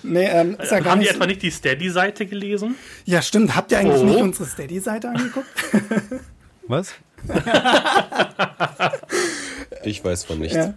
[0.02, 2.76] nee, ähm, ist ja gar Haben die etwa nicht die Steady-Seite gelesen?
[3.04, 3.56] Ja, stimmt.
[3.56, 4.04] Habt ihr eigentlich oh.
[4.04, 5.48] nicht unsere Steady-Seite angeguckt?
[6.68, 6.94] was?
[9.82, 10.56] ich weiß von nichts.
[10.56, 10.74] Ja.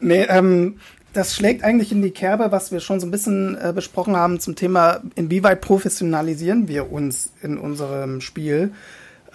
[0.00, 0.78] Nee, ähm,
[1.12, 4.40] das schlägt eigentlich in die Kerbe, was wir schon so ein bisschen äh, besprochen haben
[4.40, 8.72] zum Thema, inwieweit professionalisieren wir uns in unserem Spiel.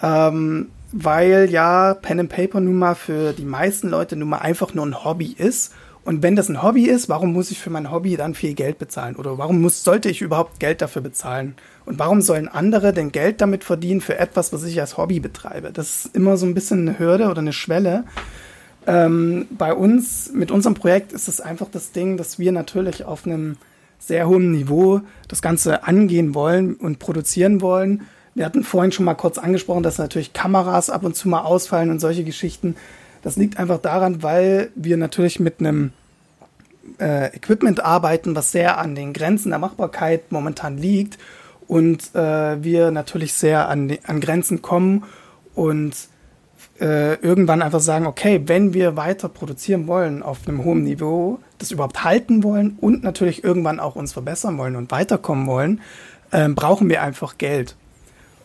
[0.02, 4.74] Ähm, weil ja Pen and Paper nun mal für die meisten Leute nun mal einfach
[4.74, 5.72] nur ein Hobby ist.
[6.04, 8.78] Und wenn das ein Hobby ist, warum muss ich für mein Hobby dann viel Geld
[8.78, 9.16] bezahlen?
[9.16, 11.56] Oder warum muss, sollte ich überhaupt Geld dafür bezahlen?
[11.84, 15.72] Und warum sollen andere denn Geld damit verdienen für etwas, was ich als Hobby betreibe?
[15.72, 18.04] Das ist immer so ein bisschen eine Hürde oder eine Schwelle.
[18.86, 23.26] Ähm, bei uns, mit unserem Projekt ist es einfach das Ding, dass wir natürlich auf
[23.26, 23.56] einem
[23.98, 28.02] sehr hohen Niveau das Ganze angehen wollen und produzieren wollen.
[28.36, 31.90] Wir hatten vorhin schon mal kurz angesprochen, dass natürlich Kameras ab und zu mal ausfallen
[31.90, 32.76] und solche Geschichten.
[33.22, 35.92] Das liegt einfach daran, weil wir natürlich mit einem
[37.00, 41.16] äh, Equipment arbeiten, was sehr an den Grenzen der Machbarkeit momentan liegt
[41.66, 45.04] und äh, wir natürlich sehr an, an Grenzen kommen
[45.54, 45.94] und
[46.78, 51.70] äh, irgendwann einfach sagen, okay, wenn wir weiter produzieren wollen auf einem hohen Niveau, das
[51.70, 55.80] überhaupt halten wollen und natürlich irgendwann auch uns verbessern wollen und weiterkommen wollen,
[56.32, 57.76] äh, brauchen wir einfach Geld.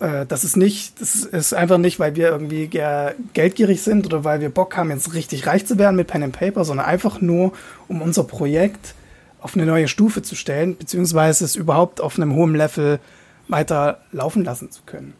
[0.02, 4.41] Äh, das ist nicht, das ist einfach nicht, weil wir irgendwie geldgierig sind oder weil
[4.41, 7.53] wir Bock haben, jetzt richtig reich zu werden mit Pen and Paper, sondern einfach nur,
[7.88, 8.95] um unser Projekt
[9.40, 12.99] auf eine neue Stufe zu stellen, beziehungsweise es überhaupt auf einem hohen Level
[13.48, 15.14] weiter laufen lassen zu können.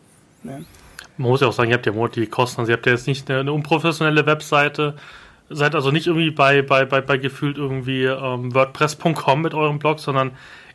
[0.44, 0.66] Ne?
[1.18, 2.62] Man muss ja auch sagen, ihr habt ja die Kosten.
[2.62, 4.96] Also ihr habt ja jetzt nicht eine, eine unprofessionelle Webseite,
[5.50, 10.00] seid also nicht irgendwie bei, bei, bei, bei gefühlt irgendwie ähm, WordPress.com mit eurem Blog,
[10.00, 10.32] sondern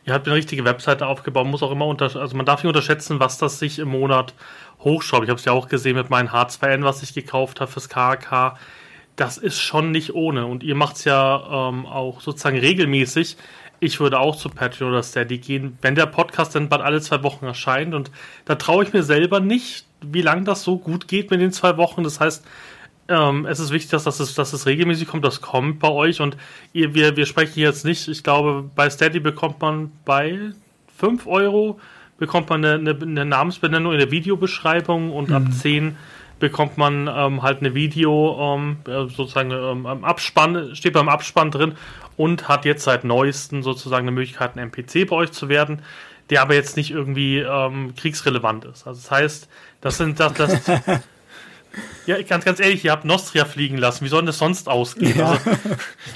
[0.07, 1.45] ihr habt eine richtige Webseite aufgebaut.
[1.45, 4.33] muss auch immer unter, also man darf nicht unterschätzen, was das sich im Monat
[4.79, 5.23] hochschraubt.
[5.25, 8.57] Ich habe es ja auch gesehen mit meinem H2N, was ich gekauft habe fürs KK.
[9.15, 10.45] Das ist schon nicht ohne.
[10.45, 13.37] Und ihr macht es ja ähm, auch sozusagen regelmäßig
[13.79, 17.21] ich würde auch zu Patreon oder Steady gehen, wenn der Podcast dann bald alle zwei
[17.23, 17.93] Wochen erscheint.
[17.93, 18.11] Und
[18.45, 21.77] da traue ich mir selber nicht, wie lange das so gut geht mit den zwei
[21.77, 22.03] Wochen.
[22.03, 22.45] Das heißt,
[23.09, 25.25] ähm, es ist wichtig, dass, es, dass es regelmäßig kommt.
[25.25, 26.21] Das kommt bei euch.
[26.21, 26.37] Und
[26.73, 30.51] ihr, wir, wir sprechen jetzt nicht, ich glaube, bei Steady bekommt man bei
[30.97, 31.79] 5 Euro
[32.17, 35.35] bekommt man eine, eine, eine Namensbenennung in der Videobeschreibung und mhm.
[35.35, 35.97] ab 10
[36.39, 41.73] bekommt man ähm, halt eine Video, ähm, sozusagen ähm, am Abspann, steht beim Abspann drin
[42.15, 45.81] und hat jetzt seit neuestem sozusagen eine Möglichkeit, ein NPC bei euch zu werden,
[46.29, 48.85] der aber jetzt nicht irgendwie ähm, kriegsrelevant ist.
[48.85, 49.49] Also das heißt,
[49.81, 50.61] das sind das, das
[52.05, 54.05] Ja, ganz, ganz ehrlich, ihr habt Nostria fliegen lassen.
[54.05, 55.19] Wie soll denn das sonst ausgehen?
[55.19, 55.31] Ja.
[55.31, 55.45] Also,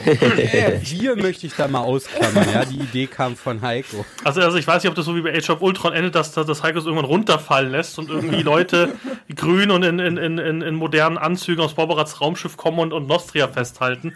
[1.01, 2.63] wir möchte ich da mal ausklammern, ja.
[2.63, 4.05] Die Idee kam von Heiko.
[4.23, 6.31] Also, also ich weiß nicht, ob das so wie bei Age of Ultron endet, dass,
[6.31, 8.93] dass Heiko es irgendwann runterfallen lässt und irgendwie Leute
[9.35, 13.49] grün und in, in, in, in modernen Anzügen aus Barbarats Raumschiff kommen und, und Nostria
[13.49, 14.13] festhalten.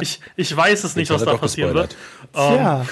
[0.00, 1.96] ich, ich, weiß es nicht, was da passieren wird.
[2.34, 2.84] Ja.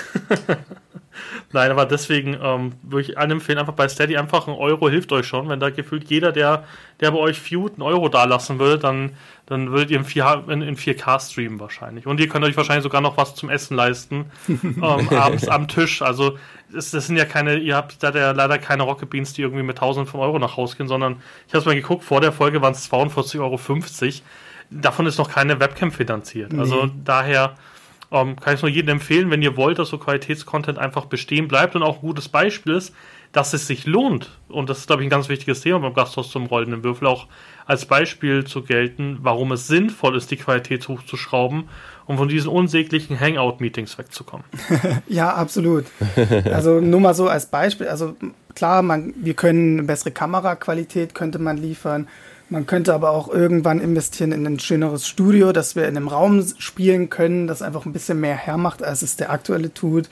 [1.53, 5.13] Nein, aber deswegen ähm, würde ich allen empfehlen, einfach bei Steady einfach ein Euro hilft
[5.13, 5.49] euch schon.
[5.49, 6.65] Wenn da gefühlt jeder, der,
[7.01, 9.13] der bei euch feud, einen Euro dalassen würde, dann,
[9.47, 12.07] dann würdet ihr in, 4, in, in 4K streamen wahrscheinlich.
[12.07, 16.03] Und ihr könnt euch wahrscheinlich sogar noch was zum Essen leisten, ähm, abends am Tisch.
[16.03, 16.39] Also
[16.73, 19.63] das, das sind ja keine, ihr habt da ja leider keine Rocket Beans, die irgendwie
[19.63, 21.17] mit 1000 von Euro nach Hause gehen, sondern
[21.49, 23.59] ich habe mal geguckt, vor der Folge waren es 42,50 Euro.
[24.71, 26.55] Davon ist noch keine Webcam finanziert.
[26.55, 26.93] Also nee.
[27.05, 27.57] daher
[28.13, 31.75] ähm, kann ich nur jedem empfehlen, wenn ihr wollt, dass so Qualitätscontent einfach bestehen bleibt
[31.75, 32.95] und auch ein gutes Beispiel ist,
[33.33, 34.39] dass es sich lohnt.
[34.49, 37.27] Und das ist, glaube ich, ein ganz wichtiges Thema beim Gasthaus zum rollenden Würfel auch
[37.65, 41.69] als Beispiel zu gelten, warum es sinnvoll ist, die Qualität hochzuschrauben
[42.07, 44.45] um von diesen unsäglichen Hangout-Meetings wegzukommen.
[45.09, 45.87] ja, absolut.
[46.45, 47.89] Also nur mal so als Beispiel.
[47.89, 48.17] Also
[48.55, 52.09] klar, man, wir können eine bessere Kameraqualität könnte man liefern.
[52.53, 56.45] Man könnte aber auch irgendwann investieren in ein schöneres Studio, dass wir in einem Raum
[56.59, 60.11] spielen können, das einfach ein bisschen mehr hermacht, als es der aktuelle tut.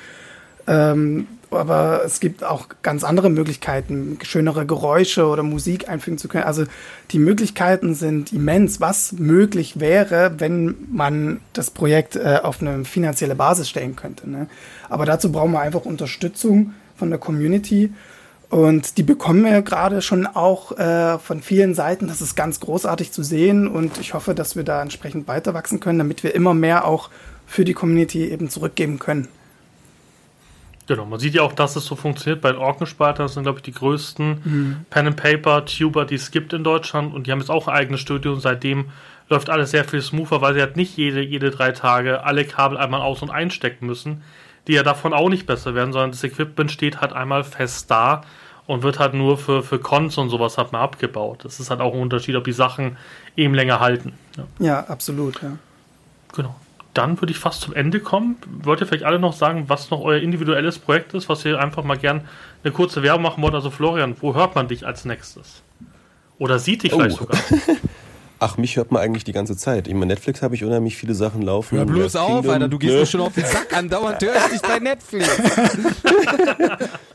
[0.66, 6.44] Ähm, aber es gibt auch ganz andere Möglichkeiten, schönere Geräusche oder Musik einfügen zu können.
[6.44, 6.64] Also
[7.10, 13.34] die Möglichkeiten sind immens, was möglich wäre, wenn man das Projekt äh, auf eine finanzielle
[13.34, 14.30] Basis stellen könnte.
[14.30, 14.46] Ne?
[14.88, 17.92] Aber dazu brauchen wir einfach Unterstützung von der Community
[18.50, 22.08] und die bekommen wir gerade schon auch äh, von vielen Seiten.
[22.08, 25.78] Das ist ganz großartig zu sehen und ich hoffe, dass wir da entsprechend weiter wachsen
[25.78, 27.10] können, damit wir immer mehr auch
[27.46, 29.28] für die Community eben zurückgeben können.
[30.88, 32.40] Genau, man sieht ja auch, dass es so funktioniert.
[32.40, 34.76] Bei den Orkenspaltern das sind, glaube ich, die größten mhm.
[34.90, 37.74] Pen and Paper Tuber, die es gibt in Deutschland und die haben jetzt auch ein
[37.76, 38.86] eigenes Studio und seitdem
[39.28, 42.76] läuft alles sehr viel smoother, weil sie halt nicht jede, jede drei Tage alle Kabel
[42.76, 44.22] einmal aus- und einstecken müssen,
[44.66, 48.22] die ja davon auch nicht besser werden, sondern das Equipment steht halt einmal fest da
[48.66, 51.44] und wird halt nur für, für Cons und sowas halt mal abgebaut.
[51.44, 52.96] Das ist halt auch ein Unterschied, ob die Sachen
[53.36, 54.12] eben länger halten.
[54.36, 55.56] Ja, ja absolut, ja.
[56.34, 56.54] Genau.
[56.94, 58.36] Dann würde ich fast zum Ende kommen.
[58.62, 61.84] Wollt ihr vielleicht alle noch sagen, was noch euer individuelles Projekt ist, was ihr einfach
[61.84, 62.22] mal gern
[62.62, 63.54] eine kurze Werbung machen wollt?
[63.54, 65.62] Also Florian, wo hört man dich als nächstes?
[66.38, 67.24] Oder sieht dich vielleicht oh.
[67.24, 67.40] sogar?
[68.42, 69.86] Ach, mich hört man eigentlich die ganze Zeit.
[69.86, 71.76] Ich meine, Netflix habe ich unheimlich viele Sachen laufen.
[71.76, 73.00] Hör bloß auf, Kingdom, Alter, du gehst ne?
[73.00, 75.28] mir schon auf den Sack andauernd, hör ich dich bei Netflix.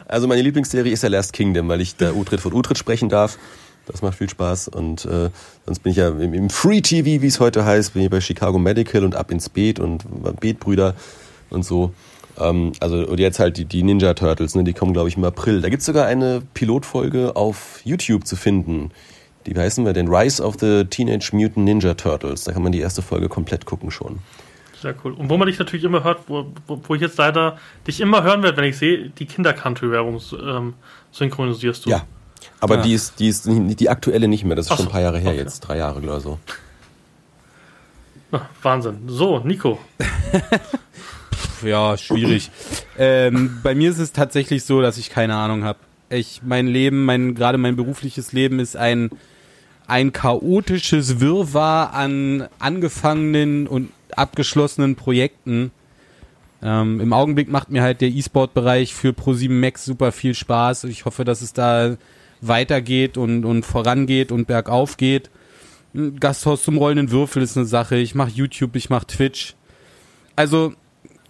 [0.07, 3.39] Also meine Lieblingsserie ist ja Last Kingdom, weil ich da Utrecht von Utrecht sprechen darf.
[3.87, 4.67] Das macht viel Spaß.
[4.67, 5.29] Und äh,
[5.65, 8.21] sonst bin ich ja im, im Free TV, wie es heute heißt, bin ich bei
[8.21, 10.03] Chicago Medical und Ab ins Beet und
[10.39, 10.95] Beetbrüder
[11.49, 11.91] und so.
[12.39, 15.23] Ähm, also und jetzt halt die, die Ninja Turtles, ne, die kommen, glaube ich, im
[15.23, 15.61] April.
[15.61, 18.91] Da gibt's sogar eine Pilotfolge auf YouTube zu finden.
[19.45, 20.07] Die wie heißen wir denn?
[20.07, 22.43] Rise of the Teenage Mutant Ninja Turtles.
[22.45, 24.19] Da kann man die erste Folge komplett gucken schon.
[24.81, 25.13] Sehr cool.
[25.13, 27.57] Und wo man dich natürlich immer hört, wo, wo, wo ich jetzt leider
[27.87, 30.73] dich immer hören werde, wenn ich sehe, die Kinder-Country-Werbung ähm,
[31.11, 31.89] synchronisierst du.
[31.89, 32.05] Ja.
[32.59, 32.81] Aber Ja.
[32.83, 34.55] die ist, die ist die aktuelle nicht mehr.
[34.55, 35.39] Das ist Ach schon ein paar Jahre her okay.
[35.39, 35.61] jetzt.
[35.61, 36.39] Drei Jahre oder so.
[38.31, 38.99] Ah, Wahnsinn.
[39.07, 39.79] So, Nico.
[41.63, 42.51] Ja, schwierig.
[42.97, 45.79] ähm, bei mir ist es tatsächlich so, dass ich keine Ahnung habe.
[46.09, 49.09] Ich, mein Leben, mein, gerade mein berufliches Leben ist ein,
[49.87, 55.71] ein chaotisches Wirrwarr an angefangenen und abgeschlossenen Projekten.
[56.61, 60.85] Ähm, Im Augenblick macht mir halt der E-Sport-Bereich für Pro7 Max super viel Spaß.
[60.85, 61.97] Ich hoffe, dass es da
[62.41, 65.29] weitergeht und, und vorangeht und bergauf geht.
[66.19, 67.95] Gasthaus zum rollenden Würfel ist eine Sache.
[67.95, 69.55] Ich mache YouTube, ich mache Twitch.
[70.35, 70.73] Also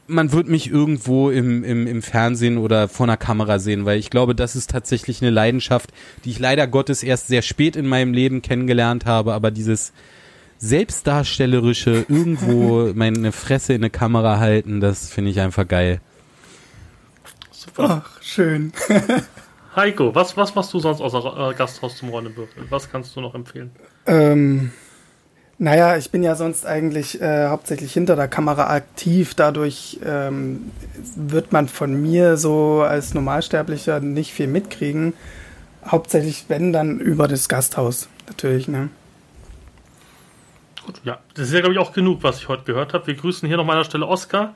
[0.07, 4.09] man wird mich irgendwo im, im, im Fernsehen oder vor einer Kamera sehen, weil ich
[4.09, 5.91] glaube, das ist tatsächlich eine Leidenschaft,
[6.23, 9.93] die ich leider Gottes erst sehr spät in meinem Leben kennengelernt habe, aber dieses
[10.57, 16.01] selbstdarstellerische irgendwo meine Fresse in eine Kamera halten, das finde ich einfach geil.
[17.51, 18.03] Super.
[18.05, 18.71] Ach, schön.
[19.75, 22.63] Heiko, was, was machst du sonst außer äh, Gasthaus zum Räumenwürfel?
[22.69, 23.71] Was kannst du noch empfehlen?
[24.05, 24.71] Ähm,
[25.57, 29.35] naja, ich bin ja sonst eigentlich äh, hauptsächlich hinter der Kamera aktiv.
[29.35, 30.71] Dadurch ähm,
[31.15, 35.13] wird man von mir so als Normalsterblicher nicht viel mitkriegen.
[35.87, 38.67] Hauptsächlich, wenn dann über das Gasthaus, natürlich.
[38.67, 38.89] Ne?
[40.85, 41.19] Gut, ja.
[41.35, 43.07] Das ist ja, glaube ich, auch genug, was ich heute gehört habe.
[43.07, 44.55] Wir grüßen hier noch mal an der Stelle Oskar.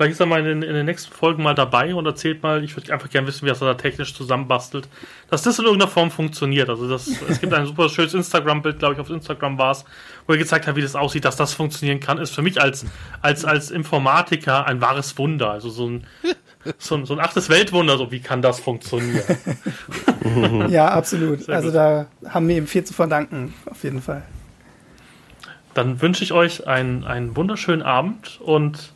[0.00, 2.74] Vielleicht ist er mal in, in den nächsten Folgen mal dabei und erzählt mal, ich
[2.74, 4.88] würde einfach gerne wissen, wie er das da technisch zusammenbastelt,
[5.28, 6.70] dass das in irgendeiner Form funktioniert.
[6.70, 9.84] Also das, es gibt ein super schönes Instagram-Bild, glaube ich, auf Instagram war es,
[10.26, 12.86] wo er gezeigt hat, wie das aussieht, dass das funktionieren kann, ist für mich als,
[13.20, 15.50] als, als Informatiker ein wahres Wunder.
[15.50, 16.06] Also so ein,
[16.78, 19.22] so ein, so ein achtes Weltwunder, so wie kann das funktionieren?
[20.70, 21.42] Ja, absolut.
[21.42, 21.76] Sehr Also gut.
[21.76, 24.22] da haben wir ihm viel zu verdanken, auf jeden Fall.
[25.74, 28.94] Dann wünsche ich euch einen, einen wunderschönen Abend und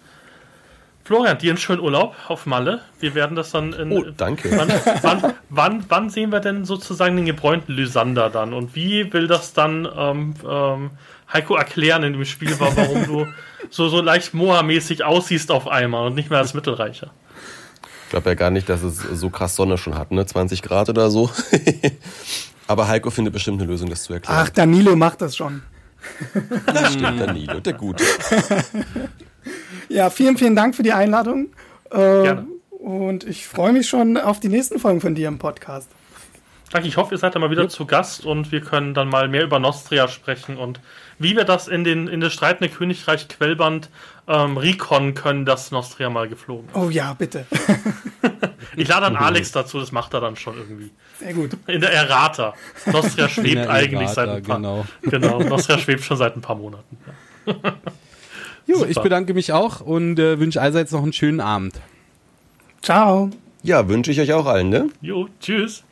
[1.05, 2.81] Florian, dir einen schönen Urlaub auf Malle.
[2.99, 3.93] Wir werden das dann in.
[3.93, 4.51] Oh, danke.
[4.57, 4.73] Wann,
[5.03, 8.55] wann, wann, wann sehen wir denn sozusagen den gebräunten Lysander dann?
[8.55, 10.91] Und wie will das dann ähm, ähm,
[11.31, 13.27] Heiko erklären in dem Spiel, wa- warum du
[13.69, 17.11] so, so leicht Moa-mäßig aussiehst auf einmal und nicht mehr als Mittelreicher?
[18.05, 20.25] Ich glaube ja gar nicht, dass es so krass Sonne schon hat, ne?
[20.25, 21.31] 20 Grad oder so.
[22.67, 24.41] Aber Heiko findet bestimmt eine Lösung, das zu erklären.
[24.43, 25.63] Ach, Danilo macht das schon.
[26.67, 28.05] das stimmt, Danilo, der Gute.
[29.89, 31.49] Ja, vielen, vielen Dank für die Einladung.
[31.91, 32.47] Äh, Gerne.
[32.71, 35.89] Und ich freue mich schon auf die nächsten Folgen von dir im Podcast.
[36.71, 39.29] Danke, ich hoffe, ihr seid dann mal wieder zu Gast und wir können dann mal
[39.29, 40.81] mehr über Nostria sprechen und
[41.19, 43.91] wie wir das in den in das streitende Königreich Quellband
[44.27, 46.77] ähm, recon können, dass Nostria mal geflogen ist.
[46.77, 47.47] Oh ja, bitte.
[48.77, 50.91] Ich lade dann Alex dazu, das macht er dann schon irgendwie.
[51.21, 51.51] Sehr gut.
[51.67, 52.55] In der Errata.
[52.87, 54.87] Nostria schwebt eigentlich Errata, seit ein paar genau.
[55.03, 55.39] genau.
[55.41, 56.99] Nostria schwebt schon seit ein paar Monaten.
[58.67, 58.91] Jo, Super.
[58.91, 61.75] ich bedanke mich auch und äh, wünsche allseits noch einen schönen Abend.
[62.83, 63.31] Ciao.
[63.63, 64.89] Ja, wünsche ich euch auch allen, ne?
[65.01, 65.83] Jo, tschüss.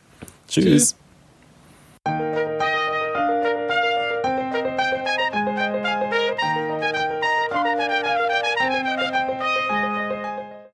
[0.47, 0.95] Tschüss.